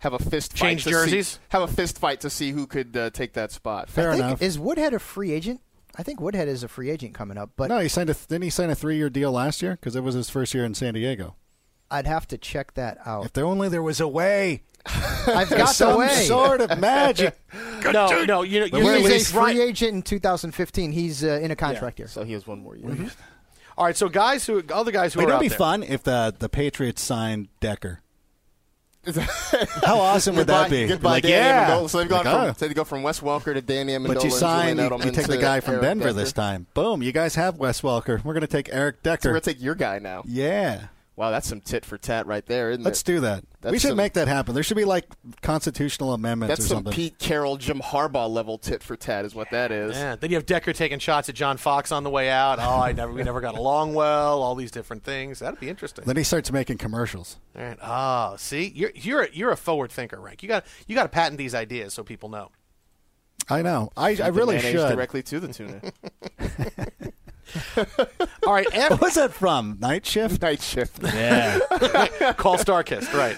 have 0.00 0.12
a 0.12 0.18
fist 0.18 0.52
fight 0.52 0.68
Change 0.68 0.84
to 0.84 0.90
jerseys? 0.90 1.28
See, 1.28 1.38
have 1.48 1.62
a 1.62 1.66
fist 1.68 1.98
fight 1.98 2.20
to 2.20 2.30
see 2.30 2.50
who 2.52 2.66
could 2.66 2.94
uh, 2.96 3.08
take 3.10 3.32
that 3.32 3.50
spot. 3.52 3.88
Fair 3.88 4.10
I 4.10 4.12
think, 4.16 4.24
enough. 4.26 4.42
Is 4.42 4.58
Woodhead 4.58 4.92
a 4.92 4.98
free 4.98 5.32
agent? 5.32 5.62
I 5.98 6.02
think 6.02 6.20
Woodhead 6.20 6.46
is 6.46 6.62
a 6.62 6.68
free 6.68 6.90
agent 6.90 7.14
coming 7.14 7.38
up, 7.38 7.52
but 7.56 7.68
no, 7.68 7.78
he 7.78 7.88
signed 7.88 8.10
a 8.10 8.14
didn't 8.14 8.42
he 8.42 8.50
sign 8.50 8.68
a 8.68 8.74
three 8.74 8.96
year 8.96 9.08
deal 9.08 9.32
last 9.32 9.62
year 9.62 9.72
because 9.72 9.96
it 9.96 10.02
was 10.02 10.14
his 10.14 10.28
first 10.28 10.52
year 10.52 10.64
in 10.64 10.74
San 10.74 10.92
Diego. 10.92 11.36
I'd 11.90 12.06
have 12.06 12.28
to 12.28 12.36
check 12.38 12.74
that 12.74 12.98
out. 13.06 13.24
If 13.24 13.32
there 13.32 13.46
only 13.46 13.70
there 13.70 13.82
was 13.82 13.98
a 14.00 14.08
way, 14.08 14.64
I've 14.86 15.48
got 15.48 15.58
the 15.58 15.66
some 15.68 15.98
way. 16.00 16.08
sort 16.26 16.60
of 16.60 16.78
magic. 16.78 17.38
no, 17.84 18.24
no. 18.24 18.42
You 18.42 18.60
know, 18.60 18.66
you're 18.66 18.66
He's 18.66 19.04
a 19.06 19.08
least- 19.08 19.32
free 19.32 19.60
agent 19.62 19.94
in 19.94 20.02
2015. 20.02 20.92
He's 20.92 21.24
uh, 21.24 21.38
in 21.42 21.50
a 21.50 21.56
contract 21.56 21.96
here. 21.96 22.08
So 22.08 22.24
he 22.24 22.34
has 22.34 22.46
one 22.46 22.58
more 22.58 22.76
year. 22.76 22.90
Mm-hmm. 22.90 23.06
All 23.78 23.84
right, 23.84 23.96
so 23.96 24.08
guys 24.08 24.46
who 24.46 24.62
other 24.72 24.90
guys 24.90 25.12
who 25.14 25.18
Wait, 25.20 25.24
are 25.24 25.26
that'd 25.28 25.36
out 25.36 25.40
be 25.42 25.48
there. 25.48 25.58
fun 25.58 25.82
if 25.82 26.02
the 26.02 26.34
the 26.38 26.48
Patriots 26.48 27.02
signed 27.02 27.48
Decker. 27.60 28.00
How 29.84 30.00
awesome 30.00 30.34
would 30.34 30.48
that 30.48 30.68
be? 30.68 30.86
Goodbye, 30.88 31.10
like, 31.10 31.22
Danny 31.22 31.34
yeah. 31.34 31.70
Amendola. 31.70 31.88
So 31.90 31.98
they've 31.98 32.08
gone 32.08 32.24
Like, 32.24 32.34
from 32.34 32.44
oh. 32.50 32.52
so 32.56 32.66
they 32.68 32.74
go 32.74 32.82
from 32.84 33.02
Wes 33.04 33.20
Welker 33.20 33.54
to 33.54 33.60
Danny 33.60 33.92
Amendola. 33.92 34.14
But 34.14 34.24
you 34.24 34.30
sign, 34.32 34.78
you, 34.78 34.84
you 35.04 35.10
take 35.12 35.28
the 35.28 35.38
guy 35.38 35.60
from 35.60 35.74
Eric 35.74 35.82
Denver 35.84 36.04
Decker. 36.06 36.12
this 36.14 36.32
time. 36.32 36.66
Boom, 36.74 37.02
you 37.04 37.12
guys 37.12 37.36
have 37.36 37.56
Wes 37.56 37.82
Welker. 37.82 38.24
We're 38.24 38.32
going 38.32 38.40
to 38.40 38.46
take 38.48 38.68
Eric 38.72 38.96
So 38.96 39.10
Decker. 39.10 39.28
we're 39.28 39.32
gonna 39.34 39.40
take 39.42 39.62
your 39.62 39.76
guy 39.76 40.00
now. 40.00 40.22
yeah. 40.26 40.86
Wow, 41.16 41.30
that's 41.30 41.48
some 41.48 41.62
tit 41.62 41.86
for 41.86 41.96
tat 41.96 42.26
right 42.26 42.44
there, 42.44 42.70
isn't 42.70 42.82
it? 42.82 42.84
Let's 42.84 43.00
it? 43.00 43.06
do 43.06 43.20
that. 43.20 43.42
That's 43.62 43.72
we 43.72 43.78
should 43.78 43.88
some- 43.88 43.96
make 43.96 44.12
that 44.12 44.28
happen. 44.28 44.52
There 44.52 44.62
should 44.62 44.76
be 44.76 44.84
like 44.84 45.06
constitutional 45.40 46.12
amendments 46.12 46.50
That's 46.50 46.66
or 46.66 46.68
some 46.68 46.76
something. 46.78 46.92
Pete 46.92 47.18
Carroll, 47.18 47.56
Jim 47.56 47.80
Harbaugh 47.80 48.28
level 48.28 48.58
tit 48.58 48.82
for 48.82 48.96
tat, 48.96 49.24
is 49.24 49.34
what 49.34 49.50
that 49.50 49.72
is. 49.72 49.96
Yeah. 49.96 50.16
Then 50.16 50.28
you 50.30 50.36
have 50.36 50.44
Decker 50.44 50.74
taking 50.74 50.98
shots 50.98 51.30
at 51.30 51.34
John 51.34 51.56
Fox 51.56 51.90
on 51.90 52.04
the 52.04 52.10
way 52.10 52.28
out. 52.28 52.58
Oh, 52.60 52.80
I 52.82 52.92
never, 52.92 53.10
we 53.10 53.22
never 53.22 53.40
got 53.40 53.56
along 53.56 53.94
well. 53.94 54.42
All 54.42 54.54
these 54.54 54.70
different 54.70 55.04
things. 55.04 55.38
That'd 55.38 55.58
be 55.58 55.70
interesting. 55.70 56.04
then 56.04 56.16
he 56.18 56.22
starts 56.22 56.52
making 56.52 56.76
commercials. 56.76 57.38
All 57.56 57.64
right. 57.64 57.78
Oh, 57.82 58.36
see, 58.36 58.70
you're 58.74 58.92
you're 58.94 59.22
a, 59.22 59.28
you're 59.32 59.52
a 59.52 59.56
forward 59.56 59.90
thinker, 59.90 60.20
Rank. 60.20 60.42
You 60.42 60.48
got 60.50 60.66
you 60.86 60.94
got 60.94 61.04
to 61.04 61.08
patent 61.08 61.38
these 61.38 61.54
ideas 61.54 61.94
so 61.94 62.04
people 62.04 62.28
know. 62.28 62.50
I 63.48 63.62
know. 63.62 63.90
I, 63.96 64.16
I 64.22 64.28
really 64.28 64.58
should. 64.60 64.74
directly 64.88 65.22
to 65.22 65.40
the 65.40 65.48
tuna. 65.48 65.80
All 68.46 68.52
right, 68.52 68.66
What 68.72 69.00
was 69.00 69.14
that 69.14 69.32
from? 69.32 69.78
Night 69.80 70.04
Shift? 70.06 70.42
Night 70.42 70.62
shift. 70.62 71.02
Yeah. 71.02 71.58
call 72.36 72.56
Starkist, 72.58 73.12
right? 73.12 73.36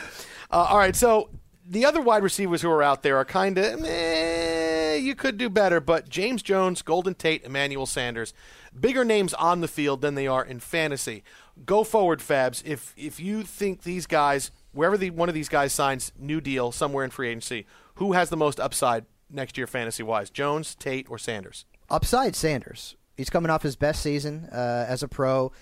Uh, 0.51 0.57
all 0.71 0.79
right, 0.79 0.97
so 0.97 1.31
the 1.67 1.85
other 1.85 2.01
wide 2.01 2.23
receivers 2.23 2.63
who 2.63 2.71
are 2.71 2.83
out 2.83 3.03
there 3.03 3.17
are 3.19 3.25
kind 3.25 3.59
of 3.59 3.81
meh, 3.81 4.95
you 4.97 5.15
could 5.15 5.37
do 5.37 5.51
better, 5.51 5.81
but 5.81 6.09
James 6.09 6.43
Jones, 6.43 6.81
Golden 6.83 7.15
Tate, 7.15 7.45
Emmanuel 7.45 7.85
Sanders, 7.87 8.33
bigger 8.79 9.05
names 9.05 9.35
on 9.35 9.61
the 9.61 9.69
field 9.69 10.01
than 10.01 10.15
they 10.15 10.27
are 10.27 10.45
in 10.45 10.61
fantasy. 10.61 11.23
Go 11.67 11.85
forward, 11.85 12.21
Fabs. 12.21 12.63
If 12.65 12.95
if 12.97 13.21
you 13.21 13.43
think 13.43 13.83
these 13.83 14.07
guys, 14.07 14.51
wherever 14.73 14.97
the 14.97 15.11
one 15.11 15.29
of 15.29 15.35
these 15.35 15.49
guys 15.49 15.73
signs 15.73 16.13
new 16.19 16.41
deal 16.41 16.73
somewhere 16.73 17.05
in 17.05 17.11
free 17.11 17.29
agency, 17.29 17.67
who 17.97 18.13
has 18.13 18.31
the 18.31 18.37
most 18.37 18.59
upside 18.61 19.05
next 19.31 19.59
year 19.59 19.67
fantasy 19.67 20.03
wise? 20.03 20.31
Jones, 20.31 20.75
Tate, 20.75 21.11
or 21.11 21.19
Sanders? 21.19 21.65
Upside 21.91 22.37
Sanders. 22.37 22.97
He's 23.19 23.29
coming 23.29 23.51
off 23.51 23.63
his 23.63 23.77
best 23.77 24.01
season 24.03 24.49
uh, 24.51 24.87
as 24.89 25.03
a 25.03 25.09
pro. 25.09 25.53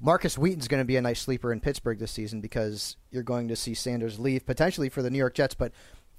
Markus 0.00 0.36
Wheaton's 0.36 0.68
going 0.68 0.80
to 0.82 0.84
be 0.84 0.96
a 0.96 1.00
nice 1.02 1.20
sleeper 1.20 1.52
in 1.52 1.60
Pittsburgh 1.60 1.98
this 1.98 2.12
season 2.12 2.40
because 2.40 2.96
you're 3.10 3.22
going 3.24 3.48
to 3.48 3.56
see 3.56 3.74
Sanders 3.74 4.18
leave 4.20 4.46
potentially 4.46 4.88
for 4.90 5.00
the 5.02 5.10
New 5.10 5.18
York 5.18 5.34
Jets. 5.34 5.54
But 5.54 5.72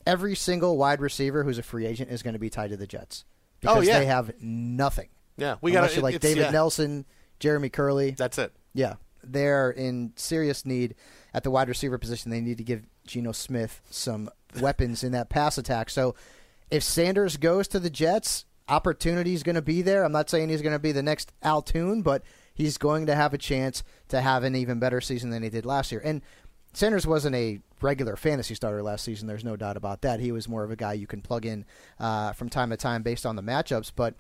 every 0.05 0.35
single 0.35 0.75
wide 0.77 0.99
receiver 0.99 1.43
who's 1.43 1.59
a 1.59 1.63
free 1.63 1.85
agent 1.85 2.09
is 2.09 2.23
going 2.23 2.33
to 2.33 2.39
be 2.39 2.49
tied 2.49 2.71
to 2.71 2.77
the 2.77 2.87
Jets 2.87 3.23
because 3.61 3.77
Oh, 3.77 3.81
yeah. 3.81 3.99
they 3.99 4.05
have 4.07 4.31
nothing. 4.41 5.09
Yeah, 5.37 5.57
we 5.61 5.71
got 5.71 5.93
you're 5.93 6.01
like 6.03 6.19
David 6.19 6.51
Nelson, 6.51 7.05
Jeremy 7.39 7.69
Kerley. 7.69 8.17
That's 8.17 8.39
it. 8.39 8.51
Yeah, 8.73 8.95
they're 9.23 9.69
in 9.69 10.13
serious 10.15 10.65
need 10.65 10.95
at 11.31 11.43
the 11.43 11.51
wide 11.51 11.69
receiver 11.69 11.99
position. 11.99 12.31
They 12.31 12.41
need 12.41 12.57
to 12.57 12.63
give 12.63 12.81
Geno 13.05 13.31
Smith 13.33 13.79
some 13.91 14.31
weapons 14.59 15.03
in 15.03 15.11
that 15.11 15.29
pass 15.29 15.59
attack. 15.59 15.91
So 15.91 16.15
if 16.71 16.81
Sanders 16.81 17.37
goes 17.37 17.67
to 17.67 17.79
the 17.79 17.91
Jets, 17.91 18.45
opportunity 18.69 19.33
is 19.33 19.43
going 19.43 19.55
to 19.55 19.61
be 19.61 19.81
there. 19.81 20.03
I'm 20.03 20.11
not 20.11 20.29
saying 20.29 20.49
he's 20.49 20.61
going 20.61 20.73
to 20.75 20.79
be 20.79 20.91
the 20.91 21.03
next 21.03 21.31
Altoon, 21.43 22.01
but 22.01 22.23
he's 22.53 22.77
going 22.77 23.05
to 23.05 23.15
have 23.15 23.33
a 23.33 23.37
chance 23.37 23.83
to 24.09 24.21
have 24.21 24.43
an 24.43 24.55
even 24.55 24.79
better 24.79 25.01
season 25.01 25.29
than 25.29 25.43
he 25.43 25.49
did 25.49 25.65
last 25.65 25.91
year. 25.91 26.01
And 26.03 26.21
Sanders 26.73 27.07
wasn't 27.07 27.35
a 27.35 27.59
regular 27.81 28.15
fantasy 28.15 28.53
starter 28.53 28.83
last 28.83 29.03
season. 29.03 29.27
There's 29.27 29.43
no 29.43 29.55
doubt 29.55 29.77
about 29.77 30.01
that. 30.01 30.19
He 30.19 30.31
was 30.31 30.47
more 30.47 30.63
of 30.63 30.71
a 30.71 30.75
guy 30.75 30.93
you 30.93 31.07
can 31.07 31.21
plug 31.21 31.45
in 31.45 31.65
uh, 31.99 32.33
from 32.33 32.49
time 32.49 32.69
to 32.69 32.77
time 32.77 33.03
based 33.03 33.25
on 33.25 33.35
the 33.35 33.41
matchups, 33.41 33.91
but 33.95 34.15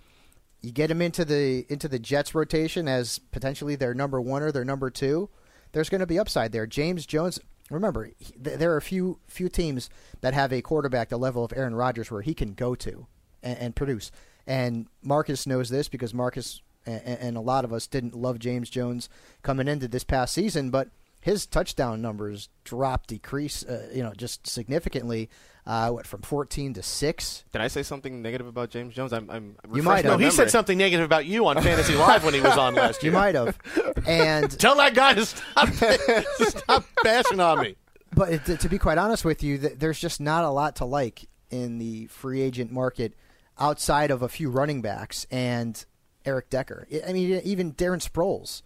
you 0.61 0.71
get 0.71 0.89
him 0.89 1.01
into 1.01 1.23
the 1.23 1.65
into 1.69 1.87
the 1.87 1.99
Jets 1.99 2.33
rotation 2.33 2.87
as 2.87 3.19
potentially 3.31 3.75
their 3.75 3.93
number 3.93 4.19
one 4.19 4.41
or 4.41 4.51
their 4.51 4.65
number 4.65 4.89
two, 4.89 5.29
there's 5.71 5.89
going 5.89 5.99
to 5.99 6.07
be 6.07 6.17
upside 6.17 6.51
there. 6.51 6.65
James 6.65 7.05
Jones, 7.05 7.39
remember, 7.69 8.05
he- 8.17 8.33
th- 8.43 8.57
there 8.57 8.73
are 8.73 8.77
a 8.77 8.81
few 8.81 9.19
few 9.27 9.49
teams 9.49 9.89
that 10.21 10.33
have 10.33 10.51
a 10.51 10.61
quarterback 10.61 11.09
the 11.09 11.17
level 11.17 11.43
of 11.45 11.53
Aaron 11.55 11.75
Rodgers 11.75 12.09
where 12.09 12.21
he 12.23 12.33
can 12.33 12.53
go 12.53 12.73
to 12.75 13.05
and, 13.43 13.57
and 13.59 13.75
produce. 13.75 14.11
And 14.47 14.87
Marcus 15.03 15.45
knows 15.45 15.69
this 15.69 15.89
because 15.89 16.13
Marcus 16.13 16.61
and, 16.87 17.01
and 17.05 17.37
a 17.37 17.41
lot 17.41 17.65
of 17.65 17.73
us 17.73 17.85
didn't 17.85 18.15
love 18.15 18.39
James 18.39 18.69
Jones 18.69 19.09
coming 19.43 19.67
into 19.67 19.87
this 19.87 20.03
past 20.03 20.33
season, 20.33 20.69
but 20.69 20.89
his 21.19 21.45
touchdown 21.45 22.01
numbers 22.01 22.47
drop, 22.63 23.07
decrease, 23.07 23.63
uh, 23.65 23.89
you 23.93 24.01
know, 24.01 24.13
just 24.15 24.47
significantly. 24.47 25.29
Uh, 25.65 25.89
what 25.89 26.07
from 26.07 26.21
14 26.21 26.75
to 26.75 26.81
six? 26.81 27.43
Did 27.51 27.59
I 27.59 27.67
say 27.67 27.83
something 27.83 28.21
negative 28.21 28.47
about 28.47 28.69
James 28.69 28.93
Jones? 28.95 29.11
I'm. 29.11 29.29
I'm 29.29 29.57
You 29.73 29.83
might 29.83 29.97
refresh 29.97 30.11
have. 30.11 30.19
No, 30.21 30.25
he 30.25 30.31
said 30.31 30.49
something 30.49 30.77
negative 30.77 31.03
about 31.03 31.25
you 31.25 31.45
on 31.45 31.61
Fantasy 31.61 31.93
Live 31.95 32.23
when 32.23 32.33
he 32.33 32.39
was 32.39 32.57
on 32.57 32.73
last 32.73 33.03
year 33.03 33.11
You 33.11 33.17
might 33.17 33.35
have. 33.35 33.59
And 34.07 34.49
Tell 34.59 34.77
that 34.77 34.93
guy 34.93 35.15
to 35.15 35.25
stop, 35.25 35.67
stop 36.39 36.85
bashing 37.03 37.41
on 37.41 37.59
me. 37.59 37.75
but 38.15 38.29
it, 38.47 38.59
to 38.61 38.69
be 38.69 38.77
quite 38.77 38.97
honest 38.97 39.25
with 39.25 39.43
you, 39.43 39.57
there's 39.57 39.99
just 39.99 40.21
not 40.21 40.45
a 40.45 40.49
lot 40.49 40.77
to 40.77 40.85
like 40.85 41.27
in 41.49 41.79
the 41.79 42.07
free 42.07 42.41
agent 42.41 42.71
market 42.71 43.13
outside 43.59 44.11
of 44.11 44.21
a 44.21 44.29
few 44.29 44.49
running 44.49 44.81
backs 44.81 45.25
and 45.31 45.85
Eric 46.25 46.49
Decker. 46.49 46.87
I- 47.05 47.13
mean, 47.13 47.41
even 47.43 47.73
Darren 47.73 48.01
Sproles, 48.01 48.61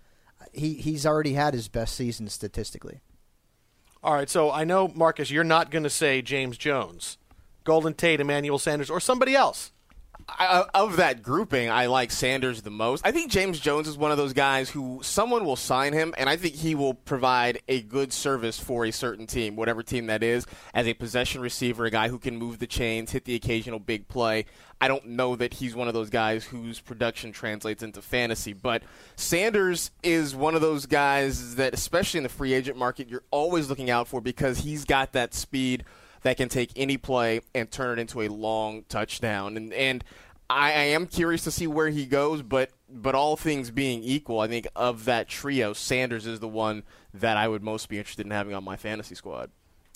he 0.52 0.74
he's 0.76 1.06
already 1.06 1.34
had 1.34 1.54
his 1.54 1.68
best 1.68 1.96
season 1.96 2.28
statistically. 2.28 3.02
All 4.04 4.14
right, 4.16 4.30
so 4.30 4.52
I 4.52 4.64
know, 4.64 4.88
Marcus, 4.88 5.30
you're 5.30 5.44
not 5.44 5.70
going 5.70 5.84
to 5.84 5.90
say 5.90 6.24
James 6.24 6.58
Jones, 6.58 7.20
Golden 7.64 7.94
Tate, 7.94 8.20
Emmanuel 8.20 8.58
Sanders, 8.58 8.90
or 8.90 9.00
somebody 9.00 9.36
else. 9.36 9.72
I, 10.38 10.66
of 10.74 10.98
that 10.98 11.22
grouping, 11.24 11.70
I 11.70 11.88
like 11.88 12.12
Sanders 12.12 12.62
the 12.62 12.72
most. 12.72 13.06
I 13.06 13.12
think 13.12 13.32
James 13.32 13.60
Jones 13.60 13.88
is 13.88 13.98
one 13.98 14.12
of 14.12 14.18
those 14.18 14.34
guys 14.34 14.70
who 14.70 15.00
someone 15.04 15.46
will 15.46 15.56
sign 15.56 15.94
him, 15.94 16.14
and 16.18 16.30
I 16.30 16.38
think 16.38 16.56
he 16.56 16.76
will 16.76 16.94
provide 16.94 17.60
a 17.68 17.82
good 17.82 18.14
service 18.14 18.60
for 18.60 18.86
a 18.86 18.92
certain 18.92 19.28
team, 19.28 19.56
whatever 19.56 19.84
team 19.84 20.08
that 20.08 20.24
is, 20.24 20.46
as 20.74 20.88
a 20.88 20.94
possession 20.94 21.42
receiver, 21.42 21.86
a 21.86 21.92
guy 21.92 22.08
who 22.10 22.20
can 22.20 22.38
move 22.38 22.60
the 22.60 22.68
chains, 22.68 23.12
hit 23.12 23.26
the 23.26 23.36
occasional 23.36 23.80
big 23.80 24.08
play. 24.08 24.46
I 24.80 24.88
don't 24.88 25.06
know 25.06 25.36
that 25.36 25.54
he's 25.54 25.76
one 25.76 25.88
of 25.88 25.94
those 25.94 26.10
guys 26.10 26.44
whose 26.44 26.80
production 26.80 27.32
translates 27.32 27.84
into 27.84 28.02
fantasy, 28.02 28.54
but 28.54 28.82
Sanders 29.16 29.92
is 30.02 30.36
one 30.36 30.56
of 30.56 30.62
those 30.62 30.88
guys 30.88 31.56
that, 31.56 31.74
especially 31.74 32.18
in 32.18 32.24
the 32.24 32.30
free 32.30 32.54
agent 32.54 32.78
market, 32.78 33.08
you're 33.08 33.24
always 33.30 33.70
looking 33.70 33.92
out 33.92 34.08
for 34.08 34.22
because 34.22 34.60
he's 34.60 34.86
got 34.86 35.14
that 35.14 35.36
speed 35.36 35.84
that 36.24 36.38
can 36.38 36.50
take 36.50 36.72
any 36.76 36.98
play 36.98 37.42
and 37.54 37.70
turn 37.72 37.98
it 37.98 38.02
into 38.02 38.22
a 38.22 38.28
long 38.28 38.84
touchdown. 38.90 39.58
And 39.58 39.74
and 39.74 40.04
I, 40.50 40.72
I 40.72 40.84
am 40.84 41.08
curious 41.08 41.44
to 41.46 41.52
see 41.52 41.68
where 41.68 41.90
he 41.90 42.06
goes, 42.06 42.42
but 42.42 42.72
but 42.90 43.16
all 43.16 43.38
things 43.38 43.72
being 43.72 44.04
equal, 44.04 44.40
I 44.40 44.48
think 44.48 44.68
of 44.76 45.06
that 45.06 45.28
trio, 45.28 45.74
Sanders 45.74 46.28
is 46.28 46.40
the 46.40 46.48
one 46.48 46.84
that 47.14 47.38
I 47.38 47.48
would 47.48 47.64
most 47.64 47.90
be 47.90 47.98
interested 47.98 48.26
in 48.26 48.32
having 48.32 48.54
on 48.54 48.64
my 48.64 48.76
fantasy 48.76 49.16
squad. 49.16 49.50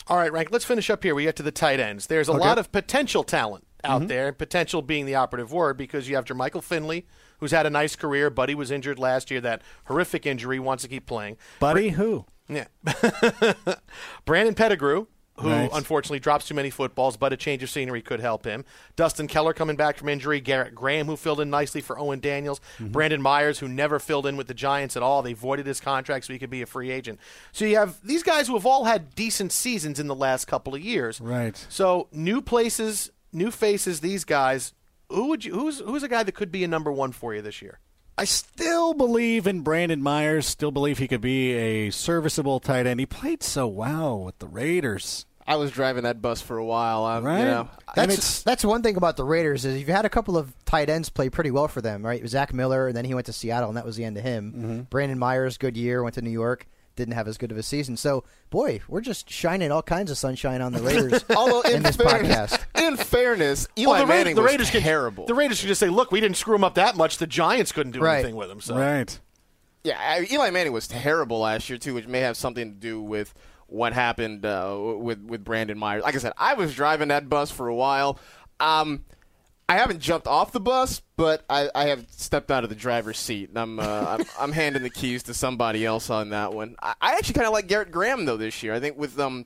All 0.07 0.17
right, 0.17 0.32
Rank, 0.32 0.51
let's 0.51 0.65
finish 0.65 0.89
up 0.89 1.03
here. 1.03 1.15
We 1.15 1.23
get 1.23 1.36
to 1.38 1.43
the 1.43 1.51
tight 1.51 1.80
ends. 1.80 2.07
There's 2.07 2.28
a 2.28 2.34
lot 2.34 2.59
of 2.59 2.71
potential 2.71 3.23
talent 3.23 3.65
out 3.84 4.01
mm-hmm. 4.01 4.07
there, 4.07 4.32
potential 4.32 4.84
being 4.84 5.05
the 5.07 5.15
operative 5.15 5.51
word 5.51 5.78
because 5.78 6.07
you 6.07 6.15
have 6.15 6.26
Jermichael 6.26 6.63
Finley, 6.63 7.07
who's 7.39 7.51
had 7.51 7.65
a 7.65 7.71
nice 7.71 7.95
career. 7.95 8.30
Buddy 8.30 8.53
was 8.53 8.69
injured 8.69 8.99
last 8.99 9.32
year, 9.32 9.41
that 9.41 9.63
horrific 9.86 10.28
injury, 10.28 10.59
wants 10.59 10.84
to 10.84 10.89
keep 10.89 11.07
playing. 11.07 11.38
Buddy, 11.59 11.89
who? 11.89 12.26
Yeah. 12.47 12.65
Brandon 14.26 14.53
Pettigrew, 14.53 15.07
who 15.39 15.49
Right. 15.49 15.69
unfortunately 15.73 16.19
drops 16.19 16.47
too 16.47 16.53
many 16.53 16.69
footballs, 16.69 17.17
but 17.17 17.33
a 17.33 17.38
change 17.38 17.61
of 17.61 17.69
scenery 17.69 18.01
could 18.01 18.19
help 18.21 18.45
him. 18.45 18.63
Dustin 18.95 19.27
Keller 19.27 19.53
coming 19.53 19.75
back 19.75 19.97
from 19.97 20.07
injury. 20.09 20.39
Garrett 20.39 20.73
Graham, 20.73 21.07
who 21.07 21.17
filled 21.17 21.41
in 21.41 21.49
nicely 21.49 21.81
for 21.81 21.99
Owen 21.99 22.19
Daniels. 22.21 22.59
Mm-hmm. 22.79 22.91
Brandon 22.91 23.21
Myers, 23.21 23.59
who 23.59 23.67
never 23.67 23.99
filled 23.99 24.25
in 24.25 24.38
with 24.38 24.47
the 24.47 24.53
Giants 24.53 24.95
at 24.95 25.03
all. 25.03 25.21
They 25.21 25.33
voided 25.33 25.65
his 25.67 25.79
contract 25.81 26.25
so 26.25 26.33
he 26.33 26.39
could 26.39 26.49
be 26.49 26.61
a 26.61 26.65
free 26.65 26.89
agent. 26.91 27.19
So 27.51 27.65
you 27.65 27.75
have 27.75 27.99
these 28.03 28.23
guys 28.23 28.47
who 28.47 28.53
have 28.53 28.65
all 28.65 28.86
had 28.86 29.13
decent 29.15 29.51
seasons 29.51 29.99
in 29.99 30.07
the 30.07 30.15
last 30.15 30.45
couple 30.45 30.73
of 30.73 30.81
years. 30.81 31.19
Right. 31.19 31.65
So 31.69 32.07
new 32.11 32.41
places, 32.41 33.11
new 33.33 33.51
faces, 33.51 33.99
these 33.99 34.23
guys. 34.23 34.73
Who 35.09 35.27
would 35.27 35.45
you? 35.45 35.53
Who's 35.53 35.79
who's 35.79 36.01
a 36.03 36.07
guy 36.07 36.23
that 36.23 36.31
could 36.31 36.51
be 36.51 36.63
a 36.63 36.67
number 36.67 36.91
one 36.91 37.11
for 37.11 37.36
you 37.36 37.41
this 37.41 37.61
year? 37.61 37.79
I 38.18 38.24
still 38.26 38.93
believe 38.93 39.45
in 39.45 39.61
Brandon 39.61 40.01
Myers. 40.01 40.45
Still 40.45 40.72
believe 40.72 40.99
he 40.99 41.07
could 41.07 41.22
be 41.22 41.51
a 41.53 41.89
serviceable 41.89 42.59
tight 42.59 42.88
end. 42.88 42.99
He 42.99 43.05
played 43.05 43.43
so 43.43 43.68
well 43.68 44.20
with 44.24 44.39
the 44.39 44.47
Raiders. 44.47 45.26
I 45.47 45.57
was 45.57 45.70
driving 45.70 46.03
that 46.03 46.22
bus 46.22 46.41
for 46.41 46.57
a 46.57 46.66
while. 46.66 47.05
Um, 47.05 47.24
Right. 47.24 47.39
You 47.39 47.45
know, 47.45 47.70
That's 47.95 48.13
it's- 48.13 48.41
that's 48.43 48.66
one 48.66 48.82
thing 48.82 48.95
about 48.95 49.16
the 49.16 49.24
Raiders 49.24 49.63
is 49.66 49.78
you've 49.78 49.88
had 49.89 50.05
a 50.05 50.09
couple 50.09 50.38
of 50.38 50.53
tight 50.66 50.89
ends 50.89 51.09
play 51.09 51.30
pretty 51.30 51.51
well 51.51 51.68
for 51.68 51.82
them, 51.82 52.03
right? 52.03 52.26
Zach 52.28 52.51
Miller, 52.53 52.88
and 52.88 52.97
then 52.97 53.05
he 53.05 53.13
went 53.13 53.28
to 53.28 53.34
Seattle, 53.34 53.68
and 53.70 53.78
that 53.78 53.86
was 53.86 53.95
the 53.95 54.05
end 54.05 54.18
of 54.18 54.24
him. 54.24 54.51
Mm-hmm. 54.53 54.80
Brandon 54.89 55.20
Myers, 55.20 55.57
good 55.59 55.78
year, 55.78 56.01
went 56.01 56.16
to 56.16 56.22
New 56.22 56.32
York, 56.32 56.66
didn't 56.96 57.14
have 57.14 57.28
as 57.28 57.38
good 57.38 57.52
of 57.52 57.58
a 57.58 57.64
season. 57.64 57.98
So, 57.98 58.24
boy, 58.50 58.82
we're 58.88 59.02
just 59.02 59.30
shining 59.30 59.72
all 59.72 59.82
kinds 59.82 60.10
of 60.12 60.18
sunshine 60.18 60.62
on 60.62 60.72
the 60.74 60.80
Raiders 60.82 61.24
Although 61.36 61.62
in, 61.62 61.78
in 61.78 61.84
this 61.84 61.96
fairness, 61.96 62.58
podcast. 62.58 62.66
in 62.88 62.98
fairness, 62.98 63.68
Eli 63.78 64.00
the, 64.00 64.06
Ra- 64.06 64.10
Manning 64.10 64.36
the 64.36 64.41
Raiders 64.43 64.70
could- 64.70 64.82
terrible. 64.84 65.26
the 65.26 65.34
Raiders 65.34 65.60
could 65.60 65.68
just 65.68 65.80
say, 65.80 65.89
"Look, 65.89 66.12
we 66.12 66.20
didn't 66.22 66.38
screw 66.38 66.56
him 66.56 66.64
up 66.64 66.76
that 66.76 66.96
much. 66.96 67.18
The 67.18 67.28
Giants 67.28 67.72
couldn't 67.72 67.91
do 67.93 68.00
Right. 68.00 68.20
anything 68.20 68.36
with 68.36 68.50
him." 68.50 68.62
So 68.62 68.76
Right. 68.78 69.20
Yeah, 69.84 69.98
I, 70.00 70.28
Eli 70.32 70.50
Manning 70.50 70.74
was 70.74 70.88
terrible 70.88 71.39
last 71.39 71.70
year 71.70 71.78
too, 71.78 71.93
which 71.93 72.08
may 72.08 72.22
have 72.22 72.36
something 72.38 72.72
to 72.74 72.76
do 72.80 73.02
with 73.02 73.34
what 73.68 73.93
happened 73.93 74.46
uh, 74.46 74.76
with 74.98 75.20
with 75.22 75.43
Brandon 75.43 75.78
Myers. 75.78 76.04
Like 76.04 76.16
I 76.16 76.20
said, 76.20 76.34
I 76.38 76.54
was 76.56 76.74
driving 76.74 77.10
that 77.10 77.30
bus 77.30 77.52
for 77.52 77.68
a 77.68 77.76
while. 77.76 78.20
Um, 78.60 79.04
I 79.68 79.78
haven't 79.78 79.99
jumped 79.99 80.28
off 80.28 80.51
the 80.51 80.59
bus, 80.59 81.01
but 81.18 81.43
I, 81.49 81.70
I 81.74 81.86
have 81.86 82.05
stepped 82.11 82.51
out 82.51 82.63
of 82.63 82.70
the 82.70 82.76
driver's 82.76 83.18
seat, 83.18 83.49
and 83.49 83.57
I'm 83.57 83.80
uh, 83.80 83.84
I'm, 84.20 84.26
I'm 84.39 84.51
handing 84.51 84.84
the 84.84 84.89
keys 84.89 85.24
to 85.24 85.34
somebody 85.34 85.86
else 85.86 86.09
on 86.09 86.30
that 86.30 86.53
one. 86.53 86.76
I, 86.82 86.93
I 87.01 87.13
actually 87.13 87.34
kind 87.34 87.47
of 87.47 87.53
like 87.53 87.68
Garrett 87.68 87.91
Graham 87.91 88.26
though 88.26 88.38
this 88.38 88.61
year. 88.61 88.74
I 88.74 88.80
think 88.80 88.97
with 88.97 89.20
um 89.20 89.45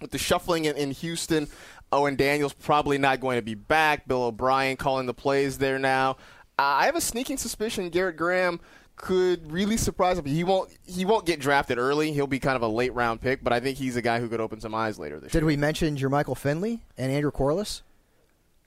with 0.00 0.10
the 0.12 0.18
shuffling 0.18 0.64
in, 0.64 0.76
in 0.76 0.92
Houston, 0.92 1.46
Owen 1.92 2.16
Daniels 2.16 2.54
probably 2.54 2.96
not 2.96 3.20
going 3.20 3.36
to 3.36 3.42
be 3.42 3.54
back. 3.54 4.08
Bill 4.08 4.24
O'Brien 4.24 4.76
calling 4.76 5.06
the 5.06 5.14
plays 5.14 5.58
there 5.58 5.78
now. 5.78 6.12
Uh, 6.58 6.62
I 6.62 6.86
have 6.86 6.96
a 6.96 7.00
sneaking 7.00 7.36
suspicion 7.36 7.90
Garrett 7.90 8.16
Graham 8.16 8.60
could 8.96 9.50
really 9.50 9.78
surprise 9.78 10.18
him. 10.18 10.26
He 10.26 10.44
won't 10.44 10.70
he 10.86 11.04
won't 11.04 11.26
get 11.26 11.40
drafted 11.40 11.78
early. 11.78 12.12
He'll 12.12 12.26
be 12.26 12.38
kind 12.38 12.56
of 12.56 12.62
a 12.62 12.68
late 12.68 12.94
round 12.94 13.20
pick, 13.20 13.42
but 13.42 13.52
I 13.52 13.60
think 13.60 13.78
he's 13.78 13.96
a 13.96 14.02
guy 14.02 14.20
who 14.20 14.28
could 14.28 14.40
open 14.40 14.60
some 14.60 14.74
eyes 14.74 14.98
later 14.98 15.20
this 15.20 15.32
Did 15.32 15.38
year. 15.38 15.40
Did 15.40 15.46
we 15.46 15.56
mention 15.56 15.96
Jermichael 15.96 16.36
Finley 16.36 16.82
and 16.96 17.12
Andrew 17.12 17.30
Quarless? 17.30 17.82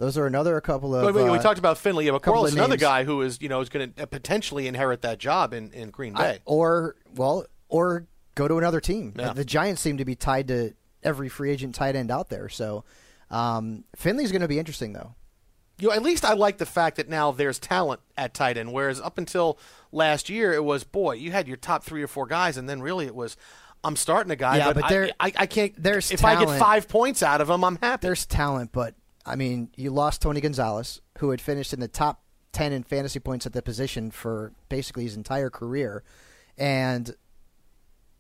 Those 0.04 0.18
are 0.18 0.26
another 0.28 0.60
couple 0.60 0.94
of. 0.94 1.16
Wait, 1.16 1.24
we 1.24 1.30
uh, 1.38 1.42
talked 1.42 1.60
about 1.60 1.78
Finley. 1.78 2.10
But 2.12 2.20
couple 2.20 2.34
Quarless, 2.34 2.52
of 2.52 2.58
another 2.58 2.76
guy 2.76 3.06
who 3.06 3.22
is 3.22 3.42
you 3.42 3.48
know 3.48 3.62
is 3.62 3.70
going 3.70 3.94
to 3.94 4.06
potentially 4.08 4.68
inherit 4.68 5.02
that 5.04 5.18
job 5.18 5.54
in, 5.54 5.72
in 5.72 5.92
Green 5.92 6.14
Bay. 6.14 6.24
I- 6.24 6.40
or 6.46 6.98
well, 7.16 7.46
or 7.70 8.06
go 8.36 8.48
to 8.48 8.58
another 8.58 8.82
team. 8.82 9.14
Yeah. 9.18 9.32
The 9.32 9.46
Giants 9.46 9.82
seem 9.82 9.98
to 9.98 10.06
be 10.06 10.16
tied 10.16 10.50
to 10.50 10.74
every 11.04 11.30
free 11.30 11.52
agent 11.52 11.76
tight 11.76 11.96
end 11.96 12.12
out 12.12 12.28
there. 12.30 12.50
So 12.50 12.84
um, 13.32 13.86
Finley's 13.96 14.32
going 14.32 14.42
to 14.42 14.48
be 14.48 14.60
interesting, 14.60 14.92
though. 14.94 15.16
you 15.80 15.88
know, 15.88 15.94
at 15.94 16.02
least 16.04 16.26
I 16.26 16.34
like 16.34 16.58
the 16.58 16.66
fact 16.66 16.98
that 16.98 17.08
now 17.10 17.32
there's 17.32 17.60
talent 17.60 18.02
at 18.18 18.34
tight 18.34 18.58
end. 18.58 18.74
Whereas 18.74 19.00
up 19.00 19.18
until 19.18 19.58
last 19.92 20.30
year, 20.30 20.52
it 20.54 20.64
was 20.64 20.84
boy, 20.84 21.14
you 21.14 21.32
had 21.32 21.48
your 21.48 21.58
top 21.58 21.84
three 21.84 22.04
or 22.04 22.08
four 22.08 22.26
guys, 22.26 22.58
and 22.58 22.68
then 22.68 22.82
really 22.82 23.06
it 23.06 23.16
was. 23.16 23.38
I'm 23.86 23.98
starting 23.98 24.32
a 24.32 24.38
guy, 24.38 24.58
Yeah, 24.60 24.68
but, 24.68 24.76
but 24.76 24.84
I, 24.86 24.90
there- 24.90 25.10
I, 25.20 25.34
I 25.36 25.46
can't. 25.46 25.74
there's 25.82 26.10
if 26.12 26.24
I 26.24 26.40
get 26.40 26.58
five 26.58 26.88
points 26.88 27.22
out 27.22 27.42
of 27.42 27.50
him, 27.50 27.66
I'm 27.66 27.78
happy. 27.82 28.08
There's 28.08 28.26
talent, 28.26 28.72
but 28.72 28.96
I 29.26 29.36
mean, 29.36 29.70
you 29.76 29.92
lost 29.92 30.22
Tony 30.22 30.42
Gonzalez, 30.42 31.02
who 31.20 31.32
had 31.32 31.42
finished 31.42 31.74
in 31.74 31.80
the 31.80 31.88
top 31.88 32.22
ten 32.52 32.72
in 32.72 32.84
fantasy 32.84 33.20
points 33.20 33.46
at 33.46 33.54
the 33.54 33.62
position 33.62 34.12
for 34.12 34.54
basically 34.70 35.04
his 35.04 35.16
entire 35.16 35.50
career, 35.50 36.04
and 36.58 37.16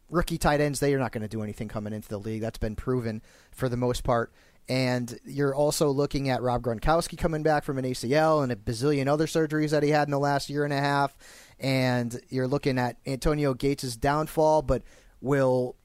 rookie 0.10 0.38
tight 0.38 0.62
ends 0.62 0.80
they 0.80 0.94
are 0.94 1.00
not 1.00 1.12
going 1.12 1.22
to 1.22 1.28
do 1.28 1.42
anything 1.42 1.68
coming 1.68 1.94
into 1.94 2.10
the 2.10 2.20
league. 2.20 2.42
That's 2.42 2.58
been 2.58 2.76
proven 2.76 3.22
for 3.52 3.68
the 3.68 3.78
most 3.78 4.04
part. 4.04 4.32
And 4.70 5.20
you're 5.26 5.54
also 5.54 5.90
looking 5.90 6.30
at 6.30 6.42
Rob 6.42 6.64
Gronkowski 6.64 7.18
coming 7.18 7.44
back 7.44 7.66
from 7.66 7.78
an 7.78 7.84
ACL 7.84 8.44
and 8.44 8.52
a 8.52 8.56
bazillion 8.56 9.08
other 9.08 9.26
surgeries 9.26 9.72
that 9.72 9.84
he 9.84 9.90
had 9.90 10.08
in 10.08 10.12
the 10.12 10.20
last 10.20 10.50
year 10.50 10.64
and 10.64 10.72
a 10.72 10.80
half. 10.80 11.18
And 11.60 12.18
you're 12.30 12.48
looking 12.48 12.80
at 12.80 12.98
Antonio 13.06 13.54
Gates' 13.54 13.98
downfall, 13.98 14.62
but 14.62 14.84
will 15.20 15.76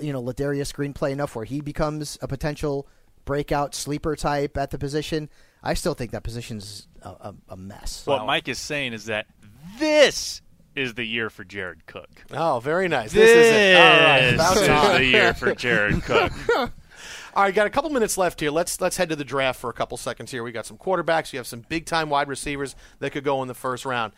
you 0.00 0.12
know 0.12 0.22
Ladarius 0.22 0.72
Green 0.72 0.92
play 0.92 1.10
enough 1.10 1.34
where 1.34 1.44
he 1.44 1.60
becomes 1.60 2.18
a 2.22 2.28
potential 2.28 2.86
breakout 3.24 3.74
sleeper 3.74 4.16
type 4.16 4.56
at 4.56 4.70
the 4.70 4.78
position? 4.78 5.28
I 5.62 5.74
still 5.74 5.94
think 5.94 6.10
that 6.12 6.22
position's 6.22 6.88
a, 7.02 7.08
a, 7.08 7.34
a 7.50 7.56
mess. 7.56 8.06
What 8.06 8.26
Mike 8.26 8.48
is 8.48 8.58
saying 8.58 8.92
is 8.92 9.06
that 9.06 9.26
this 9.78 10.42
is 10.74 10.94
the 10.94 11.04
year 11.04 11.30
for 11.30 11.44
Jared 11.44 11.86
Cook. 11.86 12.08
oh, 12.32 12.60
very 12.60 12.88
nice. 12.88 13.12
This, 13.12 13.30
This, 13.30 13.46
is 13.46 13.52
it. 13.52 13.76
All 13.76 14.00
right, 14.00 14.22
is 14.24 14.34
about 14.34 14.66
time. 14.66 14.96
the 15.00 15.04
year 15.06 15.34
for 15.34 15.54
Jared 15.54 16.02
Cook. 16.04 16.32
All 17.36 17.42
right, 17.42 17.54
got 17.54 17.66
a 17.66 17.70
couple 17.70 17.90
minutes 17.90 18.16
left 18.16 18.40
here. 18.40 18.50
Let's 18.50 18.80
let's 18.80 18.96
head 18.96 19.08
to 19.08 19.16
the 19.16 19.24
draft 19.24 19.60
for 19.60 19.70
a 19.70 19.72
couple 19.72 19.96
seconds 19.96 20.30
here. 20.30 20.44
We 20.44 20.52
got 20.52 20.66
some 20.66 20.78
quarterbacks. 20.78 21.32
You 21.32 21.38
have 21.38 21.46
some 21.46 21.64
big 21.68 21.86
time 21.86 22.08
wide 22.10 22.28
receivers 22.28 22.76
that 23.00 23.10
could 23.10 23.24
go 23.24 23.42
in 23.42 23.48
the 23.48 23.54
first 23.54 23.84
round. 23.84 24.12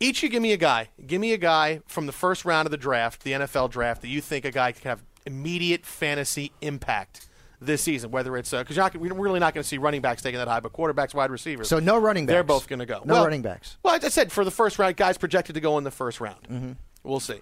Each 0.00 0.22
you 0.22 0.28
give 0.28 0.42
me 0.42 0.52
a 0.52 0.56
guy. 0.56 0.88
Give 1.06 1.20
me 1.20 1.32
a 1.32 1.38
guy 1.38 1.80
from 1.86 2.06
the 2.06 2.12
first 2.12 2.44
round 2.44 2.66
of 2.66 2.70
the 2.70 2.76
draft, 2.76 3.24
the 3.24 3.32
NFL 3.32 3.70
draft, 3.70 4.02
that 4.02 4.08
you 4.08 4.20
think 4.20 4.44
a 4.44 4.50
guy 4.50 4.72
can 4.72 4.88
have 4.88 5.02
immediate 5.26 5.84
fantasy 5.86 6.52
impact 6.60 7.26
this 7.60 7.82
season. 7.82 8.10
Whether 8.10 8.36
it's 8.36 8.50
because 8.50 8.76
we're 8.94 9.12
really 9.14 9.40
not 9.40 9.54
going 9.54 9.62
to 9.62 9.68
see 9.68 9.78
running 9.78 10.00
backs 10.00 10.22
taking 10.22 10.38
that 10.38 10.48
high, 10.48 10.60
but 10.60 10.72
quarterbacks, 10.72 11.14
wide 11.14 11.30
receivers. 11.30 11.68
So 11.68 11.78
no 11.78 11.98
running 11.98 12.26
backs. 12.26 12.34
They're 12.34 12.42
both 12.44 12.68
going 12.68 12.78
to 12.80 12.86
go. 12.86 13.02
No 13.04 13.14
Well- 13.14 13.24
running 13.24 13.42
backs. 13.42 13.76
Well, 13.82 13.94
as 13.94 14.04
I 14.04 14.08
said, 14.08 14.32
for 14.32 14.44
the 14.44 14.50
first 14.50 14.78
round, 14.78 14.96
guys 14.96 15.18
projected 15.18 15.54
to 15.54 15.60
go 15.60 15.78
in 15.78 15.84
the 15.84 15.90
first 15.90 16.20
round. 16.20 16.42
Mm-hmm. 16.48 16.72
We'll 17.02 17.20
see. 17.20 17.40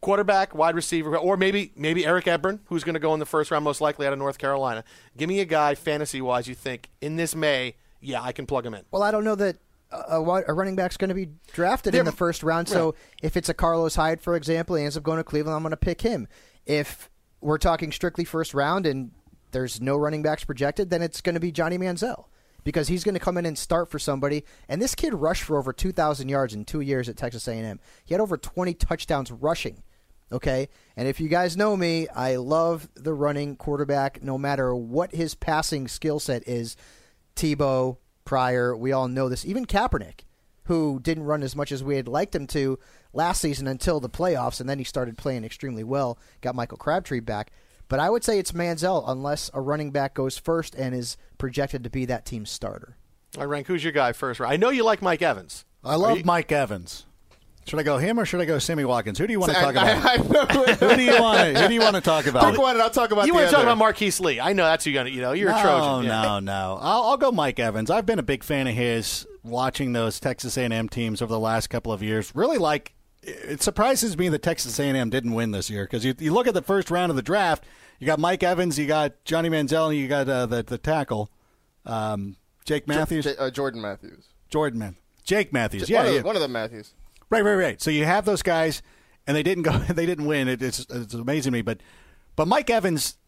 Quarterback, 0.00 0.54
wide 0.54 0.76
receiver, 0.76 1.16
or 1.18 1.36
maybe 1.36 1.72
maybe 1.74 2.06
Eric 2.06 2.26
Ebron, 2.26 2.60
who's 2.66 2.84
going 2.84 2.94
to 2.94 3.00
go 3.00 3.14
in 3.14 3.20
the 3.20 3.26
first 3.26 3.50
round, 3.50 3.64
most 3.64 3.80
likely 3.80 4.06
out 4.06 4.12
of 4.12 4.18
North 4.20 4.38
Carolina. 4.38 4.84
Give 5.16 5.28
me 5.28 5.40
a 5.40 5.44
guy 5.44 5.74
fantasy 5.74 6.20
wise 6.20 6.46
you 6.46 6.54
think 6.54 6.88
in 7.00 7.16
this 7.16 7.34
May, 7.34 7.74
yeah, 8.00 8.22
I 8.22 8.30
can 8.30 8.46
plug 8.46 8.64
him 8.64 8.74
in. 8.74 8.84
Well, 8.92 9.02
I 9.02 9.10
don't 9.10 9.24
know 9.24 9.34
that 9.34 9.56
a, 9.90 10.20
a 10.20 10.52
running 10.52 10.76
back's 10.76 10.96
going 10.96 11.08
to 11.08 11.14
be 11.14 11.28
drafted 11.52 11.96
in 11.96 12.04
the 12.04 12.12
first 12.12 12.44
round. 12.44 12.68
So 12.68 12.94
if 13.22 13.36
it's 13.36 13.48
a 13.48 13.54
Carlos 13.54 13.96
Hyde, 13.96 14.20
for 14.20 14.36
example, 14.36 14.76
he 14.76 14.84
ends 14.84 14.96
up 14.96 15.02
going 15.02 15.16
to 15.18 15.24
Cleveland, 15.24 15.56
I'm 15.56 15.62
going 15.62 15.70
to 15.70 15.76
pick 15.76 16.02
him. 16.02 16.28
If 16.64 17.10
we're 17.40 17.58
talking 17.58 17.90
strictly 17.90 18.24
first 18.24 18.54
round 18.54 18.86
and 18.86 19.10
there's 19.50 19.80
no 19.80 19.96
running 19.96 20.22
backs 20.22 20.44
projected, 20.44 20.90
then 20.90 21.02
it's 21.02 21.20
going 21.20 21.34
to 21.34 21.40
be 21.40 21.52
Johnny 21.52 21.78
Manziel 21.78 22.26
because 22.64 22.88
he's 22.88 23.04
going 23.04 23.14
to 23.14 23.20
come 23.20 23.38
in 23.38 23.46
and 23.46 23.56
start 23.56 23.90
for 23.90 23.98
somebody. 23.98 24.44
And 24.68 24.82
this 24.82 24.94
kid 24.94 25.14
rushed 25.14 25.42
for 25.42 25.58
over 25.58 25.72
2,000 25.72 26.28
yards 26.28 26.54
in 26.54 26.64
two 26.64 26.80
years 26.80 27.08
at 27.08 27.16
Texas 27.16 27.48
A&M. 27.48 27.80
He 28.04 28.14
had 28.14 28.20
over 28.20 28.36
20 28.36 28.74
touchdowns 28.74 29.30
rushing. 29.30 29.82
Okay, 30.30 30.68
and 30.94 31.08
if 31.08 31.20
you 31.20 31.28
guys 31.28 31.56
know 31.56 31.74
me, 31.74 32.06
I 32.08 32.36
love 32.36 32.86
the 32.94 33.14
running 33.14 33.56
quarterback, 33.56 34.22
no 34.22 34.36
matter 34.36 34.74
what 34.74 35.14
his 35.14 35.34
passing 35.34 35.88
skill 35.88 36.20
set 36.20 36.46
is. 36.46 36.76
Tebow, 37.34 37.96
Pryor, 38.26 38.76
we 38.76 38.92
all 38.92 39.08
know 39.08 39.30
this. 39.30 39.46
Even 39.46 39.64
Kaepernick, 39.64 40.24
who 40.64 41.00
didn't 41.00 41.24
run 41.24 41.42
as 41.42 41.56
much 41.56 41.72
as 41.72 41.82
we 41.82 41.96
had 41.96 42.06
liked 42.06 42.34
him 42.34 42.46
to 42.48 42.78
last 43.14 43.40
season 43.40 43.66
until 43.66 44.00
the 44.00 44.10
playoffs, 44.10 44.60
and 44.60 44.68
then 44.68 44.76
he 44.76 44.84
started 44.84 45.16
playing 45.16 45.44
extremely 45.44 45.82
well. 45.82 46.18
Got 46.42 46.54
Michael 46.54 46.76
Crabtree 46.76 47.20
back. 47.20 47.50
But 47.88 48.00
I 48.00 48.10
would 48.10 48.22
say 48.24 48.38
it's 48.38 48.52
Manziel 48.52 49.02
unless 49.06 49.50
a 49.54 49.60
running 49.60 49.90
back 49.90 50.14
goes 50.14 50.36
first 50.36 50.74
and 50.74 50.94
is 50.94 51.16
projected 51.38 51.84
to 51.84 51.90
be 51.90 52.04
that 52.06 52.24
team's 52.26 52.50
starter. 52.50 52.96
All 53.36 53.42
right, 53.42 53.48
Rank, 53.50 53.66
who's 53.66 53.82
your 53.82 53.92
guy 53.92 54.12
first? 54.12 54.40
I 54.40 54.56
know 54.56 54.70
you 54.70 54.84
like 54.84 55.02
Mike 55.02 55.22
Evans. 55.22 55.64
I 55.84 55.94
love 55.96 56.24
Mike 56.24 56.50
Evans. 56.52 57.04
Should 57.66 57.78
I 57.78 57.82
go 57.82 57.98
him 57.98 58.18
or 58.18 58.24
should 58.24 58.40
I 58.40 58.46
go 58.46 58.58
Sammy 58.58 58.86
Watkins? 58.86 59.18
Who 59.18 59.26
do 59.26 59.32
you 59.32 59.40
want 59.40 59.52
to 59.52 59.58
talk 59.60 59.72
about? 59.72 59.86
I- 59.86 60.14
I 60.14 60.16
know. 60.16 60.46
who 60.46 60.96
do 60.96 61.02
you 61.02 61.20
want? 61.20 61.54
To, 61.54 61.60
who 61.62 61.68
do 61.68 61.74
you 61.74 61.80
want 61.80 61.96
to 61.96 62.00
talk 62.00 62.26
about? 62.26 62.50
Pick 62.50 62.58
one 62.58 62.74
and 62.74 62.82
I'll 62.82 62.88
talk 62.88 63.10
about 63.10 63.26
You 63.26 63.32
the 63.34 63.38
want 63.38 63.50
to 63.50 63.54
talk 63.54 63.62
about 63.62 63.76
Marquise 63.76 64.20
Lee? 64.20 64.40
I 64.40 64.54
know 64.54 64.64
that's 64.64 64.84
who 64.86 64.90
you're 64.90 65.00
gonna. 65.04 65.14
You 65.14 65.20
know, 65.20 65.32
you're 65.32 65.50
no, 65.50 65.58
a 65.58 65.60
Trojan. 65.60 66.04
Yeah. 66.04 66.22
No, 66.22 66.40
no, 66.40 66.78
I'll, 66.80 67.02
I'll 67.02 67.16
go 67.18 67.30
Mike 67.30 67.58
Evans. 67.60 67.90
I've 67.90 68.06
been 68.06 68.18
a 68.18 68.22
big 68.22 68.42
fan 68.42 68.66
of 68.66 68.74
his. 68.74 69.26
Watching 69.44 69.92
those 69.94 70.20
Texas 70.20 70.58
A&M 70.58 70.88
teams 70.90 71.22
over 71.22 71.32
the 71.32 71.38
last 71.38 71.68
couple 71.68 71.90
of 71.92 72.02
years, 72.02 72.32
really 72.34 72.58
like. 72.58 72.92
It 73.22 73.62
surprises 73.62 74.16
me 74.16 74.28
that 74.28 74.42
Texas 74.42 74.78
A&M 74.78 75.10
didn't 75.10 75.34
win 75.34 75.50
this 75.50 75.68
year 75.68 75.84
because 75.84 76.04
you, 76.04 76.14
you 76.18 76.32
look 76.32 76.46
at 76.46 76.54
the 76.54 76.62
first 76.62 76.90
round 76.90 77.10
of 77.10 77.16
the 77.16 77.22
draft. 77.22 77.64
You 77.98 78.06
got 78.06 78.18
Mike 78.18 78.42
Evans, 78.42 78.78
you 78.78 78.86
got 78.86 79.24
Johnny 79.24 79.50
Manziel, 79.50 79.88
and 79.88 79.98
you 79.98 80.06
got 80.06 80.28
uh, 80.28 80.46
the 80.46 80.62
the 80.62 80.78
tackle, 80.78 81.30
um, 81.84 82.36
Jake 82.64 82.86
Matthews, 82.86 83.24
J- 83.24 83.36
uh, 83.36 83.50
Jordan 83.50 83.80
Matthews. 83.80 84.26
Jordan 84.48 84.78
Man, 84.78 84.96
Jake 85.24 85.52
Matthews. 85.52 85.88
J- 85.88 85.94
yeah, 85.94 85.98
one, 85.98 86.08
of, 86.08 86.14
yeah. 86.14 86.20
one 86.22 86.36
of 86.36 86.42
them 86.42 86.52
Matthews. 86.52 86.94
Right, 87.28 87.44
right, 87.44 87.54
right. 87.54 87.82
So 87.82 87.90
you 87.90 88.04
have 88.04 88.24
those 88.24 88.42
guys, 88.42 88.82
and 89.26 89.36
they 89.36 89.42
didn't 89.42 89.64
go. 89.64 89.72
They 89.88 90.06
didn't 90.06 90.26
win. 90.26 90.46
It, 90.46 90.62
it's 90.62 90.86
it's 90.88 91.14
amazing 91.14 91.52
to 91.52 91.58
me, 91.58 91.62
but 91.62 91.80
but 92.36 92.46
Mike 92.46 92.70
Evans 92.70 93.18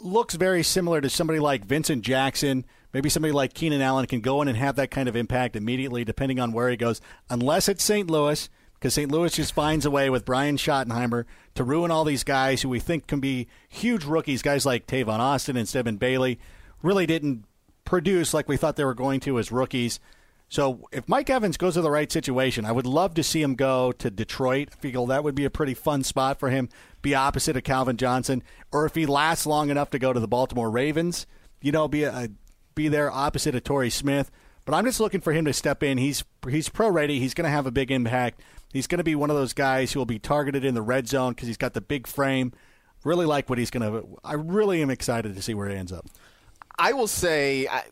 looks 0.00 0.34
very 0.34 0.62
similar 0.62 1.00
to 1.00 1.08
somebody 1.08 1.38
like 1.38 1.64
Vincent 1.64 2.02
Jackson. 2.02 2.64
Maybe 2.92 3.08
somebody 3.10 3.32
like 3.32 3.54
Keenan 3.54 3.82
Allen 3.82 4.06
can 4.06 4.20
go 4.20 4.42
in 4.42 4.48
and 4.48 4.56
have 4.56 4.76
that 4.76 4.90
kind 4.90 5.08
of 5.08 5.14
impact 5.16 5.56
immediately, 5.56 6.04
depending 6.04 6.40
on 6.40 6.52
where 6.52 6.70
he 6.70 6.76
goes. 6.76 7.00
Unless 7.30 7.68
it's 7.68 7.84
St. 7.84 8.10
Louis, 8.10 8.48
because 8.78 8.94
St. 8.94 9.10
Louis 9.10 9.32
just 9.32 9.52
finds 9.52 9.84
a 9.84 9.90
way 9.90 10.08
with 10.08 10.24
Brian 10.24 10.56
Schottenheimer 10.56 11.24
to 11.54 11.64
ruin 11.64 11.90
all 11.90 12.04
these 12.04 12.24
guys 12.24 12.62
who 12.62 12.68
we 12.68 12.78
think 12.78 13.06
can 13.06 13.20
be 13.20 13.48
huge 13.68 14.04
rookies. 14.04 14.42
Guys 14.42 14.64
like 14.64 14.86
Tavon 14.86 15.18
Austin 15.18 15.56
and 15.56 15.68
Stedman 15.68 15.96
Bailey 15.96 16.38
really 16.82 17.06
didn't 17.06 17.44
produce 17.84 18.32
like 18.32 18.48
we 18.48 18.56
thought 18.56 18.76
they 18.76 18.84
were 18.84 18.94
going 18.94 19.18
to 19.20 19.38
as 19.38 19.50
rookies. 19.50 19.98
So 20.48 20.88
if 20.92 21.08
Mike 21.08 21.28
Evans 21.28 21.56
goes 21.56 21.74
to 21.74 21.82
the 21.82 21.90
right 21.90 22.10
situation, 22.10 22.64
I 22.64 22.72
would 22.72 22.86
love 22.86 23.14
to 23.14 23.22
see 23.22 23.42
him 23.42 23.54
go 23.54 23.92
to 23.92 24.10
Detroit. 24.10 24.70
I 24.72 24.76
feel 24.76 25.06
that 25.06 25.24
would 25.24 25.34
be 25.34 25.44
a 25.44 25.50
pretty 25.50 25.74
fun 25.74 26.04
spot 26.04 26.38
for 26.38 26.48
him, 26.48 26.68
be 27.02 27.14
opposite 27.14 27.56
of 27.56 27.64
Calvin 27.64 27.96
Johnson, 27.96 28.42
or 28.72 28.86
if 28.86 28.94
he 28.94 29.04
lasts 29.04 29.44
long 29.44 29.68
enough 29.68 29.90
to 29.90 29.98
go 29.98 30.12
to 30.12 30.20
the 30.20 30.28
Baltimore 30.28 30.70
Ravens, 30.70 31.26
you 31.60 31.72
know, 31.72 31.86
be 31.88 32.04
a, 32.04 32.30
be 32.74 32.88
there 32.88 33.10
opposite 33.10 33.54
of 33.54 33.64
Torrey 33.64 33.90
Smith. 33.90 34.30
But 34.68 34.74
I'm 34.74 34.84
just 34.84 35.00
looking 35.00 35.22
for 35.22 35.32
him 35.32 35.46
to 35.46 35.54
step 35.54 35.82
in. 35.82 35.96
He's 35.96 36.22
he's 36.46 36.68
pro 36.68 36.90
ready. 36.90 37.18
He's 37.20 37.32
going 37.32 37.46
to 37.46 37.50
have 37.50 37.64
a 37.64 37.70
big 37.70 37.90
impact. 37.90 38.42
He's 38.70 38.86
going 38.86 38.98
to 38.98 39.04
be 39.04 39.14
one 39.14 39.30
of 39.30 39.36
those 39.36 39.54
guys 39.54 39.92
who 39.92 39.98
will 39.98 40.04
be 40.04 40.18
targeted 40.18 40.62
in 40.62 40.74
the 40.74 40.82
red 40.82 41.08
zone 41.08 41.32
because 41.32 41.48
he's 41.48 41.56
got 41.56 41.72
the 41.72 41.80
big 41.80 42.06
frame. 42.06 42.52
Really 43.02 43.24
like 43.24 43.48
what 43.48 43.58
he's 43.58 43.70
going 43.70 43.90
to. 43.90 44.18
I 44.22 44.34
really 44.34 44.82
am 44.82 44.90
excited 44.90 45.34
to 45.34 45.40
see 45.40 45.54
where 45.54 45.70
he 45.70 45.74
ends 45.74 45.90
up. 45.90 46.04
I 46.78 46.92
will 46.92 47.06
say 47.06 47.66
I, 47.66 47.82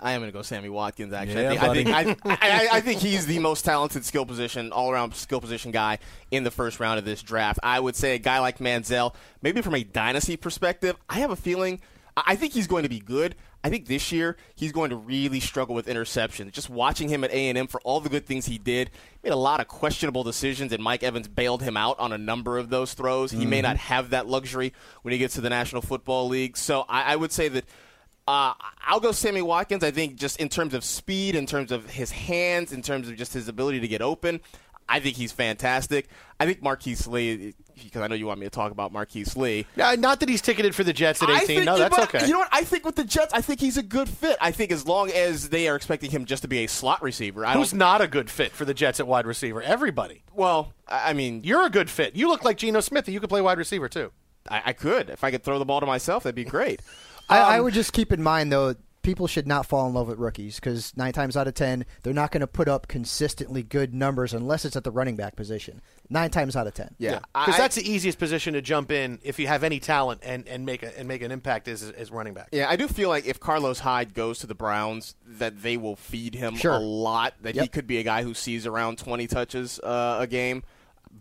I, 0.00 0.12
am 0.12 0.22
going 0.22 0.32
to 0.32 0.34
go 0.34 0.40
Sammy 0.40 0.70
Watkins. 0.70 1.12
Actually, 1.12 1.42
Yeah, 1.42 1.70
I, 1.70 1.74
think, 1.74 1.88
I, 1.90 2.04
think, 2.04 2.20
I, 2.24 2.38
I, 2.40 2.68
I 2.76 2.80
think 2.80 3.00
he's 3.02 3.26
the 3.26 3.38
most 3.38 3.66
talented 3.66 4.02
skill 4.06 4.24
position, 4.24 4.72
all 4.72 4.90
around 4.90 5.14
skill 5.14 5.42
position 5.42 5.70
guy 5.70 5.98
in 6.30 6.44
the 6.44 6.50
first 6.50 6.80
round 6.80 6.98
of 6.98 7.04
this 7.04 7.22
draft. 7.22 7.58
I 7.62 7.78
would 7.78 7.94
say 7.94 8.14
a 8.14 8.18
guy 8.18 8.38
like 8.38 8.56
Manziel, 8.56 9.14
maybe 9.42 9.60
from 9.60 9.74
a 9.74 9.84
dynasty 9.84 10.38
perspective, 10.38 10.96
I 11.10 11.18
have 11.18 11.30
a 11.30 11.36
feeling. 11.36 11.82
I 12.16 12.36
think 12.36 12.54
he's 12.54 12.66
going 12.66 12.84
to 12.84 12.88
be 12.88 13.00
good. 13.00 13.34
I 13.64 13.70
think 13.70 13.86
this 13.86 14.10
year 14.10 14.36
he's 14.56 14.72
going 14.72 14.90
to 14.90 14.96
really 14.96 15.38
struggle 15.38 15.74
with 15.74 15.86
interceptions. 15.86 16.50
Just 16.52 16.68
watching 16.68 17.08
him 17.08 17.22
at 17.22 17.30
A 17.30 17.48
and 17.48 17.56
M 17.56 17.66
for 17.68 17.80
all 17.82 18.00
the 18.00 18.08
good 18.08 18.26
things 18.26 18.46
he 18.46 18.58
did, 18.58 18.90
made 19.22 19.32
a 19.32 19.36
lot 19.36 19.60
of 19.60 19.68
questionable 19.68 20.24
decisions, 20.24 20.72
and 20.72 20.82
Mike 20.82 21.02
Evans 21.04 21.28
bailed 21.28 21.62
him 21.62 21.76
out 21.76 21.98
on 22.00 22.12
a 22.12 22.18
number 22.18 22.58
of 22.58 22.70
those 22.70 22.92
throws. 22.94 23.30
He 23.30 23.46
may 23.46 23.58
Mm-hmm. 23.58 23.62
not 23.62 23.76
have 23.76 24.10
that 24.10 24.26
luxury 24.26 24.72
when 25.02 25.12
he 25.12 25.18
gets 25.18 25.34
to 25.34 25.40
the 25.40 25.50
National 25.50 25.80
Football 25.82 26.28
League. 26.28 26.56
So 26.56 26.84
I, 26.88 27.12
I 27.12 27.16
would 27.16 27.30
say 27.30 27.48
that 27.48 27.64
uh, 28.26 28.54
I'll 28.86 29.00
go 29.00 29.12
Sammy 29.12 29.42
Watkins. 29.42 29.84
I 29.84 29.90
think 29.90 30.16
just 30.16 30.40
in 30.40 30.48
terms 30.48 30.74
of 30.74 30.84
speed, 30.84 31.34
in 31.36 31.46
terms 31.46 31.70
of 31.70 31.90
his 31.90 32.10
hands, 32.10 32.72
in 32.72 32.82
terms 32.82 33.08
of 33.08 33.16
just 33.16 33.32
his 33.34 33.48
ability 33.48 33.80
to 33.80 33.88
get 33.88 34.00
open, 34.02 34.40
I 34.92 35.00
think 35.00 35.16
he's 35.16 35.32
fantastic. 35.32 36.08
I 36.38 36.46
think 36.46 36.62
Marquise 36.62 37.06
Lee, 37.06 37.54
because 37.82 38.02
I 38.02 38.06
know 38.08 38.14
you 38.14 38.26
want 38.26 38.40
me 38.40 38.46
to 38.46 38.50
talk 38.50 38.72
about 38.72 38.92
Marquise 38.92 39.36
Lee. 39.36 39.66
Yeah, 39.76 39.94
not 39.98 40.20
that 40.20 40.28
he's 40.28 40.42
ticketed 40.42 40.74
for 40.74 40.84
the 40.84 40.92
Jets 40.92 41.22
at 41.22 41.30
18. 41.30 41.46
think, 41.46 41.64
no, 41.64 41.78
that's 41.78 41.96
but 41.96 42.14
okay. 42.14 42.26
You 42.26 42.32
know 42.32 42.40
what? 42.40 42.48
I 42.52 42.62
think 42.64 42.84
with 42.84 42.96
the 42.96 43.04
Jets, 43.04 43.32
I 43.32 43.40
think 43.40 43.60
he's 43.60 43.76
a 43.76 43.82
good 43.82 44.08
fit. 44.08 44.36
I 44.40 44.50
think 44.50 44.70
as 44.70 44.86
long 44.86 45.10
as 45.10 45.48
they 45.48 45.66
are 45.68 45.76
expecting 45.76 46.10
him 46.10 46.24
just 46.26 46.42
to 46.42 46.48
be 46.48 46.58
a 46.64 46.66
slot 46.66 47.02
receiver, 47.02 47.46
I 47.46 47.54
Who's 47.54 47.70
don't. 47.70 47.78
not 47.78 48.00
a 48.00 48.06
good 48.08 48.28
fit 48.30 48.52
for 48.52 48.64
the 48.64 48.74
Jets 48.74 49.00
at 49.00 49.06
wide 49.06 49.26
receiver? 49.26 49.62
Everybody. 49.62 50.22
Well, 50.34 50.72
I 50.86 51.10
I 51.10 51.12
mean, 51.14 51.42
You're 51.44 51.64
a 51.66 51.70
good 51.70 51.88
fit. 51.90 52.14
You 52.16 52.28
look 52.28 52.44
like 52.44 52.58
Geno 52.58 52.80
Smith. 52.80 53.08
You 53.08 53.18
could 53.20 53.28
play 53.30 53.40
wide 53.40 53.58
receiver 53.58 53.88
too. 53.88 54.12
I, 54.50 54.62
I 54.66 54.72
could 54.72 55.08
if 55.08 55.24
I 55.24 55.30
could 55.30 55.42
throw 55.44 55.58
the 55.58 55.64
ball 55.64 55.80
to 55.80 55.86
myself, 55.86 56.24
that'd 56.24 56.34
be 56.34 56.44
great. 56.44 56.80
I, 57.28 57.38
I 57.38 57.58
Um, 57.58 57.64
would 57.64 57.74
just 57.74 57.92
keep 57.92 58.12
in 58.12 58.22
mind 58.22 58.52
though, 58.52 58.74
people 59.02 59.26
should 59.26 59.46
not 59.46 59.66
fall 59.66 59.86
in 59.88 59.94
love 59.94 60.06
with 60.08 60.18
rookies 60.18 60.56
because 60.60 60.96
nine 60.96 61.12
times 61.12 61.36
out 61.36 61.46
of 61.48 61.54
ten, 61.54 61.84
they're 62.02 62.12
not 62.14 62.30
going 62.30 62.40
to 62.40 62.46
put 62.46 62.68
up 62.68 62.88
consistently 62.88 63.62
good 63.62 63.92
numbers 63.92 64.32
unless 64.32 64.64
it's 64.64 64.76
at 64.76 64.84
the 64.84 64.90
running 64.90 65.16
back 65.16 65.34
position. 65.36 65.80
Nine 66.08 66.30
times 66.30 66.54
out 66.56 66.66
of 66.66 66.74
ten. 66.74 66.94
Yeah, 66.98 67.20
because 67.34 67.54
I- 67.54 67.58
that's 67.58 67.76
the 67.76 67.90
easiest 67.90 68.18
position 68.18 68.54
to 68.54 68.62
jump 68.62 68.90
in 68.92 69.18
if 69.22 69.38
you 69.38 69.46
have 69.48 69.64
any 69.64 69.80
talent 69.80 70.20
and, 70.24 70.46
and 70.46 70.64
make 70.64 70.82
a, 70.82 70.98
and 70.98 71.08
make 71.08 71.22
an 71.22 71.30
impact 71.32 71.68
is 71.68 71.82
is 71.82 72.10
running 72.10 72.34
back. 72.34 72.48
Yeah, 72.52 72.68
I 72.70 72.76
do 72.76 72.86
feel 72.88 73.08
like 73.08 73.26
if 73.26 73.40
Carlos 73.40 73.80
Hyde 73.80 74.14
goes 74.14 74.38
to 74.40 74.46
the 74.46 74.54
Browns, 74.54 75.14
that 75.26 75.62
they 75.62 75.76
will 75.76 75.96
feed 75.96 76.34
him 76.34 76.54
Sure. 76.56 76.72
a 76.74 76.78
lot. 76.78 77.34
That 77.42 77.54
he 77.56 77.66
could 77.68 77.86
be 77.86 77.98
a 77.98 78.02
guy 78.02 78.22
who 78.22 78.34
sees 78.34 78.66
around 78.66 78.98
20 78.98 79.26
touches 79.26 79.78
uh, 79.80 80.18
a 80.20 80.26
game, 80.26 80.62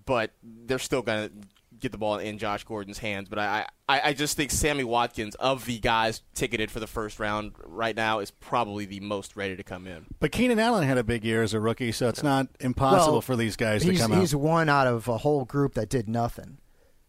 but 0.05 0.31
they're 0.43 0.79
still 0.79 1.01
going 1.01 1.29
to 1.29 1.35
get 1.81 1.91
the 1.91 1.97
ball 1.97 2.17
in 2.17 2.37
Josh 2.37 2.63
Gordon's 2.63 2.99
hands. 2.99 3.27
But 3.27 3.39
I, 3.39 3.67
I, 3.89 4.01
I 4.05 4.13
just 4.13 4.37
think 4.37 4.51
Sammy 4.51 4.83
Watkins, 4.83 5.35
of 5.35 5.65
the 5.65 5.79
guys 5.79 6.21
ticketed 6.33 6.71
for 6.71 6.79
the 6.79 6.87
first 6.87 7.19
round 7.19 7.53
right 7.65 7.95
now, 7.95 8.19
is 8.19 8.31
probably 8.31 8.85
the 8.85 8.99
most 8.99 9.35
ready 9.35 9.55
to 9.55 9.63
come 9.63 9.87
in. 9.87 10.05
But 10.19 10.31
Keenan 10.31 10.59
Allen 10.59 10.87
had 10.87 10.97
a 10.97 11.03
big 11.03 11.25
year 11.25 11.43
as 11.43 11.53
a 11.53 11.59
rookie, 11.59 11.91
so 11.91 12.07
it's 12.07 12.23
not 12.23 12.47
impossible 12.59 13.13
Well, 13.13 13.21
for 13.21 13.35
these 13.35 13.55
guys 13.55 13.83
to 13.83 13.95
come 13.95 14.11
come 14.11 14.19
he's 14.19 14.35
one 14.35 14.69
out 14.69 14.87
of 14.87 15.07
a 15.07 15.17
whole 15.17 15.45
group 15.45 15.73
that 15.73 15.89
did 15.89 16.07
nothing. 16.07 16.57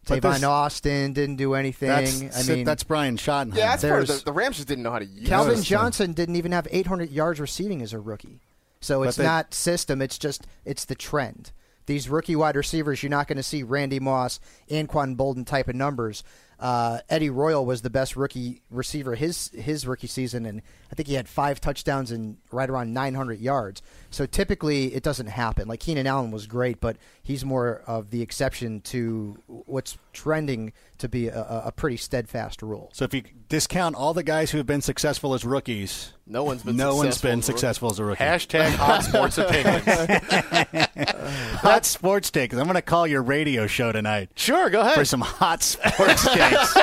But 0.05 0.21
Tavon 0.21 0.43
Austin 0.47 1.13
didn't 1.13 1.37
do 1.37 1.53
anything. 1.53 1.87
That's, 1.87 2.49
I 2.49 2.53
mean, 2.53 2.65
that's 2.65 2.83
Brian 2.83 3.15
Schottenheimer. 3.15 3.55
Yeah, 3.55 3.75
that's 3.75 3.83
part 3.83 4.01
of 4.01 4.07
the, 4.07 4.21
the 4.25 4.33
Rams 4.33 4.57
just 4.57 4.67
didn't 4.67 4.83
know 4.83 4.91
how 4.91 4.99
to 4.99 5.05
use 5.05 5.23
it. 5.23 5.29
Calvin 5.29 5.59
it. 5.59 5.63
Johnson 5.63 6.11
didn't 6.11 6.35
even 6.35 6.51
have 6.51 6.67
800 6.69 7.09
yards 7.09 7.39
receiving 7.39 7.81
as 7.81 7.93
a 7.93 7.99
rookie. 7.99 8.41
So 8.81 9.03
it's 9.03 9.15
they- 9.15 9.23
not 9.23 9.53
system, 9.53 10.01
it's 10.01 10.17
just 10.17 10.45
it's 10.65 10.85
the 10.85 10.95
trend. 10.95 11.51
These 11.85 12.09
rookie 12.09 12.35
wide 12.35 12.55
receivers, 12.55 13.03
you're 13.03 13.09
not 13.09 13.27
going 13.27 13.37
to 13.37 13.43
see 13.43 13.63
Randy 13.63 13.99
Moss, 13.99 14.39
Anquan 14.69 15.15
Boldin 15.15 15.45
type 15.45 15.67
of 15.67 15.75
numbers. 15.75 16.23
Uh, 16.59 16.99
Eddie 17.09 17.29
Royal 17.29 17.65
was 17.65 17.81
the 17.81 17.89
best 17.89 18.15
rookie 18.15 18.61
receiver 18.69 19.15
his 19.15 19.49
his 19.49 19.85
rookie 19.85 20.07
season, 20.07 20.45
and 20.45 20.61
I 20.93 20.95
think 20.95 21.07
he 21.07 21.15
had 21.15 21.27
five 21.27 21.59
touchdowns 21.59 22.11
and 22.11 22.37
right 22.51 22.69
around 22.69 22.93
900 22.93 23.39
yards. 23.39 23.81
So 24.11 24.27
typically, 24.27 24.93
it 24.93 25.01
doesn't 25.01 25.25
happen. 25.25 25.67
Like 25.67 25.79
Keenan 25.79 26.05
Allen 26.05 26.29
was 26.29 26.45
great, 26.45 26.79
but 26.79 26.97
he's 27.23 27.43
more 27.43 27.81
of 27.87 28.11
the 28.11 28.21
exception 28.21 28.79
to 28.81 29.35
what's 29.47 29.97
trending 30.13 30.71
to 30.99 31.09
be 31.09 31.29
a, 31.29 31.41
a- 31.41 31.63
a 31.65 31.71
pretty 31.71 31.97
steadfast 31.97 32.61
rule. 32.61 32.91
So 32.93 33.05
if 33.05 33.13
you 33.15 33.23
discount 33.49 33.95
all 33.95 34.13
the 34.13 34.21
guys 34.21 34.51
who 34.51 34.59
have 34.59 34.67
been 34.67 34.81
successful 34.83 35.33
as 35.33 35.43
rookies, 35.43 36.13
No 36.27 36.43
one's 36.43 36.61
been 36.61 36.77
no 36.77 36.95
one's 36.95 37.15
successful 37.15 37.29
been 37.31 37.39
as 37.39 37.49
a 37.49 37.51
rookie. 37.53 37.57
successful 37.59 37.89
as 37.89 37.97
a 37.99 38.05
rookie. 38.05 38.23
Hashtag 38.23 38.69
hot 38.75 39.03
sports 39.03 39.37
opinions. 39.39 39.85
hot 41.61 41.85
sports 41.87 42.29
takes. 42.29 42.53
I'm 42.55 42.65
going 42.65 42.75
to 42.75 42.83
call 42.83 43.07
your 43.07 43.23
radio 43.23 43.65
show 43.65 43.91
tonight 43.91 44.29
Sure, 44.35 44.69
go 44.69 44.81
ahead. 44.81 44.93
for 44.93 45.05
some 45.05 45.21
hot 45.21 45.63
sports 45.63 46.27
takes. 46.31 46.77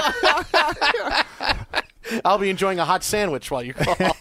I'll 2.24 2.38
be 2.38 2.50
enjoying 2.50 2.78
a 2.78 2.84
hot 2.84 3.04
sandwich 3.04 3.50
while 3.50 3.62
you 3.62 3.74
call. 3.74 3.94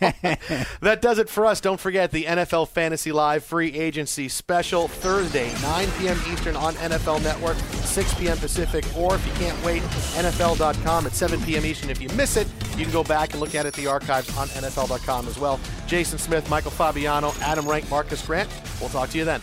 that 0.82 1.00
does 1.02 1.20
it 1.20 1.30
for 1.30 1.46
us. 1.46 1.62
Don't 1.62 1.80
forget 1.80 2.12
the 2.12 2.26
NFL 2.26 2.70
Fantasy 2.70 3.12
Live 3.12 3.44
free 3.44 3.74
agency 3.74 4.28
special 4.30 4.88
Thursday, 4.88 5.52
9 5.62 5.88
p.m. 5.98 6.20
Eastern 6.32 6.56
on 6.56 6.74
NFL 6.76 7.24
Network. 7.24 7.58
6 7.90 8.14
p.m. 8.16 8.38
Pacific, 8.38 8.86
or 8.96 9.16
if 9.16 9.26
you 9.26 9.34
can't 9.34 9.62
wait, 9.64 9.82
NFL.com 9.82 11.08
at 11.08 11.14
7 11.14 11.42
p.m. 11.42 11.66
Eastern. 11.66 11.90
If 11.90 12.02
you 12.02 12.10
miss 12.10 12.38
it, 12.38 12.48
you 12.78 12.84
can 12.84 12.94
go 12.94 13.04
back 13.04 13.32
and 13.32 13.40
look 13.40 13.56
at 13.56 13.66
it 13.66 13.70
at 13.70 13.74
the 13.74 13.88
archives 13.88 14.36
on 14.38 14.48
NFL.com 14.50 15.28
as 15.28 15.40
well. 15.40 15.60
Jason 15.88 16.18
Smith, 16.20 16.50
Michael 16.50 16.72
Fabiano, 16.72 17.34
Adam 17.42 17.68
Rank, 17.68 17.90
Marcus 17.90 18.26
Grant. 18.26 18.50
We'll 18.80 18.90
talk 18.90 19.10
to 19.10 19.18
you 19.18 19.26
then. 19.26 19.42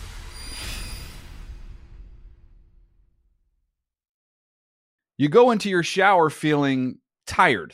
You 5.17 5.29
go 5.29 5.51
into 5.51 5.69
your 5.69 5.83
shower 5.83 6.29
feeling 6.29 6.99
tired, 7.25 7.73